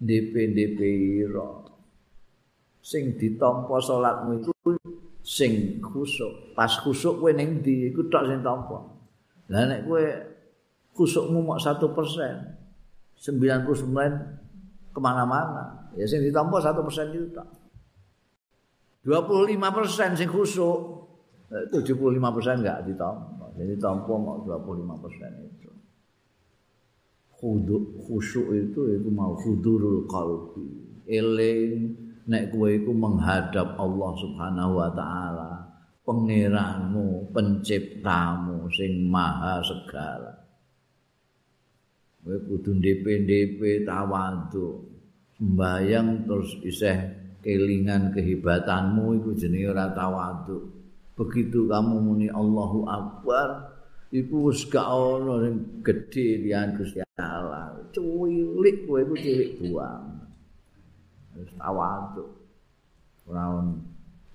DP 0.00 0.34
DP 0.56 0.78
ira 1.24 1.60
sing 2.80 3.14
ditampa 3.16 3.76
salatmu 3.78 4.40
iku 4.40 4.52
sing 5.20 5.78
khusuk. 5.84 6.56
Pas 6.56 6.72
khusuk 6.80 7.20
kowe 7.20 7.30
ning 7.30 7.60
ndi? 7.60 7.92
Iku 7.92 8.08
tok 8.08 8.26
sing 8.26 8.40
tampa. 8.40 8.80
Lah 9.52 9.64
nek 9.68 9.84
kowe 9.86 10.04
khusukmu 10.96 11.44
mok 11.44 11.60
1% 11.60 11.78
99 13.20 14.96
kemana-mana. 14.96 15.92
Ya 15.94 16.08
sing 16.08 16.24
ditampa 16.24 16.58
1% 16.58 17.12
itu 17.14 17.28
tak 17.36 17.46
25% 19.04 20.18
sing 20.18 20.28
khusuk. 20.28 20.78
75% 21.50 22.62
enggak 22.62 22.86
ditampa. 22.86 23.50
Jadi 23.58 23.74
tampa 23.76 24.14
mau 24.14 24.38
25% 24.46 25.46
itu. 25.46 25.59
Khudu 27.40 27.96
khusyuk 28.04 28.52
itu 28.52 29.00
itu 29.00 29.08
mau 29.08 29.32
khudurul 29.32 30.04
qalbi. 30.04 30.68
Eling 31.08 31.96
nek 32.28 32.52
kowe 32.52 32.68
iku 32.68 32.92
menghadap 32.92 33.80
Allah 33.80 34.12
Subhanahu 34.20 34.76
wa 34.76 34.92
taala, 34.92 35.52
pangeranmu, 36.04 37.32
penciptamu 37.32 38.68
sing 38.76 39.08
maha 39.08 39.64
segala. 39.64 40.36
Kowe 42.20 42.36
kudu 42.44 42.76
ndep-ndep 42.76 43.88
tawadhu. 43.88 44.92
Sembayang 45.40 46.28
terus 46.28 46.52
isih 46.60 46.98
kelingan 47.40 48.12
kehebatanmu 48.12 49.16
iku 49.16 49.32
jenenge 49.32 49.72
ora 49.72 49.88
tawadhu. 49.96 50.60
Begitu 51.16 51.64
kamu 51.64 51.96
muni 52.04 52.28
Allahu 52.28 52.84
Akbar, 52.84 53.72
iku 54.12 54.52
wis 54.52 54.68
gak 54.68 54.84
ono 54.84 55.40
sing 55.40 55.80
gedhe 55.80 56.44
liyan 56.44 56.76
Gusti 56.76 57.09
Allah. 57.24 57.64
Cuwilik 57.92 58.88
kowe 58.88 59.00
iku 59.02 59.14
cilik 59.18 59.50
buang. 59.60 60.04
Wis 61.36 61.52
tawadhu. 61.56 62.24
Ora 63.30 63.62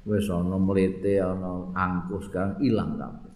wis 0.06 0.28
ana 0.30 0.58
mlete 0.62 1.20
ana 1.20 1.74
angkus 1.74 2.30
sekarang 2.30 2.62
ilang 2.62 2.96
kabeh. 2.96 3.34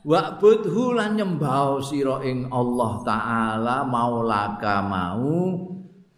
Wa'budhu 0.00 0.96
lan 0.96 1.20
nyembah 1.20 1.76
sira 1.84 2.24
ing 2.24 2.48
Allah 2.48 2.92
taala 3.04 3.76
maulaka 3.84 4.80
mau 4.80 5.60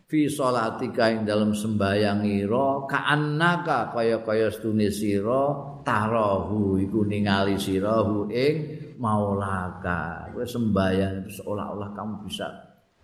fi 0.07 0.31
salatika 0.31 1.11
ing 1.11 1.27
dalam 1.27 1.51
sembayang 1.51 2.23
ira 2.23 2.87
ka'annaka 2.87 3.91
kaya-kaya 3.91 4.55
stune 4.55 4.87
sira 4.87 5.51
tarahu 5.83 6.79
iku 6.79 7.03
ningali 7.03 7.59
sira 7.59 8.07
ing 8.31 8.82
maulaka. 8.99 10.33
Kowe 10.33 10.45
sembayang 10.45 11.29
seolah-olah 11.29 11.91
kamu 11.95 12.15
bisa 12.27 12.49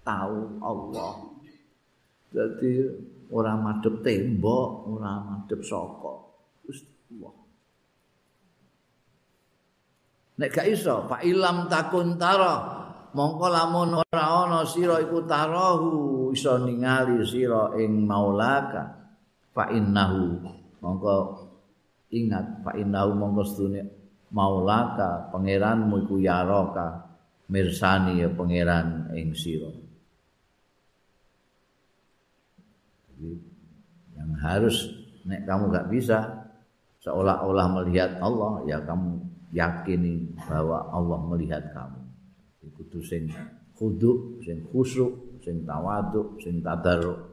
tahu 0.04 0.60
Allah. 0.60 1.14
Jadi 2.28 2.72
ora 3.32 3.56
madhep 3.56 4.00
tembok 4.00 4.88
ora 4.88 5.20
madhep 5.20 5.60
saka 5.60 6.12
Gusti 6.64 6.88
Allah 7.12 7.34
nek 10.38 10.48
gak 10.54 10.68
iso 10.70 11.04
fa 11.10 11.18
ilam 11.20 11.66
takun 11.66 12.14
tara 12.16 12.78
mongko 13.12 13.46
lamun 13.50 14.00
ora 14.00 14.24
ana 14.46 14.62
sira 14.62 15.02
iku 15.02 15.26
tarahu 15.26 16.30
iso 16.30 16.56
ningali 16.62 17.24
sira 17.26 17.74
ing 17.76 18.06
maulaka. 18.06 18.96
Fa 19.50 19.74
innahu 19.74 20.38
mongko 20.78 21.16
ingat 22.14 22.62
fa 22.62 22.78
innahu 22.78 23.10
mongko 23.18 23.42
sedune 23.42 23.97
maulaka 24.32 25.32
pangeranmu 25.32 26.04
iku 26.04 26.20
yaraka 26.20 27.08
mirsani 27.48 28.20
ya 28.20 28.28
pangeran 28.32 29.08
ing 29.16 29.32
sira. 29.32 29.72
Yang 34.14 34.30
harus 34.44 34.76
nek 35.26 35.42
kamu 35.48 35.64
gak 35.74 35.88
bisa 35.90 36.18
seolah-olah 37.02 37.66
melihat 37.82 38.20
Allah 38.20 38.62
ya 38.68 38.78
kamu 38.84 39.18
yakini 39.50 40.36
bahwa 40.44 40.92
Allah 40.92 41.18
melihat 41.24 41.64
kamu. 41.72 42.00
Kudu 42.68 43.00
sing 43.02 43.26
khudu 43.74 44.38
sing 44.44 44.62
khusyuk 44.70 45.40
sing 45.42 45.64
tawadhu 45.64 46.36
sing 46.38 46.60
tadarruk 46.60 47.27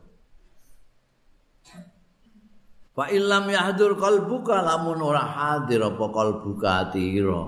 Fa 2.96 3.12
illam 3.12 3.52
yahdur 3.52 4.00
qalbuka 4.00 4.64
lamun 4.64 5.04
ora 5.04 5.20
hadir 5.20 5.84
apa 5.84 6.06
qalbuka 6.16 6.88
atira. 6.88 7.44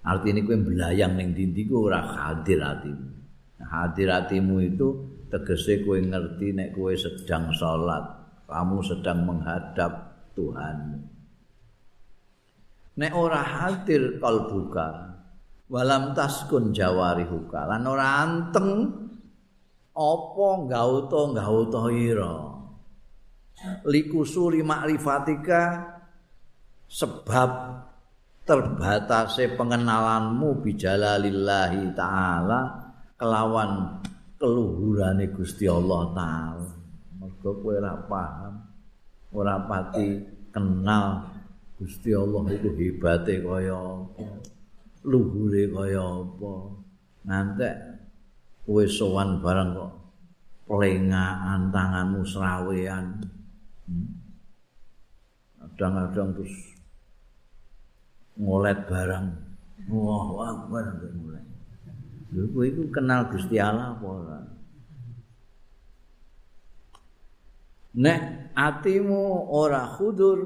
Artine 0.00 0.40
kowe 0.48 0.56
belayang 0.56 1.20
ning 1.20 1.36
dindi 1.36 1.68
ku 1.68 1.84
ora 1.84 2.00
hadir 2.00 2.64
atimu. 2.64 3.08
Hadir 3.60 4.08
atimu 4.08 4.64
itu 4.64 4.88
tegese 5.28 5.84
kowe 5.84 6.00
ngerti 6.00 6.56
nek 6.56 6.72
kowe 6.72 6.92
sedang 6.96 7.52
salat, 7.52 8.04
kamu 8.48 8.80
sedang 8.80 9.28
menghadap 9.28 9.92
Tuhan. 10.32 11.04
Nek 12.96 13.12
ora 13.12 13.44
hadir 13.44 14.16
qalbuka, 14.24 14.88
walam 15.68 16.16
taskun 16.16 16.72
jawarihuka 16.72 17.60
lan 17.68 17.84
ora 17.84 18.24
anteng 18.24 18.88
apa 19.92 20.48
gauta 20.64 21.20
gauta 21.36 21.82
ira. 21.92 22.53
Likusuri 23.86 24.60
ma'rifatika 24.60 25.94
sebab 26.88 27.50
terbatasnya 28.44 29.56
pengenalanmu 29.56 30.60
bijalalillahi 30.60 31.96
ta'ala 31.96 32.60
kelawan 33.16 34.04
keluhurane 34.36 35.32
Gusti 35.32 35.64
Allah 35.64 36.12
taala. 36.12 36.70
Mergo 37.16 37.50
kowe 37.64 37.72
ora 37.72 37.96
paham 38.04 38.54
ora 39.32 39.56
pati 39.64 40.20
kenal 40.52 41.24
Gusti 41.80 42.12
Allah 42.12 42.44
itu 42.52 42.68
hebate 42.76 43.40
kaya 43.40 43.74
apa 43.74 44.28
luhure 45.08 45.64
kaya 45.72 46.04
apa. 46.04 46.54
Ngantek 47.24 47.76
kowe 48.68 48.84
sowan 48.84 49.40
bareng 49.40 49.72
kok 49.72 49.92
pelengaan 50.68 51.72
tanganmu 51.72 52.20
serawean 52.28 53.24
kadang-kadang 55.58 56.28
terus 56.38 56.54
ngolet 58.38 58.78
barang. 58.86 59.26
Wah 59.90 60.54
akbar 60.54 60.84
mulai. 61.12 61.44
Lho 62.34 62.60
iku 62.66 62.82
kenal 62.90 63.30
Gusti 63.30 63.60
Allah 63.60 63.94
apa 63.94 64.06
ora? 64.06 64.38
Nek 67.94 68.20
atimu 68.58 69.54
ora 69.54 69.86
khudur 69.86 70.38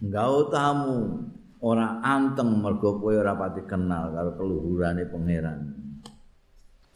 enggak 0.00 0.48
tamu 0.48 1.28
ora 1.60 2.00
anteng 2.00 2.64
mergo 2.64 2.96
kowe 2.96 3.12
ora 3.12 3.36
pati 3.36 3.60
kenal 3.68 4.16
karo 4.16 4.30
keluhurane 4.40 5.04
pangeran. 5.04 5.58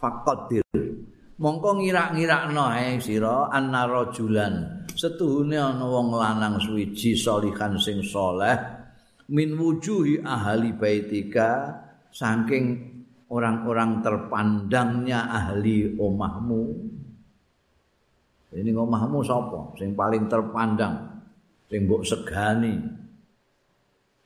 Faqadir. 0.00 0.64
Mongko 1.34 1.82
ngira-ngirakno 1.82 2.64
ae 2.72 3.02
sira 3.02 3.50
anna 3.52 3.84
rajulan 3.90 4.83
setuhune 4.94 5.58
ana 5.58 5.82
wong 5.82 6.14
lanang 6.14 6.58
suwiji 6.62 7.18
salihan 7.18 7.74
sing 7.78 8.00
saleh 8.02 8.54
min 9.30 9.58
wujuhi 9.58 10.22
ahli 10.22 10.70
baitika 10.74 11.82
saking 12.14 12.94
orang-orang 13.32 14.04
terpandangnya 14.04 15.26
ahli 15.26 15.98
omahmu. 15.98 16.62
Ini 18.54 18.70
omahmu 18.70 19.18
sapa? 19.26 19.74
Sing 19.74 19.98
paling 19.98 20.30
terpandang 20.30 21.26
sing 21.66 21.90
mbok 21.90 22.06
segani. 22.06 22.78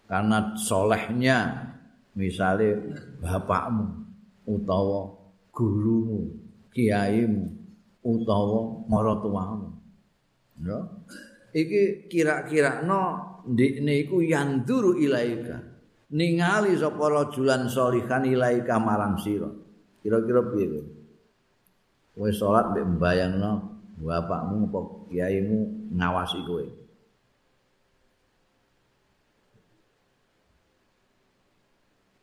Karena 0.04 0.52
solehnya 0.56 1.68
misalnya 2.12 2.76
bapakmu 3.24 3.86
utawa 4.48 5.08
gurumu 5.52 6.32
kiaimu 6.72 7.44
utawa 8.04 8.88
maratuwamu 8.88 9.77
ya 10.62 10.78
iki 11.54 12.10
kira-kira 12.10 12.82
no 12.84 13.02
ndikne 13.48 14.04
iku 14.04 14.20
yanduru 14.20 14.98
ilaika. 15.00 15.56
Ningali 16.08 16.72
sapa 16.76 17.04
rajulan 17.12 17.68
sholihan 17.68 18.24
ilaika 18.24 18.80
marang 18.80 19.20
sira. 19.20 19.48
Kira-kira 20.00 20.40
piye 20.52 20.80
kowe 22.18 22.30
salat 22.34 22.74
mbek 22.74 22.98
mbayangno 22.98 23.52
bapakmu 24.02 24.66
apa 24.66 24.80
kiaimu 25.12 25.58
ngawasi 25.94 26.40
kowe. 26.48 26.66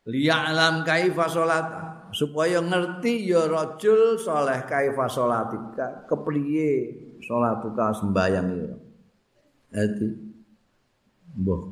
Liya'lam 0.06 0.86
kaifa 0.86 1.26
salat 1.26 1.66
supaya 2.14 2.62
ngerti 2.62 3.26
ya 3.26 3.50
rajul 3.50 4.18
saleh 4.18 4.62
kaifa 4.66 5.06
salatika. 5.10 6.06
Kepriye 6.06 6.70
salatuka 7.26 7.90
sembayang 7.90 8.48
ya 8.54 8.70
dadi 9.74 10.06
mbah 11.36 11.62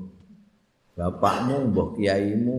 bapakmu 0.98 1.70
mbah 1.70 1.88
kiaimu 1.94 2.56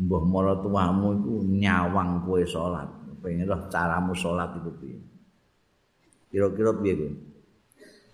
mbah 0.00 0.22
maratuamu 0.24 1.06
iku 1.20 1.34
nyawang 1.44 2.24
kowe 2.24 2.40
salat 2.48 2.88
pengen 3.20 3.52
roh 3.52 3.68
caramu 3.68 4.16
salat 4.16 4.56
iku 4.56 4.72
piye. 4.80 4.98
Kira-kira 6.32 6.72
piye 6.80 6.94
kowe? 6.96 7.12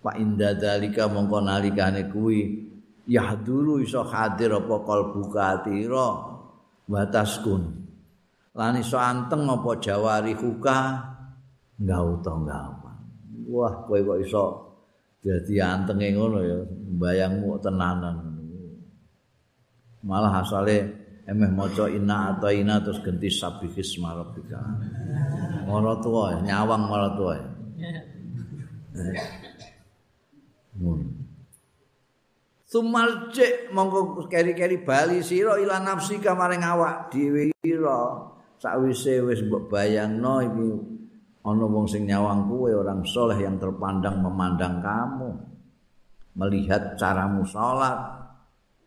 Pak 0.02 0.16
inda 0.18 0.54
dalika 0.54 1.06
mongko 1.10 1.38
nalikane 1.42 2.10
kuwi 2.10 2.66
yahduru 3.06 3.82
iso 3.82 4.02
hadir 4.06 4.54
apa 4.54 4.76
kalbuka 4.82 5.62
atira 5.62 6.08
wataskun. 6.90 7.62
Lan 8.54 8.74
iso 8.82 8.98
anteng 8.98 9.46
apa 9.46 9.70
jawari 9.78 10.34
huka 10.34 10.78
enggak 11.78 12.02
utang 12.02 12.46
wah 13.50 13.86
kowe 13.86 13.98
kok 14.02 14.18
iso? 14.22 14.44
Dadi 15.22 15.58
antenge 15.58 16.14
ngono 16.14 16.38
ya 16.42 16.58
bayangmu 16.98 17.58
tenanan. 17.58 18.16
Malah 20.06 20.42
asale 20.42 21.06
emeh 21.26 21.50
maca 21.50 21.90
inna 21.90 22.38
atau 22.38 22.54
ina 22.54 22.78
terus 22.78 23.02
ganti 23.02 23.26
sabihis 23.26 23.98
marabika 23.98 24.62
ngono 25.66 25.98
tuwa 25.98 26.38
nyawang 26.38 26.86
ngono 26.86 27.08
tuwa 27.18 27.34
Sumal 32.66 33.30
cek 33.30 33.70
mongko 33.70 34.26
keri-keri 34.26 34.82
bali 34.82 35.22
sira 35.22 35.54
ila 35.54 35.78
nafsi 35.80 36.18
kamaring 36.18 36.66
awak 36.66 37.14
dhewe 37.14 37.54
ira. 37.62 38.26
Sakwise 38.58 39.22
wis 39.22 39.38
mbok 39.46 39.70
bayangno 39.70 40.42
iki 40.42 40.68
ana 41.46 41.62
wong 41.62 41.86
sing 41.86 42.10
nyawang 42.10 42.50
kuwe 42.50 42.74
orang 42.74 43.06
soleh 43.06 43.38
yang 43.38 43.54
terpandang 43.62 44.18
memandang 44.18 44.82
kamu. 44.82 45.30
Melihat 46.36 46.98
caramu 46.98 47.46
salat 47.46 47.96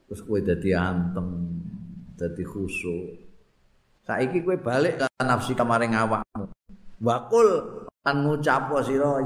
terus 0.05 0.21
kowe 0.21 0.37
dadi 0.37 0.75
anteng 0.75 1.49
dadi 2.13 2.43
khusyuk 2.45 3.29
saiki 4.09 4.41
kowe 4.41 4.57
balik 4.57 4.97
ke 4.97 5.05
nafsi 5.21 5.53
kamaring 5.53 5.93
awakmu. 5.93 6.49
Wakul 6.99 7.47
lan 8.01 8.17
ngucap 8.25 8.73
sira 8.81 9.21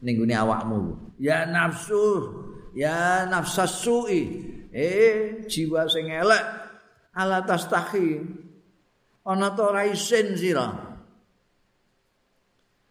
ning 0.00 0.14
gune 0.16 0.32
awakmu. 0.32 1.12
Ya 1.20 1.44
nafsu 1.44 2.32
ya 2.72 3.28
nafsasui 3.28 4.22
eh 4.72 5.44
jiwa 5.44 5.84
sing 5.88 6.08
elek 6.08 6.44
ala 7.12 7.44
tastahi 7.44 8.22
ana 9.28 9.52
ta 9.52 9.62
ora 9.68 9.84
isin 9.84 10.36
sira 10.36 10.87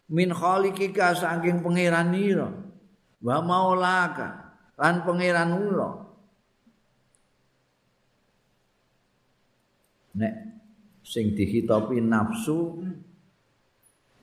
min 0.08 0.32
khaliqika 0.32 1.16
saking 1.16 1.60
pangeran 1.60 2.16
ira 2.16 2.48
wa 3.24 3.38
maulaka 3.44 4.56
lan 4.80 5.04
pangeran 5.04 5.52
ula 5.58 5.90
nek 10.18 10.34
sing 11.06 11.38
dihitopi 11.38 12.04
nafsu 12.04 12.84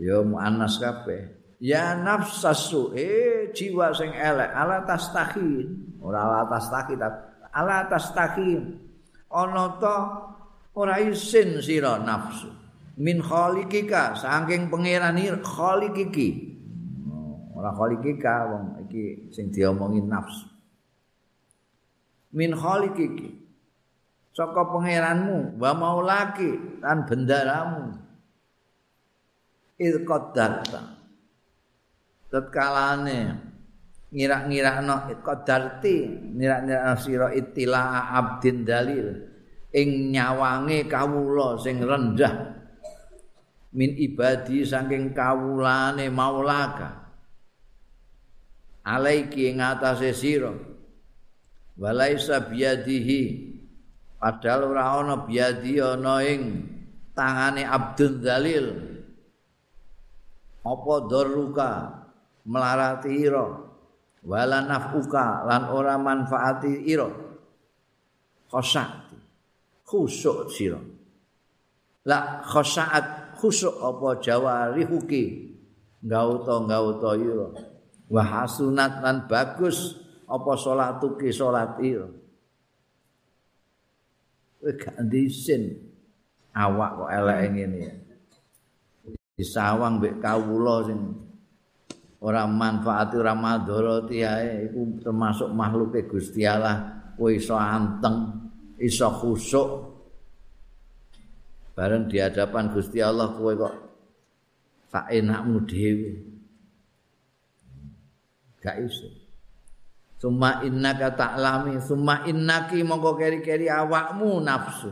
ya 0.03 0.21
muannas 0.27 0.77
kabeh. 0.83 1.41
Ya 1.63 1.97
nafsasu 1.97 2.93
eh 2.93 3.55
jiwa 3.57 3.95
sing 3.97 4.13
elek 4.13 4.53
ala 4.53 4.85
tastahin 4.85 5.97
ora 6.03 6.29
ala 6.29 6.41
tastahin 6.51 7.01
ala 7.55 7.89
tastahin 7.89 8.77
ana 9.33 9.79
ta 9.81 9.97
ora 10.77 11.01
isin 11.01 11.63
sira 11.65 11.97
nafsu 12.03 12.53
min 12.97 13.19
khaliqika 13.23 14.15
saking 14.15 14.71
pangeran 14.71 15.19
khaliqiki 15.43 16.29
ora 17.55 17.71
khaliqika 17.75 18.35
wong 18.51 18.65
iki 18.87 19.31
sing 19.35 19.51
diomongi 19.55 20.03
nafsu 20.05 20.47
min 22.35 22.51
khaliqiki 22.55 23.45
saka 24.35 24.67
pangeranmu 24.67 25.57
wa 25.63 25.71
maulaki 25.73 26.83
lan 26.83 27.07
bendaramu. 27.07 27.95
Il 29.79 30.07
qadarta 30.07 31.03
tetkalane 32.31 33.19
ngira-ngirakno 34.15 35.19
qadarti 35.23 35.97
ngira-ngirakno 36.35 36.95
sira 36.99 37.29
ittila 37.35 38.11
abdin 38.15 38.63
dalil 38.63 39.07
ing 39.75 40.15
nyawange 40.15 40.87
kawula 40.87 41.59
sing 41.59 41.83
rendah 41.83 42.55
min 43.75 43.91
ibadi 43.99 44.63
saking 44.63 45.11
kawulane 45.13 46.07
maulaka. 46.09 47.05
Alaiki 48.87 49.51
ing 49.51 49.59
atase 49.59 50.15
sira. 50.15 50.55
Walaisa 51.75 52.47
biadihi 52.47 53.51
padahal 54.23 54.71
ora 54.71 54.85
ana 55.03 55.27
biadi 55.27 55.83
ana 55.83 56.23
ing 56.23 56.43
tangane 57.19 57.67
abdun 57.67 58.23
dalil 58.23 58.67
apa 60.63 60.95
daruka 61.11 61.71
melarati 62.47 63.11
ira. 63.11 63.47
Wala 64.25 64.65
nafuka 64.65 65.45
lan 65.45 65.69
ora 65.69 65.99
manfaati 65.99 66.87
ira. 66.87 67.11
Khosati 68.49 69.19
khusuk 69.83 70.49
sira. 70.49 70.81
La 72.05 72.45
khosaat 72.45 73.24
khusuk 73.45 73.77
apa 73.85 74.25
jawarihuki 74.25 75.53
gauta 76.01 76.65
gauta 76.65 77.13
ira 77.21 77.53
wa 78.09 78.23
hasunat 78.25 79.05
lan 79.05 79.29
bagus. 79.29 80.01
Apa 80.25 80.57
salatuki 80.57 81.29
salat 81.29 81.77
ira 81.85 82.09
gak 84.65 84.97
ndisin 85.05 85.77
awak 86.57 86.97
kok 86.97 87.11
elek 87.13 87.39
ngene 87.53 87.77
ya. 87.77 87.95
Disawang 89.37 90.01
mbek 90.01 90.25
kawula 90.25 90.89
sing 90.89 90.97
ora 92.25 92.49
manfaati 92.49 93.21
ora 93.21 93.37
madharati 93.37 94.25
ae 94.25 94.73
iku 94.73 95.05
termasuk 95.05 95.53
makhluke 95.53 96.09
Gusti 96.09 96.49
Allah. 96.49 97.05
Kowe 97.21 97.29
iso 97.29 97.53
anteng 97.61 98.49
iso 98.81 99.13
khusuk 99.13 99.69
bareng 101.75 102.07
di 102.07 102.23
hadapan 102.23 102.71
Gusti 102.71 103.03
Allah 103.03 103.35
kowe 103.35 103.53
kok 103.53 103.75
tak 104.95 105.11
enakmu 105.11 105.67
dhewe. 105.67 106.13
Gak 108.63 108.79
iso. 108.81 109.11
Suma 110.23 110.65
innaka 110.65 111.13
ta'lami 111.13 111.85
Suma 111.85 112.25
innaki 112.25 112.81
mongko 112.81 113.19
keri-keri 113.19 113.69
awakmu 113.69 114.41
nafsu. 114.41 114.89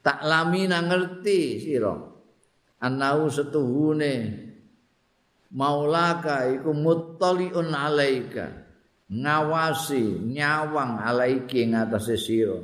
Ta'lami 0.00 0.70
na 0.70 0.80
ngerti 0.80 1.60
siro 1.60 2.14
Anau 2.80 3.28
setuhune 3.28 4.14
maulaka 5.52 6.48
iku 6.48 6.72
muttaliun 6.72 7.74
alaika. 7.74 8.64
Ngawasi 9.10 10.32
nyawang 10.32 10.96
alaiki 10.96 11.68
ing 11.68 11.76
atase 11.76 12.16
sira. 12.16 12.56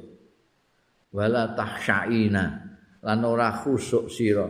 Wala 1.12 1.52
tahsyaina 1.52 2.69
lan 3.05 3.20
ora 3.24 3.52
khusuk 3.52 4.09
sira. 4.12 4.48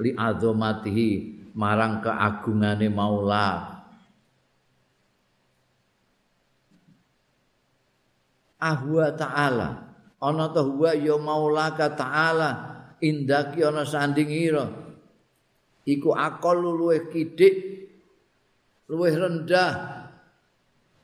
Li 0.00 0.16
azamatihi 0.16 1.08
marang 1.54 2.00
keagungane 2.00 2.88
maula. 2.88 3.78
Ahwa 8.60 9.06
ta'ala. 9.16 9.68
Ana 10.20 10.52
ta 10.52 10.60
huwa 10.60 10.92
ya 10.92 11.16
maulaka 11.16 11.92
ta'ala. 11.96 12.50
Indaki 13.00 13.64
ana 13.64 13.88
sanding 13.88 14.28
ira 14.28 14.68
iku 15.88 16.12
akal 16.12 16.60
luweh 16.60 17.08
kidik 17.08 17.56
luweh 18.92 19.14
rendah. 19.16 19.72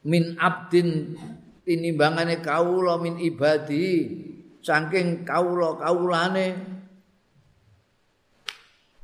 Min 0.06 0.38
abdin 0.38 1.16
tinimbangane 1.66 2.38
kawula 2.38 3.00
min 3.02 3.18
ibadi 3.18 4.06
saking 4.62 5.26
kawula 5.26 5.74
kawulane 5.82 6.75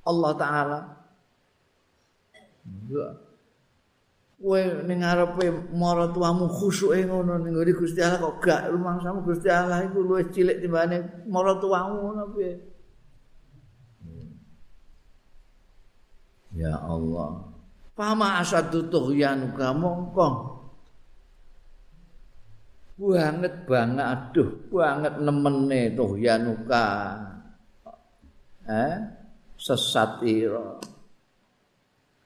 Allah 0.03 0.33
taala 0.35 0.79
kowe 4.43 4.59
ning 4.87 4.99
ngarepe 5.07 5.71
mara 5.71 6.11
tuamu 6.11 6.51
khusuke 6.51 7.07
ngono 7.07 7.39
ning 7.47 7.55
Gusti 7.79 8.03
Allah 8.03 8.19
kok 8.19 8.43
gak 8.43 8.75
rumangsamu 8.75 9.23
Gusti 9.23 9.47
Allah 9.47 9.87
iku 9.87 10.03
luwih 10.03 10.27
cilik 10.35 10.59
timbane 10.59 11.27
mara 11.31 11.55
tuamu 11.63 12.11
ngono 12.11 12.25
piye 12.35 12.73
Ya 16.53 16.77
Allah. 16.77 17.49
Pama 17.97 18.45
asadu 18.45 18.93
tuhyan 18.93 19.57
mongko. 19.57 20.29
Banget 23.01 23.65
banget 23.65 24.05
aduh, 24.05 24.51
banget 24.69 25.17
nemene 25.17 25.97
tuhyanuka. 25.97 26.87
Eh? 28.69 28.95
Sesat 29.63 30.27
ira. 30.27 30.83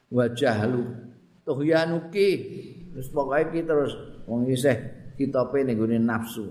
Wajah 0.08 0.58
lu 0.64 0.88
tuhyanuki. 1.44 2.30
Terus 2.96 3.12
pokoknya 3.12 3.44
kita 3.52 3.72
terus 3.76 3.94
wong 4.24 4.48
isih 4.48 4.76
kita 5.20 5.44
ning 5.52 5.76
gone 5.76 6.00
nafsu. 6.00 6.48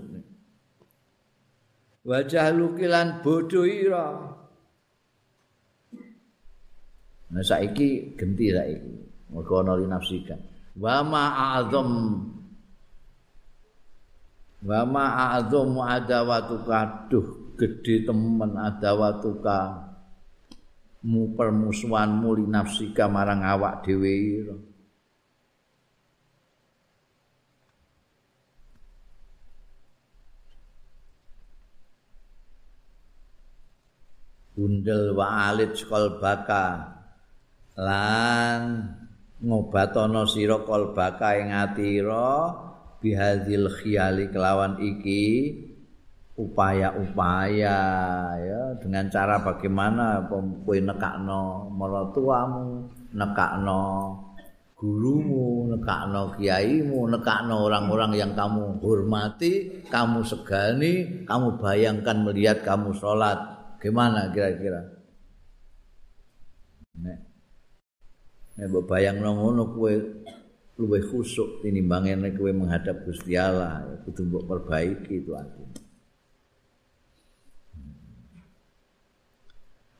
Wajah 2.06 2.54
lukilan 2.54 3.18
bodoh 3.18 3.66
ira. 3.66 4.30
Nah 7.34 7.42
saiki 7.42 8.14
genti 8.14 8.54
saiki. 8.54 8.94
Mergo 9.34 9.58
ana 9.58 9.74
linafsikan. 9.74 10.38
Wa 10.78 11.02
ma 11.02 11.34
a'zam 11.58 11.90
Wa 14.62 14.82
ma 14.86 15.34
a'zam 15.34 15.74
adawatuka 15.82 17.10
duh 17.10 17.54
gede 17.58 18.06
temen 18.06 18.54
adawatuka 18.54 19.85
mu 21.06 21.38
permusuhanmu 21.38 22.42
linafsika 22.42 23.06
marang 23.06 23.46
awak 23.46 23.86
dhewe. 23.86 24.42
Bundel 34.56 35.14
wa 35.14 35.52
alit 35.52 35.78
sekol 35.78 36.18
baka 36.18 36.96
lan 37.76 38.88
ngobatono 39.44 40.24
sira 40.24 40.64
kalbaka 40.64 41.36
ing 41.36 41.52
atira 41.52 42.56
bihadzil 43.04 43.68
khiyali 43.68 44.32
kelawan 44.32 44.80
iki 44.80 45.52
upaya-upaya 46.36 47.78
ya 48.36 48.62
dengan 48.80 49.08
cara 49.08 49.40
bagaimana 49.40 50.28
kowe 50.28 50.76
nekakno 50.76 51.72
maratuamu 51.72 52.84
nekakno 53.16 53.82
gurumu 54.76 55.72
nekakno 55.72 56.36
kiaimu 56.36 57.08
nekakno 57.08 57.64
orang-orang 57.64 58.12
yang 58.20 58.32
kamu 58.36 58.76
hormati 58.84 59.80
kamu 59.88 60.20
segani 60.28 61.24
kamu 61.24 61.56
bayangkan 61.56 62.20
melihat 62.20 62.60
kamu 62.60 62.92
sholat 62.92 63.40
gimana 63.80 64.28
kira-kira 64.28 64.96
Nek. 66.96 67.20
Nek 68.56 68.66
mbok 68.72 68.88
bayangno 68.88 69.36
ngono 69.36 69.62
kowe 69.76 69.92
luwih 70.80 71.04
khusuk 71.04 71.60
tinimbang 71.60 72.08
nek 72.08 72.32
kowe 72.40 72.48
menghadap 72.56 73.04
Gusti 73.04 73.36
Allah, 73.36 73.84
kudu 74.08 74.24
mbok 74.24 74.44
perbaiki 74.48 75.20
itu 75.20 75.36
aku. 75.36 75.64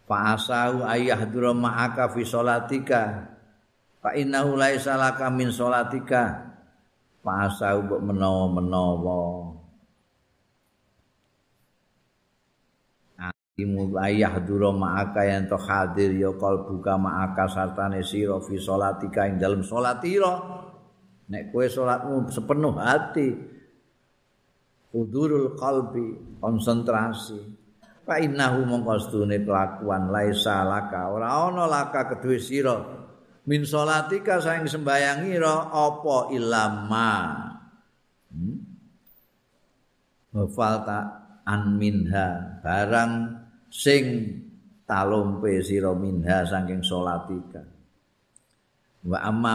Fa 0.07 0.39
asahu 0.39 0.87
ayah 0.87 1.27
dura 1.27 1.51
ma'aka 1.51 2.15
fi 2.15 2.23
sholatika. 2.23 3.27
Fa 3.99 4.15
innahu 4.15 4.55
laisa 4.55 4.95
laka 4.95 5.27
min 5.35 5.51
salatika 5.51 6.55
fasa 7.27 7.75
mbok 7.75 8.01
menawa-menawa. 8.07 9.19
Imu 13.57 13.97
ayah 14.05 14.37
duro 14.45 14.71
ma'aka 14.71 15.27
yang 15.27 15.49
to 15.49 15.59
hadir 15.59 16.13
ya 16.13 16.29
buka 16.37 16.95
ma'aka 16.95 17.49
sartane 17.51 18.05
siro 18.05 18.39
fi 18.45 18.61
solatika 18.61 19.25
ing 19.27 19.41
dalam 19.41 19.65
solatiro 19.65 20.61
nek 21.33 21.57
kue 21.57 21.65
solatmu 21.65 22.29
sepenuh 22.29 22.77
hati 22.77 23.33
udurul 24.93 25.57
kalbi 25.57 26.37
konsentrasi 26.37 27.56
fa 28.07 28.23
innahu 28.23 28.63
mongkostune 28.63 29.43
kelakuan 29.43 30.09
laisa 30.15 30.63
laka. 30.63 31.11
Ora 31.11 31.51
ana 31.51 31.67
laka 31.67 32.07
kedue 32.15 32.39
sira. 32.39 32.97
Min 33.47 33.63
salatika 33.63 34.43
saing 34.43 34.67
sembayang 34.67 35.31
ira 35.31 35.71
apa 35.71 36.35
ilama 36.35 37.11
hmm? 38.35 38.59
falta 40.51 41.01
an 41.47 41.79
minha 41.79 42.59
barang 42.59 43.13
sing 43.71 44.35
talompe 44.83 45.63
sira 45.63 45.95
minha 45.95 46.43
saking 46.43 46.83
salatika 46.83 47.63
wa 49.07 49.19
amma 49.23 49.55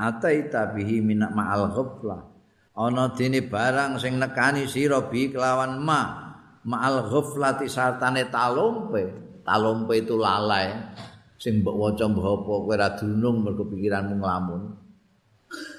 ataita 0.00 0.72
bihi 0.72 1.04
min 1.04 1.20
ma'al 1.20 1.68
ghaflah 1.76 2.20
ana 2.80 3.12
dene 3.12 3.44
barang 3.44 4.00
sing 4.00 4.16
nekani 4.16 4.64
sira 4.64 5.04
bi 5.04 5.28
kelawan 5.28 5.76
ma 5.84 6.29
ma'al 6.66 7.08
ghaflati 7.08 7.66
sartane 7.70 8.28
talompe. 8.28 9.02
Talompe 9.46 9.94
itu 10.00 10.16
lalai. 10.16 10.72
Sing 11.40 11.64
mbok 11.64 11.76
waca 11.76 12.04
mbok 12.04 12.24
apa 12.24 12.52
kowe 12.52 12.74
ora 12.76 12.88
dunung 12.96 13.40
mergo 13.40 13.64
pikiranmu 13.64 14.20
nglamun. 14.20 14.62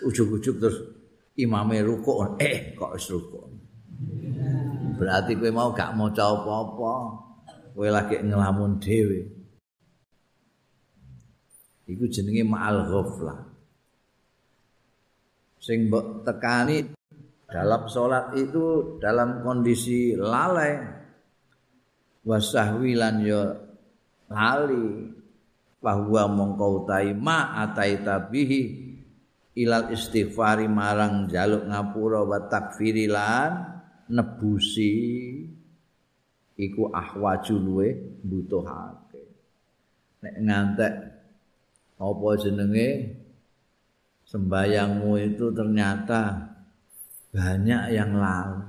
Ujug-ujug 0.06 0.56
terus 0.58 0.78
imame 1.38 1.86
rukuk. 1.86 2.42
Eh 2.42 2.74
kok 2.74 2.98
wis 2.98 3.06
rukuk? 3.14 3.46
Berarti 4.98 5.38
kowe 5.38 5.50
mau 5.54 5.70
gak 5.72 5.94
maca 5.94 6.34
apa-apa. 6.34 6.94
Kowe 7.78 7.88
lagi 7.88 8.18
nglamun 8.18 8.82
dhewe. 8.82 9.22
Iku 11.86 12.10
jenenge 12.10 12.42
ma'al 12.48 12.90
ghaflah 12.90 13.52
sing 15.62 15.88
mbok 15.88 16.26
tekani 16.26 16.90
dalam 17.52 17.86
salat 17.92 18.32
itu 18.40 18.98
dalam 19.04 19.44
kondisi 19.44 20.16
lalai. 20.16 20.80
Wasahwi 22.24 22.96
lan 22.96 23.16
ya 23.22 23.44
lali. 24.32 25.20
Bahwa 25.82 26.30
mongko 26.30 26.86
utai 26.86 27.12
ma 27.18 27.58
ataita 27.66 28.30
bihi 28.30 28.62
ilal 29.58 29.90
istighfari 29.90 30.70
marang 30.70 31.26
jaluk 31.26 31.66
ngapura 31.68 32.22
wa 32.24 32.40
takfiri 32.48 33.10
lan 33.10 33.82
nebusi. 34.08 34.96
Iku 36.62 36.94
ahwaju 36.94 37.56
luwe 37.58 37.90
butuhake 38.22 39.02
nek 40.22 40.36
ngantek 40.38 40.94
apa 42.02 42.28
jenenge? 42.42 42.90
Sembayangmu 44.22 45.12
itu 45.20 45.52
ternyata 45.52 46.51
banyak 47.32 47.84
yang 47.96 48.12
lalu. 48.16 48.60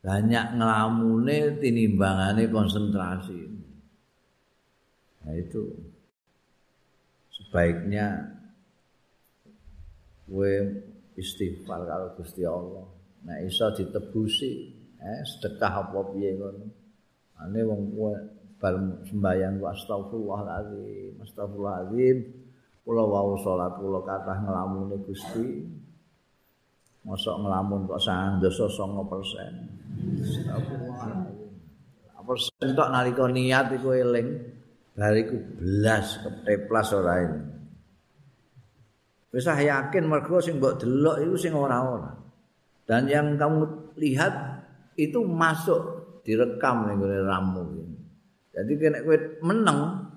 Banyak 0.00 0.56
ngelamune 0.56 1.60
tinimbangane 1.60 2.48
konsentrasi. 2.48 3.42
Nah 5.26 5.34
itu. 5.36 5.64
Sebaiknya 7.36 8.32
gue 10.26 10.52
istighfar 11.20 11.84
kalau 11.84 12.08
Gusti 12.16 12.42
Allah. 12.42 12.86
Nah 13.26 13.36
iso 13.44 13.68
ditebusi 13.76 14.52
eh 14.96 15.20
sedekah 15.26 15.90
apa 15.90 16.00
piye 16.14 16.38
ngono. 16.38 16.66
Ane 17.36 17.60
wong 17.66 17.82
kowe 17.92 18.14
bar 18.56 18.74
sembahyang 19.04 19.60
wa 19.60 19.76
astagfirullahalazim 19.76 21.20
astagfirullahalazim 21.20 22.16
kula 22.86 23.04
wau 23.04 23.36
salat 23.44 23.76
kula 23.76 24.00
kathah 24.00 24.38
nglamune 24.40 24.96
Gusti 25.04 25.68
mosok 27.06 27.46
nglamun 27.46 27.86
kok 27.86 28.02
sang 28.02 28.42
dosa 28.42 28.66
9% 28.66 28.82
astagfirullahalazim 30.26 31.46
persen 32.26 32.74
tok 32.74 32.90
nalika 32.90 33.24
niat 33.30 33.70
iku 33.78 33.94
eling. 33.94 34.28
Bariku 34.96 35.36
belas 35.60 36.18
kepeplas 36.24 36.88
ora 36.96 37.14
ini 37.20 37.40
wis 39.36 39.44
yakin 39.44 40.08
mergo 40.08 40.40
sing 40.40 40.56
mbok 40.56 40.80
delok 40.80 41.20
iku 41.20 41.36
sing 41.36 41.52
ora-ora. 41.52 42.16
Dan 42.88 43.04
yang 43.10 43.36
kamu 43.36 43.92
lihat 44.00 44.32
itu 44.96 45.20
masuk 45.20 45.80
direkam 46.24 46.88
ning 46.88 47.02
ramu 47.02 47.66
ini 47.76 47.98
Jadi 48.56 48.72
kena 48.80 49.04
kowe 49.04 49.18
meneng 49.44 50.08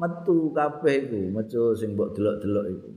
metu 0.00 0.48
kabeh 0.56 1.04
iku, 1.04 1.20
metu 1.28 1.76
sing 1.76 1.92
mbok 1.92 2.16
delok-delok 2.16 2.64
iku. 2.72 2.90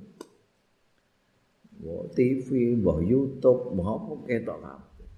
Mbok 1.81 2.13
TV, 2.13 2.77
mbok 2.77 3.01
YouTube, 3.01 3.73
mbok 3.73 3.89
apa 3.89 4.13
ketok 4.29 4.57
kabeh. 4.61 5.09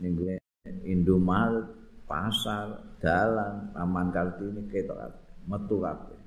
Ning 0.00 0.16
Indomaret, 0.88 1.68
pasar, 2.08 2.96
dalan, 3.04 3.68
Taman 3.76 4.08
Kartini 4.16 4.64
ketok 4.72 4.96
kabeh, 4.96 5.24
metu 5.44 5.76
kabeh. 5.76 6.20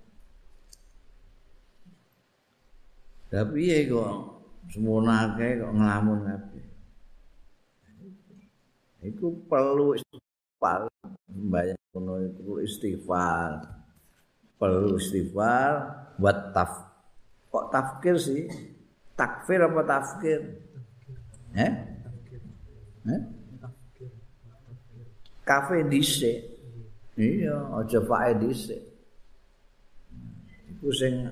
Tapi 3.33 3.65
ya 3.65 3.81
kok 3.89 4.13
semono 4.69 5.09
akeh 5.09 5.57
kok 5.57 5.73
ngelamun 5.73 6.19
kabeh. 6.29 6.65
Iku 9.09 9.41
perlu 9.49 9.97
istighfar, 9.97 10.85
bayang 11.49 11.81
kuno 11.89 12.21
itu 12.21 12.61
istighfar. 12.61 13.57
Perlu 14.61 15.01
istighfar 15.01 15.71
buat 16.21 16.53
taf. 16.53 16.92
Kok 17.53 17.69
tafkir 17.69 18.17
sih? 18.17 18.49
Takfir 19.13 19.61
apa 19.61 19.81
tafkir? 19.85 20.41
Eh? 21.53 21.73
Eh? 23.05 23.21
Kafe 25.45 25.85
dhisik. 25.85 26.41
Iya, 27.13 27.77
aja 27.77 28.01
fae 28.01 28.33
dhisik. 28.41 28.81
Iku 30.73 30.89
sing 30.89 31.29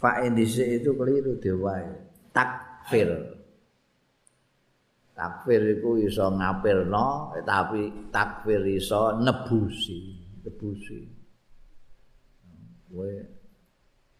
fae 0.00 0.32
dhisik 0.32 0.80
itu 0.80 0.96
keliru 0.96 1.36
dewae. 1.36 1.84
Takfir. 2.32 3.36
takfir 5.18 5.82
iku 5.82 5.98
iso 5.98 6.30
ngapirno 6.30 7.34
tapi 7.42 8.06
takfir 8.14 8.62
iso 8.70 9.18
nebusi 9.18 10.14
nebusi 10.46 10.98
kowe 12.86 13.10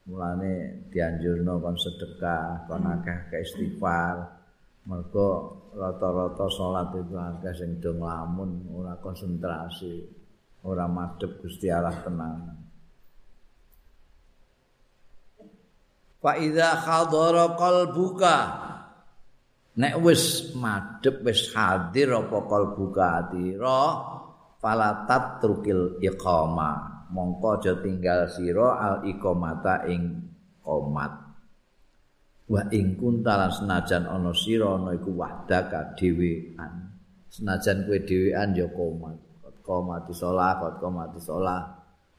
mulane 0.08 0.88
dianjurno 0.88 1.60
kon 1.60 1.76
sedekah 1.76 2.64
kon 2.64 2.82
akeh 2.88 3.44
istighfar. 3.44 4.40
Mergo 4.88 5.28
rata-rata 5.76 6.48
salat 6.48 6.96
itu 6.96 7.12
akeh 7.12 7.52
sing 7.52 7.76
do 7.76 7.92
nglamun 7.92 8.72
ora 8.72 8.96
konsentrasi 8.96 10.00
ora 10.64 10.88
madhep 10.88 11.44
Gusti 11.44 11.68
Allah 11.68 11.92
tenang. 12.00 12.40
Fa 16.18 16.32
idza 16.40 16.72
khadara 16.82 17.54
qalbuka 17.54 18.38
nek 19.78 19.94
wis 20.02 20.56
madhep 20.56 21.22
wis 21.22 21.52
hadir 21.54 22.10
apa 22.16 22.38
kalbu 22.48 22.90
atira 22.96 23.82
falatat 24.58 25.38
trukil 25.38 26.02
iqama 26.02 26.97
mongko 27.12 27.60
aja 27.60 27.72
tinggal 27.80 28.28
sira 28.28 28.78
al 28.78 28.96
iqamata 29.04 29.88
ing 29.88 30.28
qomat. 30.64 31.12
Wa 32.48 32.64
ing 32.72 32.96
kuntalan 32.96 33.52
senajan 33.52 34.08
ana 34.08 34.32
sira 34.32 34.80
ana 34.80 34.96
iku 34.96 35.12
wahdaka 35.16 35.92
dhewean 35.96 36.96
senajan 37.28 37.84
kowe 37.84 37.98
dhewean 38.00 38.56
ya 38.56 38.66
qomat. 38.72 39.28
Qomati 39.68 40.16
salat 40.16 40.80
qomati 40.80 41.20
salat 41.20 41.60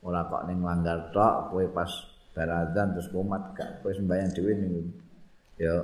ora 0.06 0.22
kok 0.30 0.46
ning 0.46 0.62
langgar 0.62 1.10
tok 1.10 1.50
kowe 1.50 1.66
pas 1.74 1.90
barazan 2.38 2.94
terus 2.94 3.10
qomat 3.10 3.58
gak 3.58 3.82
kowe 3.82 3.90
sembahyang 3.90 4.30
dhewe 4.38 4.54
ning 4.54 4.86
ya 5.58 5.82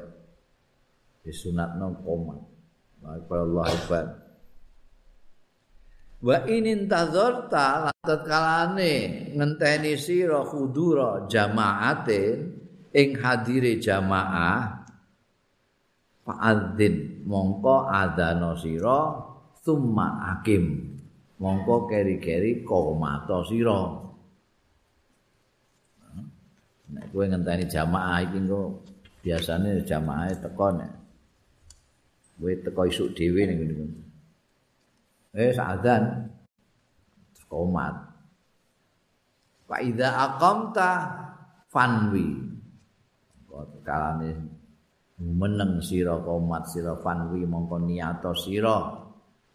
disunatno 1.26 2.06
koma 2.06 2.38
Allah 3.02 3.65
akbar 3.65 4.24
wa 6.26 6.41
in 6.49 6.65
intazarta 6.65 7.85
latat 7.85 8.26
kalane 8.26 8.93
ngenteni 9.38 9.93
sira 9.93 10.41
khudura 10.41 11.30
jamaatin 11.30 12.49
ing 12.89 13.10
hadire 13.22 13.77
jamaah 13.77 14.89
fa'adzin 16.26 17.22
mongko 17.30 17.85
adana 17.93 18.57
sira 18.57 19.22
summa 19.61 20.34
hakim 20.34 20.97
mongko 21.38 21.85
keri-keri 21.85 22.65
komato 22.65 23.45
sira. 23.45 24.02
Nek 26.89 27.06
kowe 27.14 27.26
ngenteni 27.30 27.69
jamaah 27.69 28.26
iki 28.26 28.41
engko 28.41 28.81
biasane 29.22 29.85
jamaah 29.85 30.34
teko 30.34 30.73
nek 30.73 30.91
kowe 32.41 32.53
teko 32.65 32.81
isuk 32.89 33.14
dhewe 33.14 33.45
ning 33.45 33.61
ngene 33.61 34.05
eh 35.36 35.52
sa'adan 35.52 36.32
komat. 37.52 37.95
Fa 39.68 39.78
idza 39.84 40.10
aqamta 40.16 40.90
fanwi. 41.70 42.56
Kalane 43.86 44.34
meneng 45.22 45.80
sira 45.80 46.18
komat 46.20 46.68
sira 46.68 46.98
fanwi 46.99 47.45
mongko 47.45 47.78
niato 47.84 48.34
sira. 48.34 49.03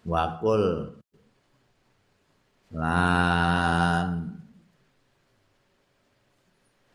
Wakul 0.01 0.97
lan 2.73 4.09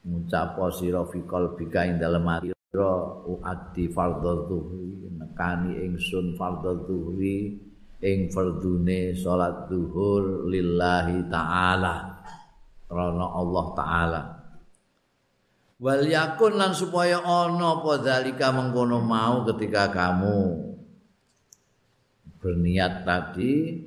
ngucapo 0.02 0.74
sira 0.74 1.06
fikol 1.06 1.54
bika 1.54 1.86
ing 1.86 2.02
dalem 2.02 2.26
ati 2.26 2.50
sira 2.50 3.22
uaddi 3.30 3.86
fardhu 3.94 4.58
nekani 5.20 5.86
ingsun 5.86 6.34
fardhu 6.34 6.82
ing 8.06 8.30
fardune 8.30 9.18
salat 9.18 9.66
zuhur 9.66 10.46
lillahi 10.46 11.26
taala. 11.26 12.22
Karena 12.86 13.26
Allah 13.34 13.66
taala. 13.74 14.22
Wal 15.82 16.06
yakun 16.08 16.56
lan 16.56 16.72
supaya 16.72 17.20
ana 17.20 17.82
apa 17.82 18.00
dalika 18.00 18.54
mengkono 18.54 19.04
mau 19.04 19.44
ketika 19.44 19.92
kamu 19.92 20.64
berniat 22.40 23.04
tadi 23.04 23.84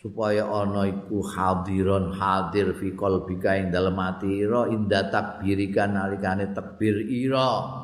supaya 0.00 0.48
ana 0.48 0.90
iku 0.90 1.22
hadiron 1.22 2.16
hadir 2.18 2.74
fi 2.74 2.96
qalbika 2.98 3.60
ing 3.62 3.70
dalem 3.70 3.94
ati 3.94 4.42
ira 4.42 4.66
inda 4.68 5.06
takbirika 5.06 5.86
nalikane 5.86 6.50
takbir 6.50 6.98
ira 7.06 7.83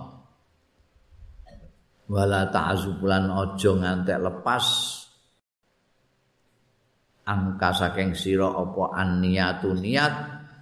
wala 2.10 2.50
ta'zubulan 2.50 3.30
aja 3.30 3.70
ngantek 3.70 4.18
lepas. 4.18 4.66
Angka 7.30 7.70
saking 7.70 8.18
sira 8.18 8.50
apa 8.50 8.90
anniyatu 8.98 9.70
niat 9.78 10.14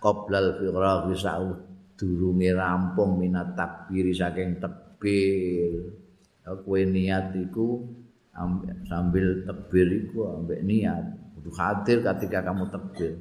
qoblal 0.04 0.60
firaghi 0.60 1.16
sa'ud 1.16 1.58
durunge 1.96 2.52
rampung 2.52 3.16
minat 3.16 3.56
takbiri 3.56 4.12
saking 4.12 4.60
takbir 4.60 5.96
kowe 6.44 6.80
niat 6.80 7.34
iku 7.34 7.82
sambil 8.86 9.42
takbir 9.48 9.88
iku 10.06 10.38
ambek 10.38 10.60
niat 10.62 11.04
kudu 11.34 11.50
khawatir 11.50 11.98
ketika 12.04 12.46
kamu 12.46 12.70
takbir 12.70 13.18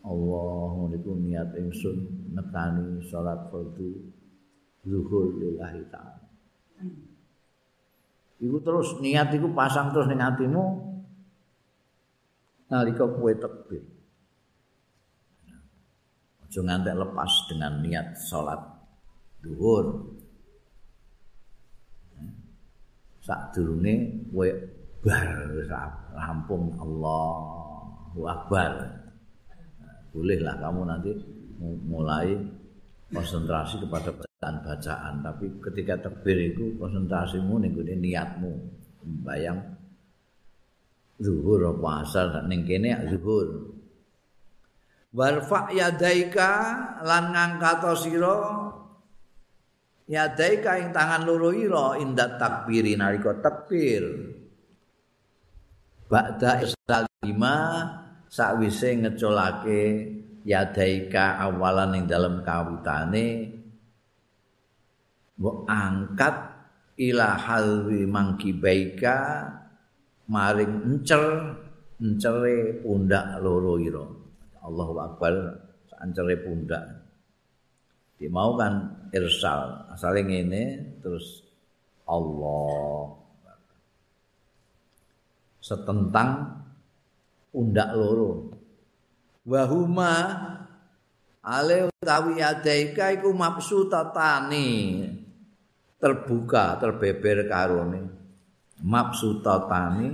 Allah 0.00 0.90
niku 0.90 1.12
niat 1.14 1.54
ingsun 1.60 2.08
nekani 2.34 3.04
salat 3.06 3.52
fardu 3.52 4.10
zuhur 4.82 5.36
lillahi 5.38 5.84
taala 5.92 6.26
Iku 8.40 8.56
terus 8.64 8.96
niat 9.04 9.28
iku 9.36 9.52
pasang 9.52 9.92
terus 9.92 10.08
ning 10.08 10.24
atimu 10.24 10.64
nalika 12.72 13.04
kowe 13.04 13.32
takbir. 13.36 13.84
Aja 16.40 16.60
ngantek 16.64 16.96
lepas 16.96 17.32
dengan 17.52 17.84
niat 17.84 18.16
salat 18.16 18.60
zuhur. 19.44 20.16
Sak 23.20 23.52
durunge 23.52 24.24
kowe 24.32 24.48
bar 25.04 25.28
rampung 26.16 26.80
Allahu 26.80 28.20
Akbar. 28.24 28.72
Bolehlah 30.16 30.56
kamu 30.64 30.80
nanti 30.88 31.12
mulai 31.60 32.40
konsentrasi 33.12 33.84
kepada 33.84 34.29
bacaan-bacaan, 34.40 35.20
tapi 35.20 35.52
ketika 35.60 36.00
takbir 36.00 36.56
itu 36.56 36.72
konsentrasimu 36.80 37.60
ning 37.60 37.76
niatmu, 37.76 38.56
bayang 39.20 39.60
zuhur 41.20 41.76
apa 41.76 41.88
asar 42.00 42.48
ning 42.48 42.64
kene 42.64 43.04
zuhur. 43.12 43.76
Warfa 45.12 45.68
yadaika 45.76 46.52
lan 47.04 47.36
ngangkat 47.36 47.84
sira 48.00 48.40
yadaika 50.08 50.80
ing 50.80 50.88
tangan 50.96 51.28
loro 51.28 51.52
ira 51.52 52.00
indat 52.00 52.40
takbiri 52.40 52.96
nalika 52.96 53.36
takbir. 53.44 54.08
ba'da 56.10 56.64
istalima 56.64 57.56
sakwise 58.26 58.98
ngeculake 58.98 59.82
yadaika 60.42 61.38
awalan 61.38 62.02
ing 62.02 62.04
dalam 62.10 62.42
kawitane 62.42 63.59
mbok 65.40 65.64
angkat 65.64 66.36
ila 67.00 67.32
halwi 67.32 68.04
mangkibaika 68.04 69.48
maring 70.28 70.84
encer 70.84 71.56
encere 71.96 72.80
pundak 72.84 73.40
loro 73.40 73.80
ira. 73.80 74.04
Allahu 74.60 74.94
akbar 75.00 75.32
encere 76.04 76.36
pundak. 76.44 76.84
Di 78.20 78.28
mau 78.28 78.52
kan 78.52 79.08
irsal 79.16 79.88
asale 79.96 80.20
ngene 80.28 80.96
terus 81.00 81.40
Allah. 82.04 83.16
Setentang 85.60 86.60
undak 87.56 87.90
loro. 87.96 88.52
Wahuma 89.48 90.12
ale 91.40 91.88
utawi 91.88 92.44
adaika 92.44 93.16
iku 93.16 93.32
mabsutatani 93.32 94.68
terbuka 96.00 96.80
terbeber 96.80 97.44
karone. 97.46 98.02
Mabsutatani 98.80 100.08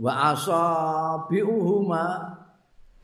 wa 0.00 0.32
asabiuhuma 0.32 2.04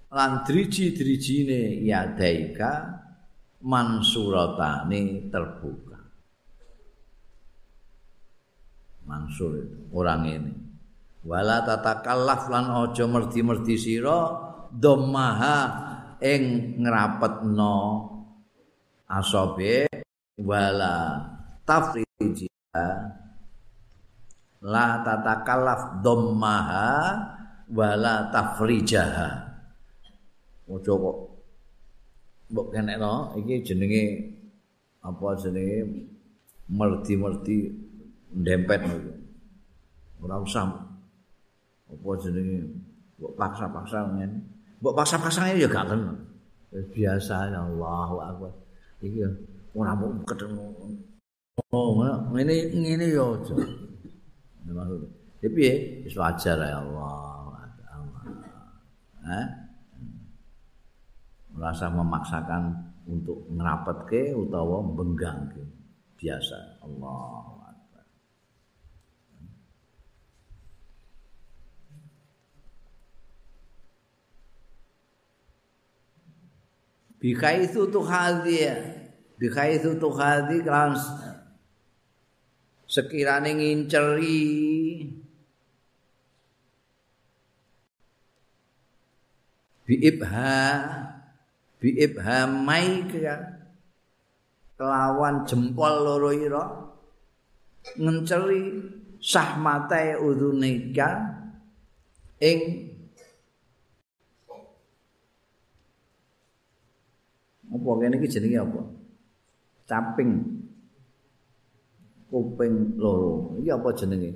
lan 0.08 0.30
driji-drijine 0.48 1.84
yadaika 1.84 3.04
mansuratani 3.60 5.28
terbuka. 5.28 6.00
Mansur 9.04 9.60
itu 9.60 9.78
orang 9.92 10.24
ini. 10.24 10.52
Wala 11.28 11.60
tatakallaf 11.68 12.48
lan 12.48 12.72
aja 12.72 13.04
merdi-merdi 13.04 13.76
sira 13.76 14.32
dhammaha 14.72 15.56
ing 16.24 16.76
ngrapetno 16.80 17.76
asabe 19.09 19.89
wala 20.39 21.24
tafrijiha 21.64 22.86
la 24.62 25.01
tatakallaf 25.02 26.05
dhammaha 26.05 26.89
wala 27.72 28.28
tafrijaha. 28.28 29.28
Ojo 30.68 30.93
kok 31.01 31.18
mbok 32.52 32.66
kenekno 32.72 33.32
iki 33.40 33.64
jenenge 33.64 34.05
apa 35.01 35.26
jenenge 35.40 35.78
merdi-merdi 36.68 37.72
ndempet 38.36 38.80
niku. 38.85 39.12
Ora 40.20 40.36
usah 40.44 40.68
apa 41.89 42.10
jenenge 42.20 42.68
mbok 43.16 43.32
paksa-paksa 43.40 44.12
ngene. 44.12 44.36
Mbok 44.85 44.94
paksa-paksa 44.94 45.56
ya 45.56 45.64
gak 45.64 45.89
kena. 45.89 46.12
Biasa 46.68 47.48
ya 47.48 47.64
Allahu 47.64 48.16
akbar. 48.20 48.67
Iki 48.98 49.22
ora 49.78 49.94
mau 49.94 50.10
ketemu. 50.26 50.66
Oh, 51.70 52.02
ngene 52.34 52.74
ngene 52.74 53.06
ya 53.14 53.24
aja. 53.34 53.54
Maksud. 54.66 55.02
Ya 55.38 55.48
piye? 55.54 56.02
Wis 56.02 56.18
wajar 56.18 56.58
ya 56.58 56.82
Allah. 56.82 57.54
Hah? 59.28 59.46
Merasa 61.54 61.90
memaksakan 61.90 62.62
untuk 63.06 63.46
ngerapetke 63.50 64.34
utawa 64.34 64.82
benggangke. 64.82 65.62
Biasa 66.18 66.82
Allah. 66.82 67.57
Bikaitsu 77.18 77.90
tuhadhi 77.90 78.66
bikaitsu 79.38 79.98
tuhadhi 79.98 80.62
kan 80.66 80.94
sekirane 82.88 83.54
nginceri. 83.54 84.42
Biibha 89.88 90.60
biibha 91.80 92.44
maika 92.44 93.36
kelawan 94.76 95.48
jempol 95.48 95.94
loro 96.04 96.30
ira. 96.32 96.64
Ngenceri 97.96 98.84
sahmate 99.16 100.20
udunika 100.20 101.08
ing 102.36 102.60
Apa 107.68 107.88
kene 108.00 108.16
iki 108.16 108.28
jenenge 108.32 108.58
apa? 108.64 108.80
Caping. 109.88 110.30
Kuping 112.28 112.72
loro. 112.96 113.56
Iki 113.60 113.70
apa 113.72 113.88
jenenge? 113.96 114.30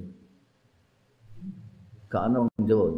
Gak 2.13 2.29
ono 2.29 2.49
Jawa. 2.61 2.89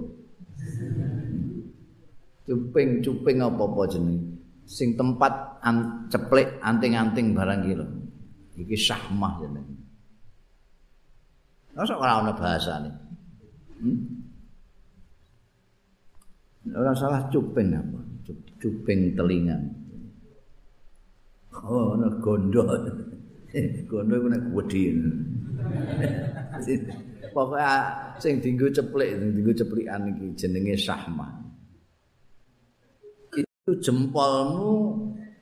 Cuping, 2.45 3.01
cuping 3.01 3.37
apa-apa 3.41 3.83
jenenge? 3.89 4.21
Sing 4.67 4.99
tempat 4.99 5.61
an, 5.63 6.09
ceplek 6.11 6.59
anting-anting 6.61 7.33
barang 7.33 7.61
lho. 7.69 7.87
Iki 8.59 8.75
syahmah 8.75 9.39
jenenge. 9.39 9.75
Masa 11.75 11.99
ora 11.99 12.23
ana 12.23 12.33
bahasane? 12.35 12.91
Hmm? 13.83 13.99
Ora 16.71 16.95
salah 16.95 17.27
cuping 17.29 17.75
apa? 17.75 17.99
Cuping 18.63 19.19
telinga. 19.19 19.59
Oh, 21.63 21.95
ana 21.95 22.11
gondo. 22.19 22.67
gondo 23.91 24.13
iku 24.19 24.29
nek 24.33 24.45
wedi. 24.51 24.91
Pokoke 27.35 27.67
sing 28.23 28.39
dienggo 28.39 28.71
ceplek, 28.71 29.19
dienggo 29.19 29.53
ceplikan 29.55 30.07
iki 30.11 30.27
jenenge 30.39 30.75
syahmah. 30.79 31.35
Itu 33.35 33.73
jempolmu 33.83 34.75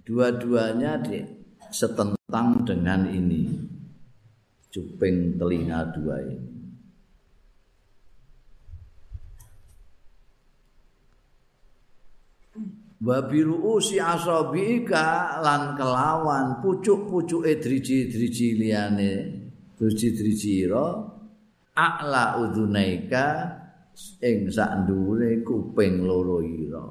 dua-duanya 0.08 0.96
di 1.04 1.20
setentang 1.68 2.64
dengan 2.64 3.04
ini. 3.12 3.44
cuping 4.72 5.36
telinga 5.36 5.84
dua 5.92 6.16
ini. 6.24 6.61
Wabiru 13.02 13.58
usi 13.74 13.98
asabika 13.98 15.42
lan 15.42 15.74
kelawan 15.74 16.62
pucuk-pucuke 16.62 17.58
driji-driji 17.58 18.54
liyane 18.54 19.12
driji-driji 19.74 20.70
ira 20.70 21.02
a'la 21.74 22.38
udunaika 22.46 23.26
ing 24.22 24.46
sak 24.54 24.86
ndure 24.86 25.42
kuping 25.42 26.06
loro 26.06 26.46
ira 26.46 26.86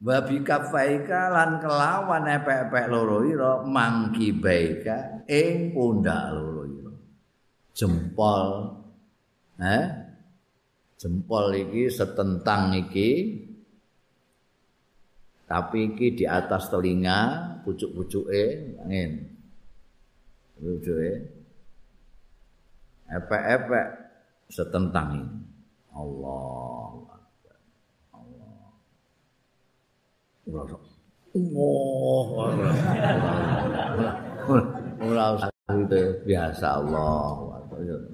Babi 0.00 0.40
kafaika 0.42 1.28
lan 1.30 1.60
kelawan 1.62 2.24
epek-epek 2.26 2.88
loro 2.90 3.22
ira 3.22 3.62
mangki 3.62 4.32
baika 4.32 5.28
ing 5.28 5.76
pundak 5.76 6.32
loro 6.32 6.64
ira. 6.64 6.92
Jempol 7.76 8.48
eh 9.60 9.99
jempol 11.00 11.56
iki 11.56 11.88
setentang 11.88 12.76
iki 12.76 13.40
tapi 15.48 15.96
iki 15.96 16.14
di 16.14 16.24
atas 16.28 16.70
telinga 16.70 17.42
pucuk-pucuke 17.66 18.76
angin. 18.86 19.34
Pucuke 20.54 21.10
epek-epek 23.10 23.86
setentang 24.46 25.08
ini. 25.18 25.26
Allah. 25.90 26.86
Oh, 31.30 32.46
ora 35.02 35.24
usah 35.34 35.50
itu 35.74 36.02
biasa 36.26 36.66
Allah. 36.78 37.58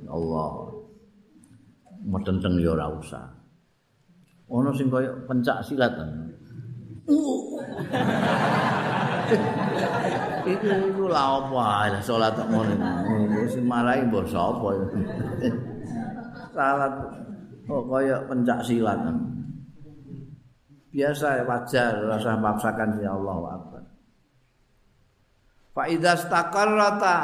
Allah. 0.09 0.76
Metenteng 2.07 2.63
ya 2.63 2.79
ora 2.79 2.87
usah. 2.87 3.27
Ono 4.47 4.71
sing 4.71 4.87
kaya 4.87 5.11
pencak 5.27 5.59
silat. 5.67 5.91
Iku 10.47 10.67
iku 10.71 11.05
la 11.11 11.43
apa 11.43 11.99
salat 11.99 12.39
ngono. 12.47 12.75
Sing 13.51 13.67
marahi 13.67 14.07
mbok 14.07 14.31
sapa. 14.31 14.71
Salat 16.55 16.95
kok 17.67 17.83
kaya 17.91 18.17
pencak 18.31 18.63
silat. 18.63 19.03
biasa 20.97 21.45
wajar 21.45 22.09
rasa 22.09 22.41
maksakan 22.41 22.97
ya 23.05 23.13
Allah 23.13 23.61
apa. 23.61 23.79
Fa 25.77 25.85
idza 25.93 26.17
staqarrata 26.17 27.19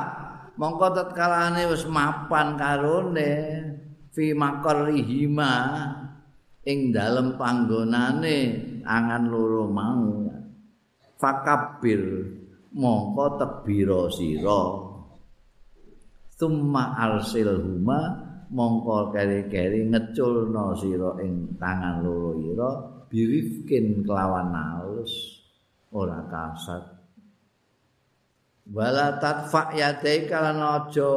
mongko 0.60 0.92
tatkalane 0.92 1.64
wis 1.72 1.88
mapan 1.88 2.60
karone 2.60 3.32
fi 4.12 4.36
maqarrihima 4.36 5.52
ing 6.68 6.92
dalem 6.94 7.34
panggonane 7.40 8.38
angan 8.84 9.24
loro 9.32 9.66
mau. 9.66 10.28
Fakabir 11.16 12.02
mongko 12.74 13.26
tekbira 13.40 14.10
sira. 14.12 14.62
Summa 16.34 16.98
arsil 16.98 17.62
mongko 18.52 19.14
keri-keri 19.14 19.86
ngeculno 19.86 20.74
sira 20.74 21.14
ing 21.22 21.56
tangan 21.56 22.02
loro 22.02 22.34
ira 22.42 22.70
birifkin 23.06 24.02
kelawan 24.02 24.50
halus 24.50 25.40
ora 25.94 26.26
kasat. 26.26 26.84
Wala 28.72 29.18
tatfa 29.18 29.74
yadai 29.74 30.26
kala 30.26 30.54
nojo 30.54 31.10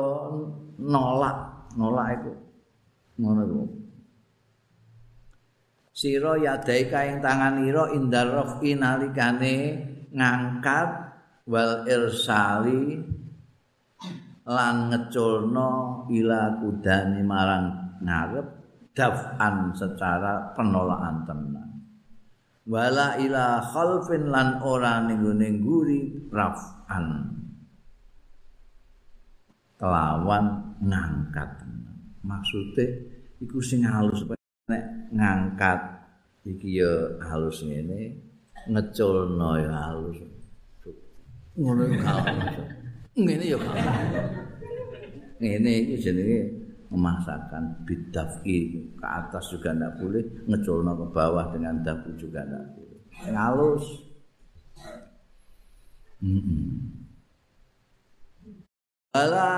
nolak 0.81 1.37
nolak 1.77 2.07
itu 2.17 2.44
ngono 3.15 3.41
iku 3.47 3.63
sira 5.95 6.35
yadai 6.35 6.91
kaing 6.91 7.23
tangan 7.23 7.63
ira 7.63 7.95
indar 7.95 8.27
rafi 8.27 8.75
nalikane 8.75 9.55
ngangkat 10.11 10.89
wal 11.47 11.87
irsali 11.87 12.99
lan 14.45 14.93
ngeculno 14.93 16.05
ila 16.11 16.59
kudani 16.61 17.21
marang 17.25 17.65
ngarep 18.03 18.47
daf'an 18.95 19.75
secara 19.75 20.53
penolakan 20.53 21.17
tenan. 21.27 21.69
Wala 22.65 23.17
ila 23.21 23.61
khalfin 23.61 24.29
lan 24.29 24.61
ora 24.61 25.01
ning 25.05 25.61
guri 25.61 26.29
raf'an. 26.33 27.29
Kelawan 29.75 30.77
ngangkat 30.81 31.64
maksude 32.25 32.85
iku 33.39 33.61
sing 33.61 33.85
halus. 33.85 34.25
Nek 34.65 35.13
ngangkat 35.13 35.79
iki 36.49 36.81
ya 36.81 37.21
halus 37.21 37.61
ngene 37.61 38.17
ngeculno 38.65 39.61
ya 39.61 39.71
halus. 39.71 40.17
Ngono 41.55 41.85
ngene 43.15 43.45
ya 43.45 43.57
ngene 45.39 45.71
iki 45.85 45.95
jenenge 46.01 46.39
memaksakan 46.89 47.85
bidafi 47.85 48.89
ke 48.97 49.05
atas 49.05 49.51
juga 49.53 49.73
tidak 49.73 49.97
boleh 50.01 50.23
ngeculno 50.49 50.91
ke 50.93 51.05
bawah 51.13 51.45
dengan 51.53 51.81
dafu 51.85 52.09
juga 52.17 52.41
tidak 52.45 52.65
boleh. 52.73 52.99
Halus. 53.33 53.85
Mm 56.23 56.41
-mm. 56.41 56.65
Bala 59.13 59.51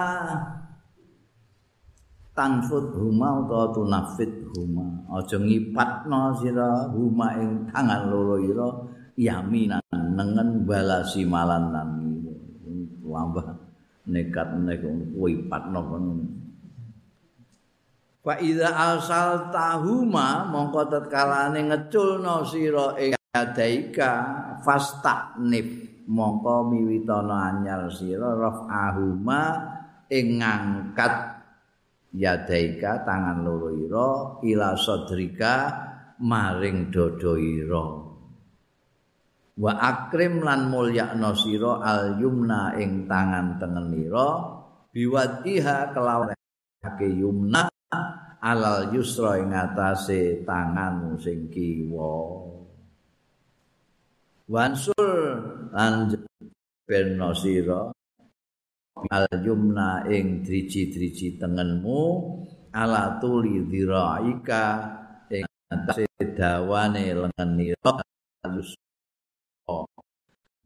tanfut 2.37 2.93
huma 2.93 3.41
utawa 3.41 3.73
tunafit 3.73 4.29
huma. 4.53 4.85
Aja 5.09 5.41
ngipatno 5.41 6.37
sira 6.37 6.85
huma 6.93 7.33
ing 7.41 7.65
tangan 7.73 8.13
loro 8.13 8.37
ira 8.37 8.69
yaminan 9.17 9.81
nengen 9.89 10.69
balasi 10.69 11.25
malan 11.25 11.73
lan 11.73 11.89
wambah 13.01 13.57
nekat 14.05 14.53
nek 14.61 14.85
kuwi 15.17 15.49
patno 15.49 15.81
kono 15.81 16.13
Fa 18.27 18.35
iza 18.43 18.67
asal 18.67 19.55
tahuma 19.55 20.43
mongko 20.51 20.91
tetkalane 20.91 21.63
ngeculno 21.71 22.43
sira 22.43 22.93
ing 22.99 23.15
adaika 23.31 24.11
fastaknif 24.67 25.87
mongko 26.11 26.67
miwitana 26.67 27.55
anyar 27.55 27.87
sira 27.87 28.35
rafahuma 28.35 29.41
ing 30.11 30.43
ngangkat 30.43 31.36
yadaika 32.15 33.03
tangan 33.03 33.43
loro 33.43 33.69
ira 33.75 34.09
ila 34.45 34.77
sadrika 34.79 35.53
maring 36.21 36.93
dodo 36.93 37.35
ira. 37.35 37.85
Wa 39.57 39.73
akrim 39.73 40.45
lan 40.45 40.69
mulyakna 40.69 41.33
sira 41.33 41.81
al 41.81 42.21
yumna 42.21 42.77
ing 42.77 43.09
tangan 43.09 43.57
tengen 43.57 43.89
ira 43.97 44.29
biwadiha 44.93 45.97
kelawan 45.97 46.37
yumna 47.01 47.65
alal 48.37 48.93
yusra 48.93 49.41
ing 49.41 49.49
atase 49.57 50.45
tanganmu 50.45 51.17
sing 51.17 51.49
kiwa. 51.49 52.45
Wansur 54.47 55.11
lan 55.73 56.07
benno 56.87 57.35
sira 57.35 57.96
al 59.11 59.27
yumna 59.43 60.05
ing 60.09 60.41
driji-driji 60.41 61.37
tengenmu 61.37 62.01
ala 62.73 63.21
tuli 63.21 63.63
dhiraika 63.69 64.63
ing 65.29 65.45
atase 65.69 66.07
dawane 66.37 67.13
alus 68.45 68.71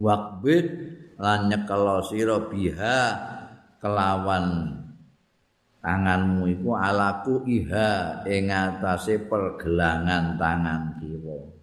waqbid 0.01 0.65
lan 1.21 1.39
nyekelo 1.51 2.01
sira 2.09 2.37
biha 2.49 2.97
kelawan 3.77 4.77
tanganmu 5.81 6.45
iku 6.49 6.77
alaku 6.77 7.45
iha 7.45 8.21
ing 8.29 8.49
atase 8.49 9.21
pergelangan 9.29 10.37
tangan 10.37 11.01
kiwa 11.01 11.60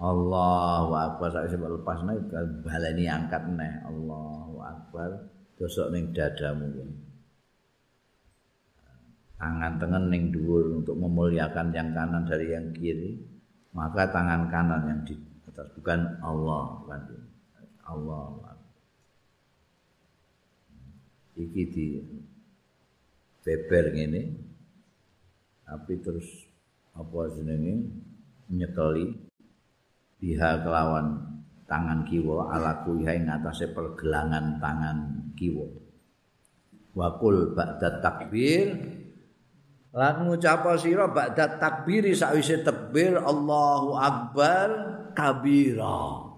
Allahu 0.00 0.92
akbar. 0.96 1.28
Sak 1.28 1.52
sebab 1.52 1.76
lepas 1.80 2.00
nek 2.08 2.32
baleni 2.64 3.04
angkat 3.04 3.44
neh. 3.52 3.84
Allahu 3.84 4.56
akbar. 4.64 5.28
Dosok 5.60 5.92
ning 5.92 6.16
dadamu 6.16 6.88
tangan 9.40 9.80
tengen 9.80 10.04
ning 10.12 10.28
dhuwur 10.28 10.84
untuk 10.84 11.00
memuliakan 11.00 11.72
yang 11.72 11.96
kanan 11.96 12.28
dari 12.28 12.52
yang 12.52 12.68
kiri 12.76 13.16
maka 13.72 14.04
tangan 14.12 14.52
kanan 14.52 14.84
yang 14.84 15.00
di 15.08 15.16
atas. 15.48 15.68
Bukan 15.72 16.20
Allah 16.20 16.76
bukan 16.84 17.00
Allah 17.88 18.52
iki 21.40 21.62
di 21.72 21.86
beber 23.40 23.96
ngene 23.96 24.22
tapi 25.64 25.96
terus 26.04 26.28
apa 26.92 27.32
jenenge? 27.32 27.88
Nyekeli 28.50 29.29
biha 30.20 30.60
kelawan 30.60 31.16
tangan 31.64 32.04
kiwa 32.04 32.52
ala 32.52 32.84
kuiha 32.84 33.16
ing 33.16 33.26
atase 33.32 33.72
pergelangan 33.72 34.60
tangan 34.60 34.98
kiwa. 35.34 35.66
Wakul 36.90 37.56
ba'da 37.56 38.02
takbir 38.02 38.74
lan 39.90 40.26
ngucap 40.26 40.66
sira 40.78 41.06
ba'da 41.10 41.56
takbir 41.56 42.06
sakwise 42.12 42.60
takbir 42.60 43.16
Allahu 43.16 43.96
akbar 43.96 44.68
kabira. 45.14 46.28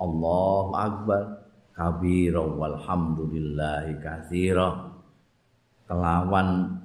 Allahu 0.00 0.72
akbar 0.72 1.24
kabira 1.76 2.40
walhamdulillahi 2.40 4.00
katsira. 4.00 4.96
Kelawan 5.84 6.79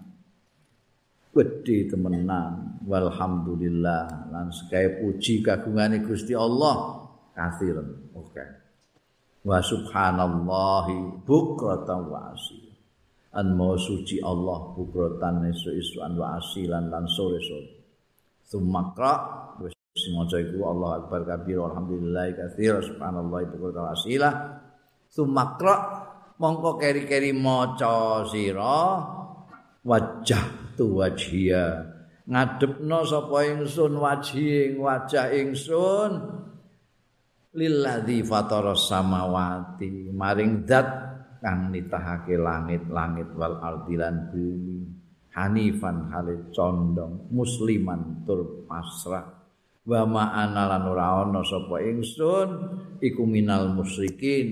gede 1.35 1.91
temenan. 1.91 2.79
Walhamdulillah. 2.87 4.31
Lan 4.31 4.47
sekaya 4.55 5.03
puji 5.03 5.43
kagungane 5.43 5.99
Gusti 5.99 6.31
Allah. 6.31 7.03
Kathiran 7.35 8.15
oke. 8.15 8.31
Okay. 8.31 8.47
wa 9.45 9.61
subhanallahi 9.61 11.21
bukratan 11.21 12.09
wa 12.09 12.33
asil 12.33 12.65
an 13.37 13.53
mau 13.53 13.77
suci 13.77 14.17
Allah 14.23 14.73
bukratan 14.73 15.45
isu-isuan 15.53 16.17
wa 16.17 16.41
asilan 16.41 16.89
lan 16.89 17.05
sore-sore. 17.05 17.85
Sumakra 18.41 19.13
wis 19.61 19.75
maca 20.17 20.41
iku 20.41 20.65
Allah 20.65 21.03
akbar 21.03 21.29
kabir 21.29 21.61
alhamdulillah 21.61 22.33
katsira 22.33 22.81
subhanallah 22.81 23.39
bukratan 23.53 23.81
wa 23.85 23.91
asila 23.93 24.29
sumakra 25.11 25.75
mongko 26.41 26.81
keri-keri 26.81 27.35
maca 27.35 28.25
sira 28.25 28.81
wajah 29.85 30.64
tu 30.75 30.99
wajhiya 30.99 31.95
ngadepno 32.25 33.05
sapa 33.05 33.37
ingsun 33.45 33.93
wajhi 34.01 34.75
wajah 34.77 35.29
ingsun. 35.33 36.11
Lilladzi 37.55 38.19
fatara 38.27 38.75
samawati. 38.75 40.11
Maring 40.11 40.67
zat 40.67 40.87
kang 41.39 41.71
nitahake 41.71 42.35
langit-langit 42.35 43.31
wal 43.37 43.61
ardilan 43.63 44.27
bumi. 44.33 44.83
Hanifan 45.35 46.11
halit 46.11 46.51
condong 46.51 47.31
musliman 47.31 48.27
tur 48.27 48.67
pasrah. 48.67 49.31
Wa 49.85 50.01
ma'ana 50.01 50.65
lan 50.65 50.83
ora 50.89 51.21
ana 51.21 51.45
sapa 51.45 51.77
ingsun 51.79 52.49
iku 52.99 53.21
minal 53.23 53.69
musyrikin 53.69 54.47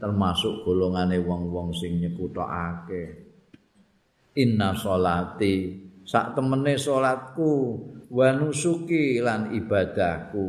termasuk 0.00 0.64
golongane 0.64 1.20
wong-wong 1.20 1.76
sing 1.76 2.00
nyekutokake 2.00 3.27
inna 4.36 4.76
sholati. 4.76 5.86
Sak 6.08 6.36
temene 6.36 6.80
salatku 6.80 7.52
wa 8.08 8.28
nusuki 8.32 9.20
lan 9.20 9.52
ibadahku 9.52 10.46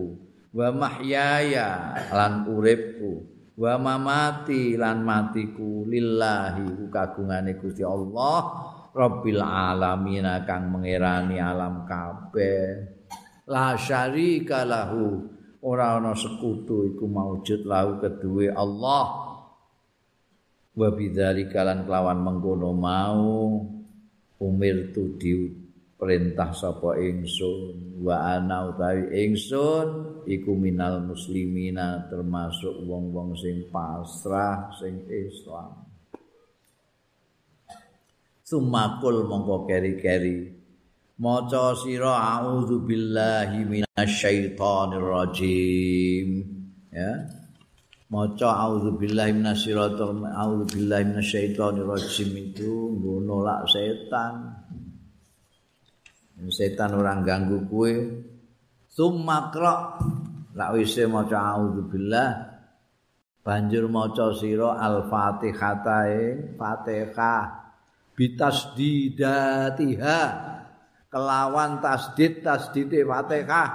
wa 0.56 0.68
mahyaya 0.72 2.00
lan 2.16 2.48
uripku 2.48 3.28
wa 3.60 3.76
mamati 3.76 4.80
lan 4.80 5.04
matiku 5.04 5.84
lillahi 5.84 6.88
kagungane 6.88 7.60
Gusti 7.60 7.84
Allah 7.84 8.40
Rabbil 8.90 9.38
alamin 9.38 10.26
kang 10.50 10.74
mengerani 10.74 11.38
alam 11.38 11.86
kabeh. 11.86 12.98
La 13.46 13.78
syarika 13.78 14.66
lahu. 14.66 15.38
Ora 15.60 16.00
ana 16.00 16.16
sekutu 16.16 16.88
iku 16.88 17.04
maujud 17.04 17.68
lahu 17.68 18.00
kedue 18.00 18.48
Allah 18.48 19.29
wa 20.80 20.96
bidzalika 20.96 21.68
lan 21.68 21.84
kelawan 21.84 22.24
mengkono 22.24 22.72
mau 22.72 23.60
umir 24.40 24.96
tu 24.96 25.20
perintah 26.00 26.56
sapa 26.56 26.96
ingsun 26.96 28.00
wa 28.00 28.40
ana 28.40 28.72
utawi 28.72 29.28
ingsun 29.28 30.24
iku 30.24 30.56
minal 30.56 31.04
muslimina 31.04 32.08
termasuk 32.08 32.72
wong-wong 32.88 33.36
sing 33.36 33.68
pasrah 33.68 34.72
sing 34.80 35.04
Islam. 35.12 35.84
Sumakul 38.48 39.28
mongko 39.28 39.68
keri-keri. 39.68 40.56
Maca 41.20 41.76
sira 41.76 42.40
a'udzu 42.40 42.80
billahi 42.88 43.68
minasyaitonir 43.68 45.04
rajim 45.04 46.48
ya 46.96 47.39
maca 48.10 48.50
auzubillahi 48.66 49.38
minasyaitonir 49.38 50.34
auzubillahi 50.34 51.14
minasyaitonir 51.14 51.86
rajim 51.86 52.34
itu 52.42 52.98
nolak 52.98 53.70
setan. 53.70 54.66
Setan 56.50 56.98
ora 56.98 57.22
ganggu 57.22 57.70
kowe 57.70 57.94
sumakra 58.90 60.02
lak 60.58 60.74
wis 60.74 60.98
maca 61.06 61.62
auzubillah. 61.62 62.50
Banjur 63.46 63.86
maca 63.88 64.34
sira 64.34 64.82
al-fatihatae 64.82 66.58
fatihah. 66.58 67.46
Bitasdidatiha. 68.18 70.22
Kelawan 71.10 71.82
tasdid 71.82 72.46
tasdide 72.46 73.02
fatihah. 73.08 73.70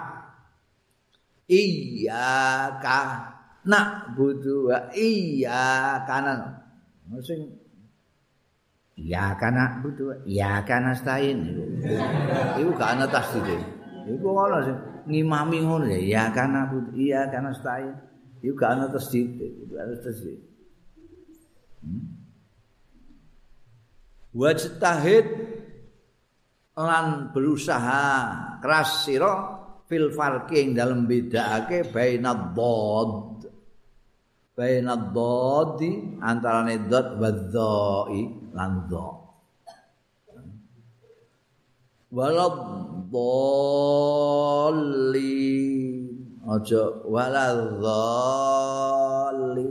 Iya 1.44 2.80
ka 2.80 3.33
nak 3.64 4.16
butuh 4.16 4.92
iya 4.96 6.00
kanan. 6.08 6.60
Sing 7.20 7.48
iya 8.96 9.36
kana 9.36 9.80
butuh 9.84 10.24
iya 10.24 10.60
kana 10.64 10.92
stain. 10.96 11.44
Iku 12.60 12.70
gak 12.76 12.96
ana 12.96 13.06
tasdid 13.08 13.48
iku 14.04 14.28
ana 14.36 14.58
sing 14.64 14.78
ngimami 15.04 15.64
ngono 15.64 15.84
ya 15.88 15.98
iya 16.00 16.24
kana 16.32 16.68
butuh 16.68 16.94
iya 16.96 17.28
kana 17.32 17.52
stain. 17.56 17.92
Iku 18.44 18.52
gak 18.60 18.76
ana 18.76 18.86
tasdid 18.92 19.40
itu 19.40 19.74
ana 19.80 19.96
tasdid 20.04 20.36
hmm? 21.80 22.04
wajtahid 24.36 25.26
lan 26.74 27.30
berusaha 27.30 28.04
keras 28.58 29.06
sira 29.06 29.34
fil 29.86 30.10
farqi 30.10 30.74
dalam 30.74 31.06
bedakake 31.06 31.88
bainad 31.88 32.52
baina 34.54 34.94
dhadi 35.16 35.90
antarane 36.22 36.86
dhad 36.90 37.18
wa 37.18 37.30
dhai 37.54 38.22
lan 38.54 38.72
dha 38.90 39.08
walad 42.14 42.58
dhalli 43.10 44.14
aja 46.54 46.82
walad 47.14 47.58
dhalli 47.82 49.68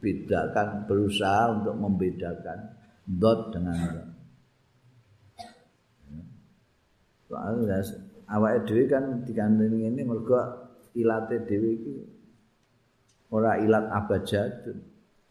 bedakan 0.00 0.68
berusaha 0.86 1.60
untuk 1.60 1.74
membedakan 1.76 2.58
dot 3.04 3.50
dengan 3.50 3.76
dot 3.90 4.08
soalnya 7.26 7.78
awake 8.30 8.66
dhewe 8.66 8.86
kan 8.86 9.22
dikandani 9.26 9.86
ini 9.90 10.02
mergo 10.06 10.38
ilate 10.94 11.42
dhewe 11.46 11.68
iki 11.78 11.94
ora 13.30 13.58
ilat 13.62 13.86
abajadun 13.88 14.78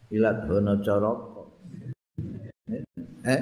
ilat 0.09 0.47
hono 0.47 0.73
coroko 0.81 1.43
eh? 3.25 3.41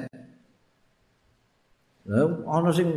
Lha 2.08 2.24
ana 2.48 2.72
sing 2.72 2.88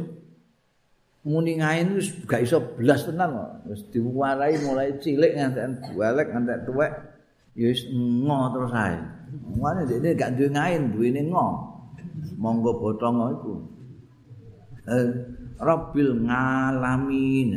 muni 1.27 1.59
ngain 1.59 1.99
wis 1.99 2.15
gak 2.25 2.47
iso 2.47 2.63
blas 2.79 3.03
tenan 3.03 3.35
kok. 3.35 3.51
Wis 3.67 3.81
diwarai 3.91 4.55
mulai 4.63 4.95
cilik 5.03 5.35
ngantek 5.35 5.91
balik 5.99 6.31
ngantek 6.31 6.63
tuwek 6.63 6.91
ya 7.59 7.67
wis 7.67 7.83
ngo 7.91 8.39
terus 8.55 8.71
ae. 8.71 8.97
Ngene 9.59 9.81
dhekne 9.89 10.09
gak 10.15 10.31
duwe 10.39 10.49
ngain 10.55 10.83
duwene 10.95 11.21
ngo. 11.27 11.47
Monggo 12.39 12.71
botong 12.79 13.19
iku. 13.35 13.53
Eh, 14.87 15.07
Rabbil 15.61 16.25
ngalamin. 16.25 17.51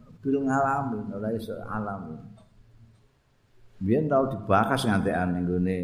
Rabbil 0.00 0.36
ngalamin 0.46 1.04
ora 1.12 1.28
iso 1.34 1.52
alamin 1.66 2.27
Biyen 3.78 4.10
tau 4.10 4.26
dibahas 4.26 4.82
ngantekan 4.82 5.38
ning 5.38 5.44
gone 5.46 5.78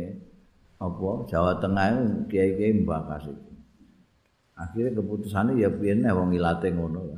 apa 0.83 1.11
Jawa 1.31 1.63
Tengah 1.63 2.27
kiai-kiai 2.27 2.83
mbahas 2.83 3.31
itu. 3.31 3.53
Akhirnya 4.55 4.99
keputusannya 4.99 5.59
ya 5.59 5.71
biyen 5.71 6.07
wong 6.07 6.35
ilate 6.35 6.75
ngono. 6.75 7.15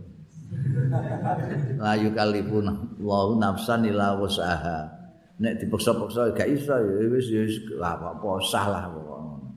Layu 1.81 2.12
kalipun 2.12 2.97
wa 3.01 3.19
nafsan 3.36 3.89
ila 3.89 4.16
wasaha. 4.20 4.89
Nek 5.36 5.61
dipaksa-paksa 5.61 6.32
gak 6.32 6.48
iso 6.48 6.73
ya 6.81 7.09
wis 7.12 7.28
wis 7.28 7.57
lah 7.77 8.01
apa 8.01 8.40
sah 8.40 8.66
lah 8.73 8.85
pokoke. 8.89 9.53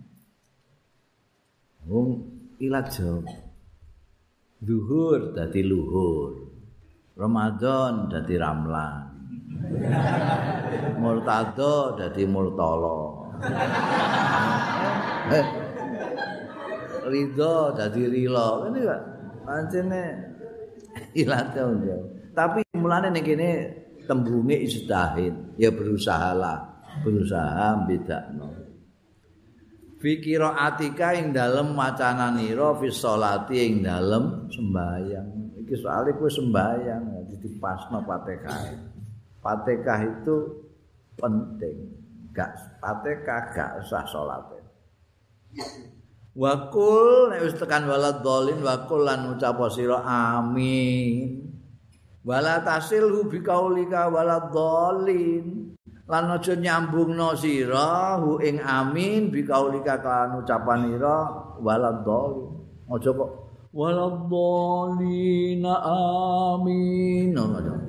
Wong 1.87 2.07
ilat 2.59 2.91
Zuhur 4.59 5.31
dadi 5.31 5.63
luhur. 5.63 6.51
Ramadan 7.15 8.11
dadi 8.11 8.35
ramlan. 8.35 9.08
Murtado 11.01 11.95
dadi 11.95 12.23
murtala. 12.25 12.97
Eh. 15.29 15.45
Ridho 17.05 17.77
dadi 17.77 18.01
rila. 18.09 18.65
Ngene 18.65 18.79
kok. 18.81 19.01
Pancene 19.45 20.01
ilate 21.13 21.61
unjo. 21.61 21.97
Tapi 22.33 22.65
mulane 22.77 23.13
ning 23.13 23.25
kene 23.25 23.49
tembunge 24.09 24.57
istahid, 24.57 25.53
ya 25.61 25.69
berusahalah, 25.69 26.81
berusaha 27.05 27.85
bedakno. 27.85 28.49
Fikira 30.01 30.55
atika 30.55 31.13
ing 31.13 31.35
dalem 31.35 31.75
macananira 31.75 32.73
fi 32.79 32.87
sholati 32.89 33.57
ing 33.59 33.85
dalem 33.85 34.49
sembayang. 34.49 35.61
Iki 35.61 35.75
soalé 35.77 36.15
kowe 36.17 36.31
sembayang, 36.31 37.29
dadi 37.29 37.47
pasno 37.59 38.01
Fatihah. 38.01 38.88
Fatihah 39.39 39.99
itu 40.03 40.35
penting. 41.15 41.77
Gak 42.35 42.79
Fatihah 42.83 43.41
gak 43.55 43.71
usah 43.83 44.03
salat. 44.07 44.59
Wakul 46.39 47.33
nek 47.33 47.41
wis 47.43 47.57
tekan 47.57 47.89
walad 47.89 48.21
dolin 48.23 48.63
wakul 48.63 49.03
lan 49.03 49.33
ucap 49.33 49.59
sira 49.73 49.99
amin. 50.05 51.51
Wala 52.23 52.61
tasilhu 52.61 53.27
bi 53.27 53.43
kaulika 53.43 54.07
walad 54.07 54.53
dolin. 54.53 55.75
Lan 56.09 56.25
aja 56.31 56.57
nyambungno 56.57 57.37
sira 57.37 58.17
hu 58.21 58.39
ing 58.39 58.61
amin 58.61 59.33
bi 59.33 59.43
kaulika 59.43 59.99
kan 59.99 60.37
ucapan 60.39 60.95
ira 60.95 61.27
walad 61.59 62.05
dolin. 62.05 62.55
Aja 62.87 63.09
kok 63.09 63.31
walad 63.73 64.29
dolin 64.29 65.65
amin. 65.65 67.35
Aja. 67.35 67.88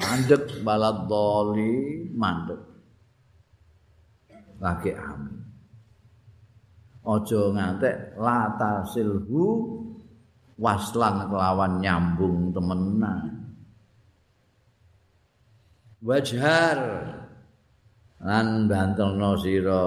Mandek 0.00 0.64
balad 0.64 1.04
doli 1.04 2.08
mandek. 2.16 2.60
Lagi 4.60 4.92
amin. 4.96 5.36
Ojo 7.00 7.56
ngantek 7.56 8.16
lata 8.20 8.84
silhu 8.84 9.44
waslan 10.60 11.32
kelawan 11.32 11.80
nyambung 11.80 12.52
temenan. 12.52 13.40
Wajhar 16.04 16.78
lan 18.20 18.68
bantelno 18.68 19.36
sira. 19.40 19.84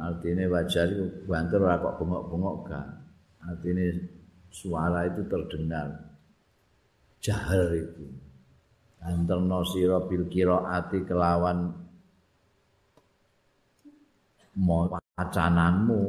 Artine 0.00 0.48
wajar 0.48 0.88
iku 0.88 1.28
banter 1.28 1.60
ora 1.60 1.76
kok 1.76 2.00
bengok-bengok 2.00 2.56
gak. 2.72 2.88
Artine 3.44 3.86
suara 4.48 5.04
itu 5.04 5.20
terdengar. 5.28 5.92
Jahar 7.20 7.68
itu 7.76 8.08
anterno 9.04 9.64
sira 9.64 10.00
bil 10.04 10.28
qiraati 10.28 11.04
kelawan 11.08 11.72
wacananmu. 14.56 16.02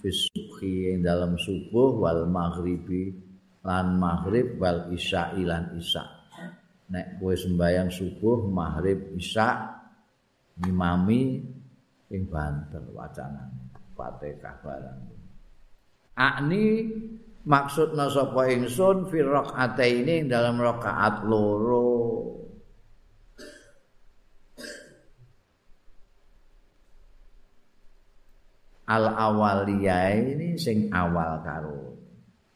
Fisuhi 0.00 0.96
ing 0.96 1.04
dalam 1.04 1.36
subuh 1.36 2.00
wal 2.00 2.24
maghribi 2.24 3.12
lan 3.60 4.00
maghrib 4.00 4.56
wal 4.56 4.88
isya 4.88 5.36
lan 5.36 5.76
isya. 5.76 6.00
Nek 6.88 7.20
kowe 7.20 7.36
sembayang 7.36 7.92
subuh 7.92 8.48
maghrib 8.48 9.12
isya 9.12 9.76
ngimami 10.56 11.44
ing 12.16 12.22
banter 12.32 12.80
wacanan 12.96 13.52
Fatihah 13.92 14.56
barang. 14.64 15.00
Akni 16.16 16.64
maksudna 17.44 18.08
sapa 18.10 18.50
ingsun 18.50 19.08
fi 19.08 19.18
rakaataini 19.24 20.28
dalam 20.28 20.60
rakaat 20.60 21.24
loro. 21.24 21.88
Al 28.90 29.06
awaliyah 29.06 30.18
ini 30.18 30.58
sing 30.58 30.90
awal 30.90 31.40
karo. 31.46 31.94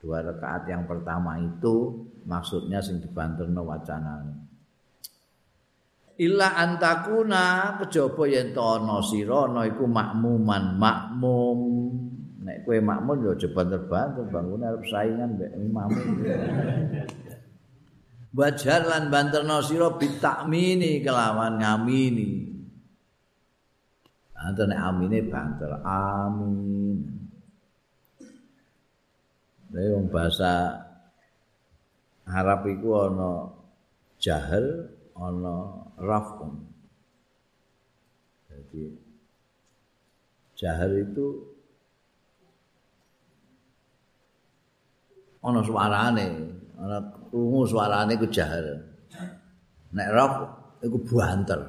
Dua 0.02 0.18
rakaat 0.18 0.66
yang 0.66 0.84
pertama 0.84 1.38
itu 1.38 2.04
maksudnya 2.26 2.82
sing 2.82 2.98
dibanterno 2.98 3.62
wacana 3.62 4.44
illa 6.14 6.54
antakuna 6.54 7.74
kejaba 7.82 8.22
yen 8.30 8.54
to 8.54 8.62
ana 8.62 9.02
sira 9.02 9.50
ana 9.50 9.66
iku 9.66 9.84
makmuman 9.90 10.78
makmum 10.78 11.58
nek 12.44 12.68
kowe 12.68 12.76
makmum 12.76 13.24
yo 13.24 13.30
aja 13.32 13.48
banter-banter 13.48 14.24
bangun 14.28 14.60
arep 14.68 14.84
saingan 14.84 15.40
mbek 15.40 15.52
imam 15.56 15.90
Wajar 18.34 18.82
lan 18.82 19.14
banterno 19.14 19.62
sira 19.62 19.94
bitakmini 19.94 21.06
kelawan 21.06 21.62
ngamini 21.62 22.54
Antar 24.44 24.68
nek 24.68 24.76
amine 24.76 25.18
banter. 25.24 25.70
Amin. 25.80 27.00
Lha 29.72 29.82
wong 29.96 30.12
bahasa 30.12 30.84
Arab 32.28 32.68
iku 32.68 33.08
ana 33.08 33.32
jahel, 34.20 34.92
ana 35.16 35.88
rafun. 35.96 36.60
Jadi 38.52 38.92
jahel 40.60 41.08
itu 41.08 41.53
ana 45.44 45.60
suarane, 45.60 46.26
ana 46.80 46.98
krungu 47.28 47.68
suarane 47.68 48.16
iku 48.16 48.26
jahel. 48.32 48.80
Nek 49.92 50.08
raf 50.10 50.34
iku 50.80 50.98
banter. 51.04 51.60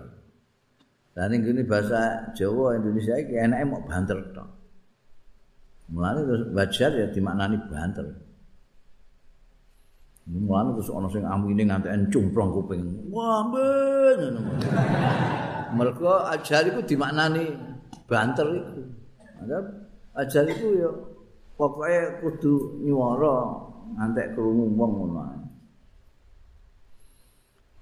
Dan 1.15 1.31
ini 1.31 1.63
bahasa 1.63 2.31
Jawa 2.35 2.75
Indonesia 2.75 3.15
ini 3.15 3.39
enaknya 3.39 3.65
mau 3.71 3.79
banter 3.87 4.19
tok. 4.35 4.49
Mulane 5.95 6.27
terus 6.27 6.43
wajar 6.51 6.91
ya 6.91 7.07
dimaknani 7.07 7.57
banter. 7.71 8.05
Mulane 10.27 10.75
terus 10.75 10.89
ana 10.91 11.07
sing 11.07 11.23
amine 11.23 11.63
ngantek 11.69 12.11
cumplong 12.11 12.51
kuping. 12.51 12.83
Wah, 13.15 13.47
ben. 13.47 14.43
Mergo 15.77 16.25
ajar 16.35 16.67
iku 16.67 16.83
dimaknani 16.83 17.55
banter 18.11 18.47
iku. 18.51 18.81
Ada 19.45 19.57
ajar 20.19 20.43
iku 20.51 20.67
ya 20.75 20.89
pokoke 21.55 22.19
kudu 22.19 22.83
nyuwara 22.83 23.35
ngantek 23.95 24.35
krungu 24.35 24.65
wong 24.75 24.91
ngono 24.91 25.19
ae. 25.23 25.39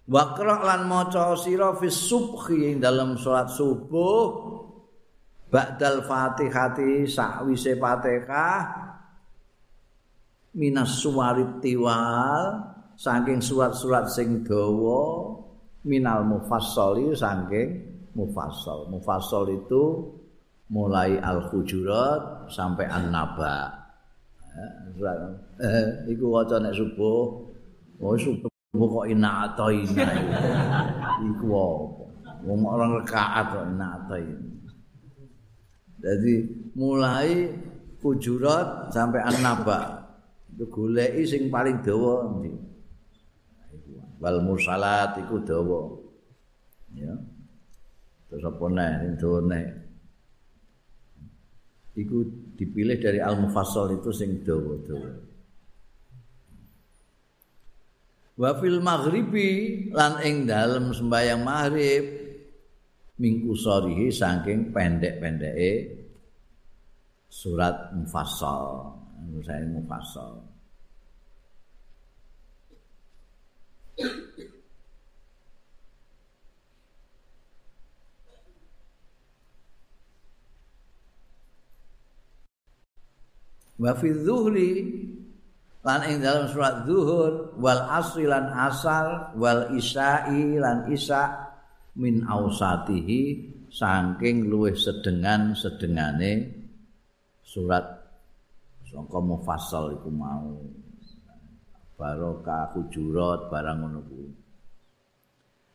Waqra 0.04 0.60
lan 0.62 0.84
maca 0.92 1.32
sira 1.40 1.74
fi 1.80 1.88
subhi 1.88 2.76
ing 2.76 2.84
dalam 2.84 3.16
salat 3.16 3.48
subuh 3.56 4.26
ba'dal 5.48 6.04
Fatihati 6.04 7.08
sakwise 7.08 7.80
Fatihah 7.80 8.84
minas 10.54 11.00
suwarit 11.02 11.64
tiwal 11.64 12.74
saking 13.00 13.42
surat-surat 13.42 14.06
sing 14.12 14.46
dawa 14.46 15.34
minal 15.88 16.28
mufassali 16.28 17.16
saking 17.16 17.70
mufassal. 18.14 18.92
Mufassal 18.92 19.50
itu 19.50 20.14
mulai 20.74 21.22
al-hujurat 21.22 22.50
sampai 22.50 22.90
an-naba. 22.90 23.70
Ya, 24.98 25.14
eh, 25.62 25.86
iku 26.10 26.34
waca 26.34 26.58
nek 26.58 26.74
subuh. 26.74 27.46
Oh, 28.02 28.18
subuh 28.18 28.50
Pokok 28.74 29.06
ina 29.06 29.46
atau 29.54 29.70
ina 29.70 30.02
Iku 31.22 31.46
apa? 31.54 32.06
Wong 32.42 32.66
orang 32.66 32.98
rekaat 32.98 33.54
kok 33.54 33.66
ina 33.70 33.88
atau 34.02 34.18
Jadi 36.02 36.34
mulai 36.74 37.54
Kujurat 38.04 38.92
sampai 38.92 39.24
an-naba. 39.24 40.04
Itu 40.52 40.68
gulei 40.68 41.24
sing 41.24 41.48
paling 41.48 41.80
dawa 41.80 42.28
Wal 44.20 44.38
mursalat 44.44 45.16
iku 45.24 45.40
dawa. 45.40 45.82
Ya. 46.98 47.16
Terus 48.28 48.44
apa 48.44 48.66
Itu 49.08 49.40
nih 49.48 49.83
iku 51.94 52.26
dipilih 52.58 52.98
dari 52.98 53.20
al-mufassal 53.22 53.94
itu 53.94 54.10
sing 54.10 54.42
dawa-dawa. 54.42 55.12
Wa 58.34 58.58
fil 58.58 58.82
maghribi 58.82 59.50
lan 59.94 60.18
ing 60.26 60.50
dalem 60.50 60.90
sembayang 60.90 61.42
maghrib 61.46 62.06
mingku 63.22 63.54
sorihi 63.54 64.10
saking 64.10 64.74
pendek-pendeke 64.74 65.74
surat 67.30 67.94
mufassal. 67.94 68.98
Saya 69.46 69.66
mufassal. 69.70 70.42
Wa 83.80 83.92
fi 83.98 84.10
dhuhri 84.14 84.72
lan 85.84 86.02
ing 86.08 86.24
dalam 86.24 86.48
surat 86.48 86.88
zuhur 86.88 87.58
wal 87.60 87.82
asri 87.92 88.24
lan 88.24 88.48
asal 88.54 89.36
wal 89.36 89.74
isai 89.76 90.56
lan 90.58 90.88
isa 90.88 91.52
min 92.00 92.24
ausatihi 92.24 93.52
saking 93.68 94.48
luwih 94.48 94.78
sedengan 94.78 95.54
sedengane 95.58 96.64
surat. 97.44 98.02
Sangka 98.94 99.18
mufassal 99.18 99.98
iku 99.98 100.10
mau. 100.14 100.54
Barokah 101.98 102.78
hujurat 102.78 103.50
barang 103.50 103.78
ngono 103.82 104.00
kuwi. 104.06 104.30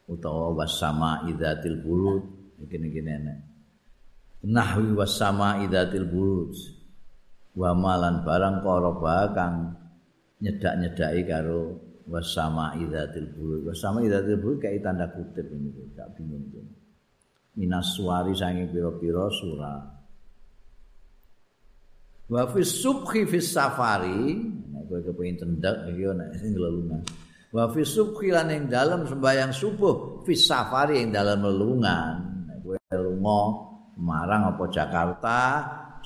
Utawa 0.08 0.54
wasama 0.54 1.26
idzatil 1.26 1.82
bulud 1.82 2.38
iki-iki 2.62 3.00
nenek 3.04 3.38
nahwi 4.42 4.94
wasama 4.94 5.62
idzatil 5.62 6.06
bulud 6.06 6.54
wa 7.58 7.74
malan 7.74 8.22
barang 8.22 8.62
koroba 8.62 9.34
kang 9.34 9.74
nyedak-nyedaki 10.38 11.26
karo 11.26 11.74
wasama 12.06 12.78
idzatil 12.78 13.26
buru 13.34 13.66
wasama 13.66 13.98
idzatil 14.06 14.38
buru 14.38 14.54
kayak 14.62 14.86
tanda 14.86 15.10
kutip 15.10 15.50
ini 15.50 15.74
gak 15.98 16.14
bingung 16.14 16.46
tuh 16.54 16.62
minas 17.58 17.98
suari 17.98 18.30
sange 18.38 18.70
pira-pira 18.70 19.26
surah 19.26 19.82
wa 22.30 22.42
fi 22.54 22.62
subhi 22.62 23.26
fi 23.26 23.38
safari 23.42 24.38
nek 24.70 24.82
kowe 24.86 25.00
kepengin 25.02 25.36
cendhek 25.42 25.90
iki 25.90 26.06
nek 26.14 26.30
sing 26.38 26.54
lelungan 26.54 27.02
wa 27.50 27.66
fi 27.74 27.82
subhi 27.82 28.30
lan 28.30 28.54
ing 28.54 28.70
dalem 28.70 29.02
sembayang 29.02 29.50
subuh 29.50 30.22
fi 30.28 30.36
safari 30.36 31.00
ing 31.00 31.08
dalem 31.08 31.40
lelungan. 31.48 32.44
Nek 32.44 32.58
kowe 32.60 32.76
lunga 33.00 33.40
marang 33.98 34.52
apa 34.54 34.64
Jakarta 34.68 35.40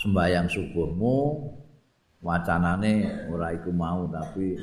sembahyang 0.03 0.51
subuhmu 0.51 1.19
wacanane 2.19 3.27
ora 3.31 3.55
iku 3.55 3.71
mau 3.71 4.11
tapi 4.11 4.59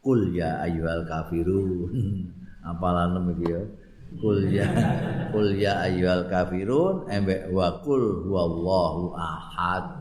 kul 0.00 0.32
ya 0.32 0.64
ayyuhal 0.64 1.04
kafirun. 1.04 1.92
Apalan 2.72 3.26
iki 3.36 3.46
ya? 3.52 3.62
Kul 4.22 4.38
ya 4.48 4.68
kul 5.34 5.56
ya 5.56 5.84
ayyuhal 5.84 6.32
kafirun 6.32 7.12
embek 7.12 7.52
wa 7.52 7.84
kul 7.84 8.24
huwallahu 8.24 9.12
ahad. 9.20 10.00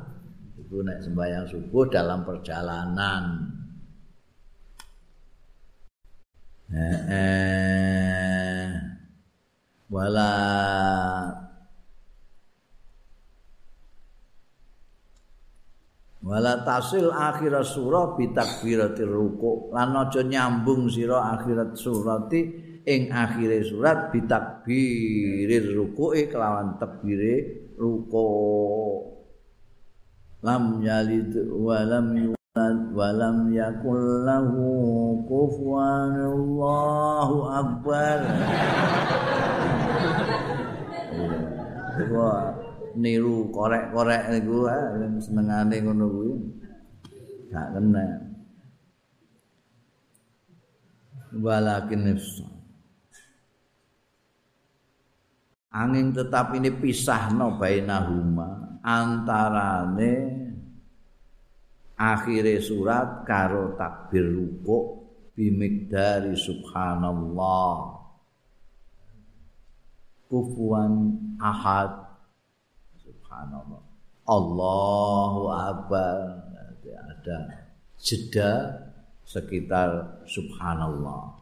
Itu 0.55 0.79
nek 0.79 1.03
sembahyang 1.03 1.45
subuh 1.51 1.91
dalam 1.91 2.23
perjalanan. 2.23 3.51
Eh, 6.71 6.99
eh. 7.11 8.71
wala 9.91 10.31
wala 16.21 16.61
tasil 16.61 17.09
akhir 17.09 17.65
surah 17.65 18.17
bi 18.17 18.29
takbiratir 18.29 19.09
ruku. 19.09 19.73
Lan 19.73 19.97
aja 19.97 20.21
nyambung 20.21 20.89
sira 20.89 21.37
akhirat 21.37 21.73
surati 21.73 22.41
ing 22.85 23.09
akhire 23.09 23.65
surat 23.65 24.13
bi 24.13 24.21
takbirir 24.25 25.65
ruku 25.73 26.13
kelawan 26.29 26.77
takbire 26.77 27.73
ruku. 27.77 28.29
Lam 30.41 30.81
yalid 30.81 31.37
wa 31.53 31.85
lam 31.85 32.17
yulad 32.17 32.79
wa 32.93 33.09
lam 33.13 33.53
yakul 33.53 34.25
lahu 34.25 35.21
kufuwan 35.29 36.17
Allahu 36.17 37.37
akbar. 37.49 38.19
Wah, 42.11 42.60
niru 42.97 43.51
korek-korek 43.53 44.31
niku 44.33 44.67
senengane 45.21 45.75
ngono 45.83 46.05
kuwi. 46.09 46.33
Gak 47.51 47.67
kena. 47.75 48.07
Walakin 51.31 52.19
angin 55.71 56.11
tetap 56.11 56.51
ini 56.51 56.67
pisah 56.67 57.31
no 57.31 57.55
bainahuma 57.55 58.83
antarane 58.83 60.13
akhire 61.95 62.59
surat 62.59 63.23
karo 63.23 63.79
takbir 63.79 64.27
rukuk 64.27 65.07
bimikdari 65.31 66.35
subhanallah. 66.35 68.03
Kufuan 70.27 71.19
ahad 71.39 72.10
subhanallah. 73.31 73.81
Allahu 74.27 75.41
akbar. 75.47 76.15
Ada 76.91 77.39
jeda 77.95 78.51
sekitar 79.23 80.19
subhanallah. 80.27 81.39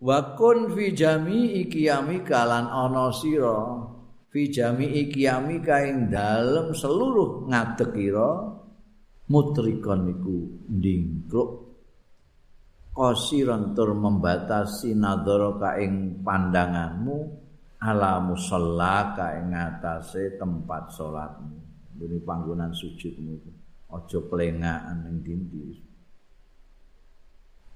Wa 0.00 0.18
kun 0.36 0.72
fi 0.72 0.96
jami'i 0.96 1.68
qiyamika 1.68 2.48
lan 2.48 2.68
ana 2.68 3.12
sira 3.12 3.84
fi 4.32 4.48
jami'i 4.48 5.12
qiyamika 5.12 5.84
ing 5.84 6.08
dalem 6.08 6.72
seluruh 6.72 7.48
ngadekira 7.52 8.56
mutrikon 9.28 10.02
iku 10.16 10.36
ndingkruk. 10.72 11.50
Kosiran 12.96 13.76
tur 13.76 13.92
membatasi 13.92 14.96
nadhara 14.96 15.76
ing 15.84 16.24
pandanganmu 16.24 17.45
ala 17.86 18.18
musalla 18.18 19.14
ka 19.14 19.38
ing 19.38 19.54
ngatasé 19.54 20.34
tempat 20.34 20.90
salatmu 20.90 21.56
ngene 21.94 22.18
panggonan 22.26 22.74
sujudmu 22.74 23.38
aja 23.94 24.18
plengakan 24.26 25.06
ning 25.06 25.16
dindi 25.22 25.86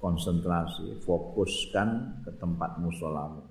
konsentrasi 0.00 1.04
fokuskan 1.04 1.88
ke 2.24 2.30
tempat 2.40 2.80
musolamu. 2.80 3.44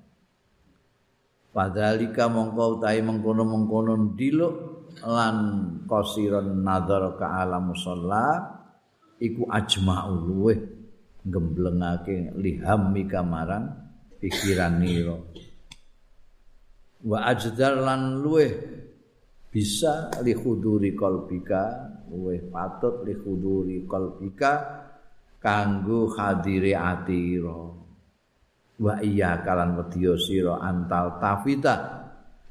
Padhalika 1.50 2.30
mongko 2.30 2.78
utahe 2.78 3.02
mengkono-mengkono 3.06 4.18
diluk 4.18 4.56
lan 5.06 5.38
qasiran 5.86 6.62
nazar 6.62 7.18
ka 7.18 7.42
ala 7.46 7.58
musalla 7.62 8.26
iku 9.22 9.46
ajma'u 9.50 10.14
luweh 10.30 10.60
gemblengake 11.26 12.34
liham 12.38 12.94
mikamaran 12.94 13.66
pikiran 14.22 14.78
nira 14.82 15.18
wa 17.06 17.32
ajdar 17.32 17.80
lan 17.80 18.20
luweh 18.20 18.52
bisa 19.50 20.12
li 20.20 20.36
khuduri 20.36 20.92
qalbika 20.94 21.64
luweh 22.12 22.44
patut 22.52 23.08
li 23.08 23.16
khuduri 23.16 23.88
qalbika 23.88 24.52
kanggo 25.40 26.12
hadire 26.12 26.76
atira 26.76 27.60
wa 28.80 28.94
iya 29.00 29.40
kalan 29.44 29.80
wedya 29.80 30.14
sira 30.20 30.60
antal 30.60 31.20
tafita 31.24 31.76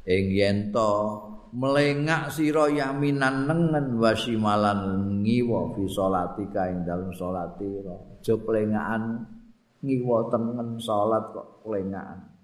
ing 0.09 0.33
yen 0.33 0.59
to 0.73 0.93
melengak 1.53 2.33
sira 2.33 2.69
yaminan 2.73 3.49
nengen 3.49 4.01
wasimalan 4.01 4.81
ngiwa 5.25 5.77
fi 5.77 5.83
salatika 5.89 6.73
ing 6.73 6.85
dalem 6.89 7.13
salatira 7.13 7.97
aja 8.17 8.35
plengakan 8.41 9.25
ngiwa 9.85 10.29
tengen 10.33 10.77
salat 10.81 11.25
kok 11.33 11.65
plengakan 11.65 12.38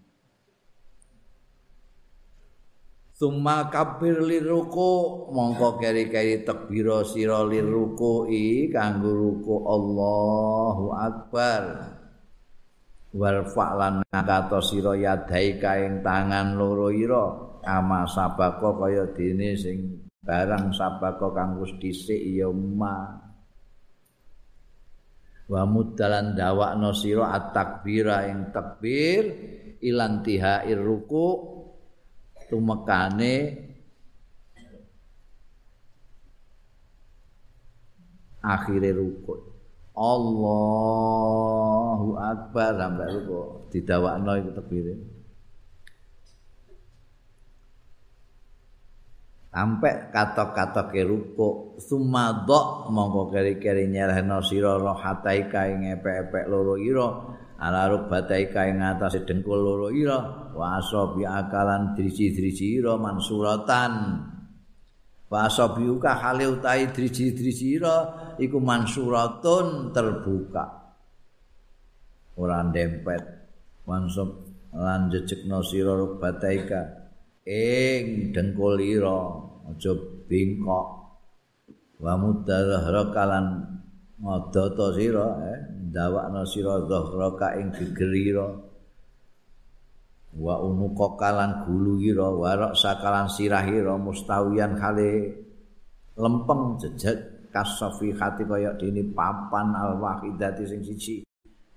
Summa 3.25 3.73
kabir 3.73 4.21
liruku. 4.21 5.33
Mongko 5.33 5.81
keri-keri 5.81 6.45
takbira 6.45 7.01
sira 7.09 7.41
liruku 7.41 8.29
kanggo 8.69 9.17
ruku 9.17 9.65
Allahu 9.65 10.93
akbar. 10.93 11.63
Wal 13.17 13.49
fa'lan 13.49 14.05
ngata 14.13 14.61
sira 14.61 14.93
yadai 14.93 15.57
kaing 15.57 16.05
tangan 16.05 16.61
loro 16.61 16.93
ira. 16.93 17.57
Ama 17.65 18.05
sabako 18.05 18.85
kaya 18.85 19.09
dene 19.17 19.57
sing 19.57 20.05
barang 20.21 20.77
sabako 20.77 21.33
kang 21.33 21.57
wis 21.65 21.73
dhisik 21.81 22.21
ya 22.29 22.53
ma. 22.53 23.25
Wa 25.49 25.65
mudalan 25.65 26.37
dawakno 26.37 26.93
sira 26.93 27.33
at-takbira 27.33 28.29
ing 28.29 28.53
takbir 28.53 29.23
ilantihair 29.81 30.77
ruku 30.77 31.54
tumekane 32.49 33.35
akhire 38.45 38.93
rukun. 38.93 39.41
Allahu 39.95 40.89
Akbar 42.19 42.75
sampai 42.75 43.07
ruko 43.15 43.71
didawakno 43.71 44.35
iku 44.43 44.51
tebire. 44.59 44.95
Sampai 49.55 50.11
kata-kata 50.11 50.91
ke 50.91 51.07
ruko 51.07 51.79
sumadok 51.79 52.91
mongko 52.91 53.31
keri-keri 53.31 53.87
nyerahno 53.87 54.43
sira 54.43 54.75
rohataika 54.83 55.71
ing 55.71 55.95
epek-epek 55.95 56.51
loro 56.51 56.75
ira 56.75 57.39
ala 57.65 57.89
rubatai 57.89 58.53
kae 58.53 58.77
ngatasé 58.77 59.25
dengkul 59.25 59.57
loro 59.57 59.89
ira 59.89 60.53
wa 60.53 60.77
asabi 60.77 61.25
akalan 61.25 61.97
driji-driji 61.97 62.85
ira 62.85 63.01
mansuratan. 63.01 63.93
Wa 65.33 65.49
asabi 65.49 65.89
ka 65.97 66.13
hale 66.21 66.45
utahi 66.45 66.93
driji-driji 66.93 67.81
ira 67.81 67.97
iku 68.37 68.61
mansuratun 68.61 69.97
terbuka. 69.97 70.65
Ora 72.37 72.61
dempet 72.69 73.25
mansub 73.89 74.45
lan 74.77 75.09
jejekno 75.09 75.65
sira 75.65 75.97
rubatai 75.97 76.59
kae 76.69 76.87
ing 77.49 78.35
dengkul 78.35 78.77
ira 78.77 79.21
aja 79.71 79.93
bengkok 80.29 80.89
wa 82.03 82.13
mudahara 82.21 83.09
kalan 83.15 83.47
ngadata 84.19 84.87
sira 84.99 85.29
eh 85.53 85.61
ndawakna 85.95 86.43
sira 86.43 86.83
zahraka 86.91 87.55
ing 87.63 87.71
gegerira 87.71 88.51
wa 90.35 90.55
unuka 90.59 91.15
kalan 91.15 91.63
gulu 91.63 92.03
ira 92.03 92.27
wa 92.35 92.75
sakalan 92.75 93.31
sirahira 93.31 93.95
mustawiyan 93.95 94.75
kale 94.75 95.39
lempeng 96.19 96.83
jejeg 96.83 97.47
kasafi 97.55 98.11
hati 98.11 98.43
kaya 98.43 98.75
dene 98.75 99.07
papan 99.15 99.71
al 99.79 100.03
wahidati 100.03 100.67
sing 100.67 100.83
siji. 100.83 101.23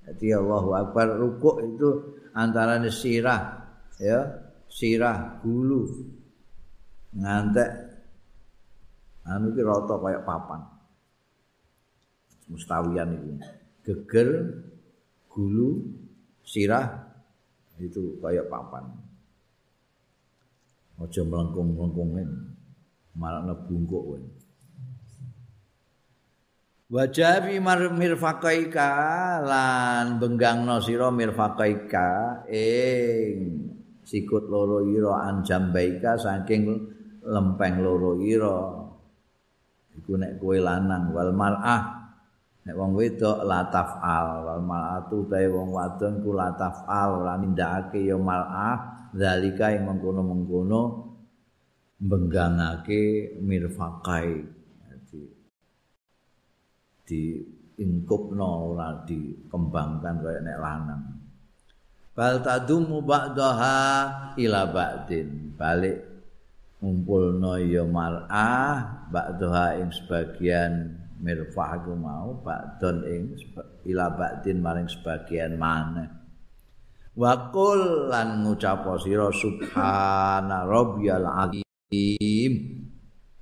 Dadi 0.02 0.34
Allahu 0.34 0.74
akbar 0.74 1.14
rukuk 1.22 1.62
itu 1.62 1.90
antarane 2.34 2.90
sirah 2.90 3.70
ya 4.02 4.26
sirah 4.66 5.38
gulu. 5.46 5.86
Ngantek 7.14 7.70
anu 9.30 9.54
iki 9.54 9.62
rata 9.62 9.96
kaya 10.02 10.20
papan. 10.26 10.62
Mustawian 12.50 13.14
itu 13.14 13.38
geger 13.88 14.44
gulu 15.32 15.80
sirah 16.44 17.08
itu 17.80 18.20
kaya 18.20 18.44
papan. 18.52 18.84
Aja 20.98 21.22
melengkung-melengkungin 21.24 22.58
malah 23.16 23.46
nebungkuk 23.48 24.02
kowe 24.02 24.20
Wajah 26.88 27.44
fi 27.44 27.60
mirfaqaika 27.60 28.92
lan 29.44 30.24
benggangno 30.24 30.80
sira 30.80 31.12
mirfaqaika 31.12 32.48
ing 32.48 33.68
sikut 34.08 34.48
loro 34.48 34.80
ira 34.88 35.28
anjambaika 35.28 36.16
saking 36.16 36.64
lempeng 37.28 37.84
loro 37.84 38.16
ira. 38.24 38.88
Iku 40.00 40.16
nek 40.16 40.40
kowe 40.40 40.56
lanang 40.56 41.12
wal 41.12 41.36
mar'ah 41.36 41.97
nek 42.68 42.76
wong 42.76 43.00
wedok 43.00 43.48
latafal 43.48 44.44
wal 44.44 44.60
mar'atu 44.60 45.24
tae 45.32 45.48
wong 45.48 45.72
wadon 45.72 46.20
ku 46.20 46.36
latafal 46.36 47.24
ora 47.24 47.40
nindakake 47.40 48.04
ya 48.04 48.20
mar'ah 48.20 49.08
zalika 49.16 49.72
ing 49.72 49.88
mengkono-mengkono 49.88 51.08
benggangake 51.96 53.34
mirfaqai. 53.40 54.30
Di 55.08 55.24
di 57.08 57.22
ingkupno 57.80 58.76
ora 58.76 59.00
dikembangkan 59.08 60.16
kaya 60.20 60.40
nek 60.44 60.60
lanang. 60.60 61.04
Bal 62.12 62.44
tadumu 62.44 63.00
ba'daha 63.00 63.80
ila 64.36 64.62
ba'din. 64.68 65.56
Balik 65.56 65.98
ngumpulno 66.84 67.56
ya 67.64 67.88
mar'ah 67.88 69.08
ba'daha 69.08 69.80
ing 69.80 69.90
sebagian 69.96 71.07
mirfah 71.18 71.82
aku 71.82 71.94
mau 71.98 72.38
ba'don 72.42 73.04
ing 73.06 73.24
ila 73.90 74.14
ba'din 74.14 74.62
maring 74.62 74.90
sebagian 74.90 75.58
mana 75.58 76.18
Wakul 77.18 78.14
lan 78.14 78.46
ngucap 78.46 78.86
sira 79.02 79.34
subhana 79.34 80.70
rabbiyal 80.70 81.26
azim. 81.26 82.54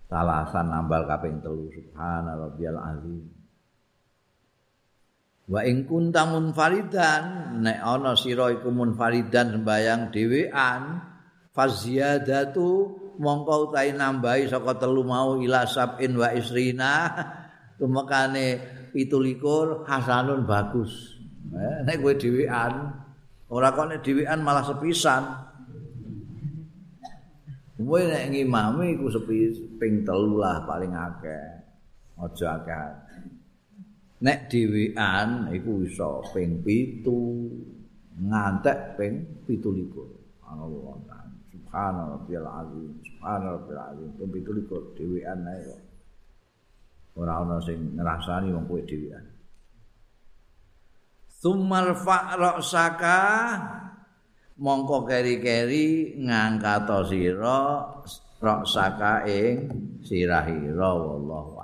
Talasan 0.07 0.71
nambal 0.71 1.03
kaping 1.03 1.43
telu 1.43 1.67
subhana 1.75 2.39
rabbiyal 2.39 2.79
azim. 2.79 3.27
Wa 5.51 5.59
ing 5.67 5.83
kunta 5.83 6.23
munfaridan 6.23 7.59
nek 7.67 7.83
ana 7.83 8.15
sira 8.15 8.47
iku 8.55 8.71
munfaridan 8.71 9.59
sembayang 9.59 10.07
dhewean 10.07 10.83
faziyadatu 11.51 12.69
mongko 13.19 13.69
utahe 13.69 13.91
nambahi 13.91 14.47
saka 14.47 14.79
telu 14.79 15.03
mau 15.03 15.35
ila 15.35 15.67
sabin 15.67 16.15
wa 16.15 16.31
isrina 16.31 16.93
tumekane 17.79 18.45
17 18.91 19.87
hasanun 19.87 20.47
bagus. 20.47 21.19
Eh, 21.55 21.77
nek 21.85 22.01
kowe 22.01 22.13
dhewean 22.17 22.73
ora 23.51 23.71
kok 23.71 23.87
nek 23.91 24.01
dhewean 24.01 24.39
malah 24.41 24.65
sepisan. 24.65 25.23
Kowe 27.75 28.01
nek 28.01 28.31
ngimami 28.31 28.95
iku 28.97 29.11
sepi 29.11 29.53
ping 29.77 30.07
lah 30.35 30.63
paling 30.65 30.91
akeh. 30.95 31.45
Aja 32.15 32.63
akeh 32.63 33.05
nek 34.25 34.49
dhewean 34.49 35.51
iku 35.53 35.83
iso 35.83 36.23
ping 36.33 36.63
7 36.63 37.05
ngantek 38.15 38.95
ping 38.95 39.13
17 39.45 40.49
Allah 40.49 40.97
subhanallah 41.51 42.19
bil 42.23 42.47
azim 42.47 42.91
subhanallah 43.03 43.91
azim. 43.91 44.09
Ping 44.17 44.41
17 44.41 44.97
dhewean 44.97 45.39
ae 45.45 45.61
kok 45.67 45.81
ora 47.15 47.41
ana 47.41 47.57
sing 47.63 47.95
ngrasani 47.95 48.51
wong 48.51 48.67
kowe 48.67 48.83
dhewean. 48.83 49.25
Summal 51.31 51.95
fa'ra 51.95 52.59
saka 52.59 53.19
mongko 54.59 55.03
keri-keri 55.07 56.19
ngangkat 56.19 56.87
sira 57.07 57.91
rak 58.39 58.61
saka 58.67 59.23
ing 59.27 59.55
sirahira 60.03 60.91
wallahu 60.95 61.54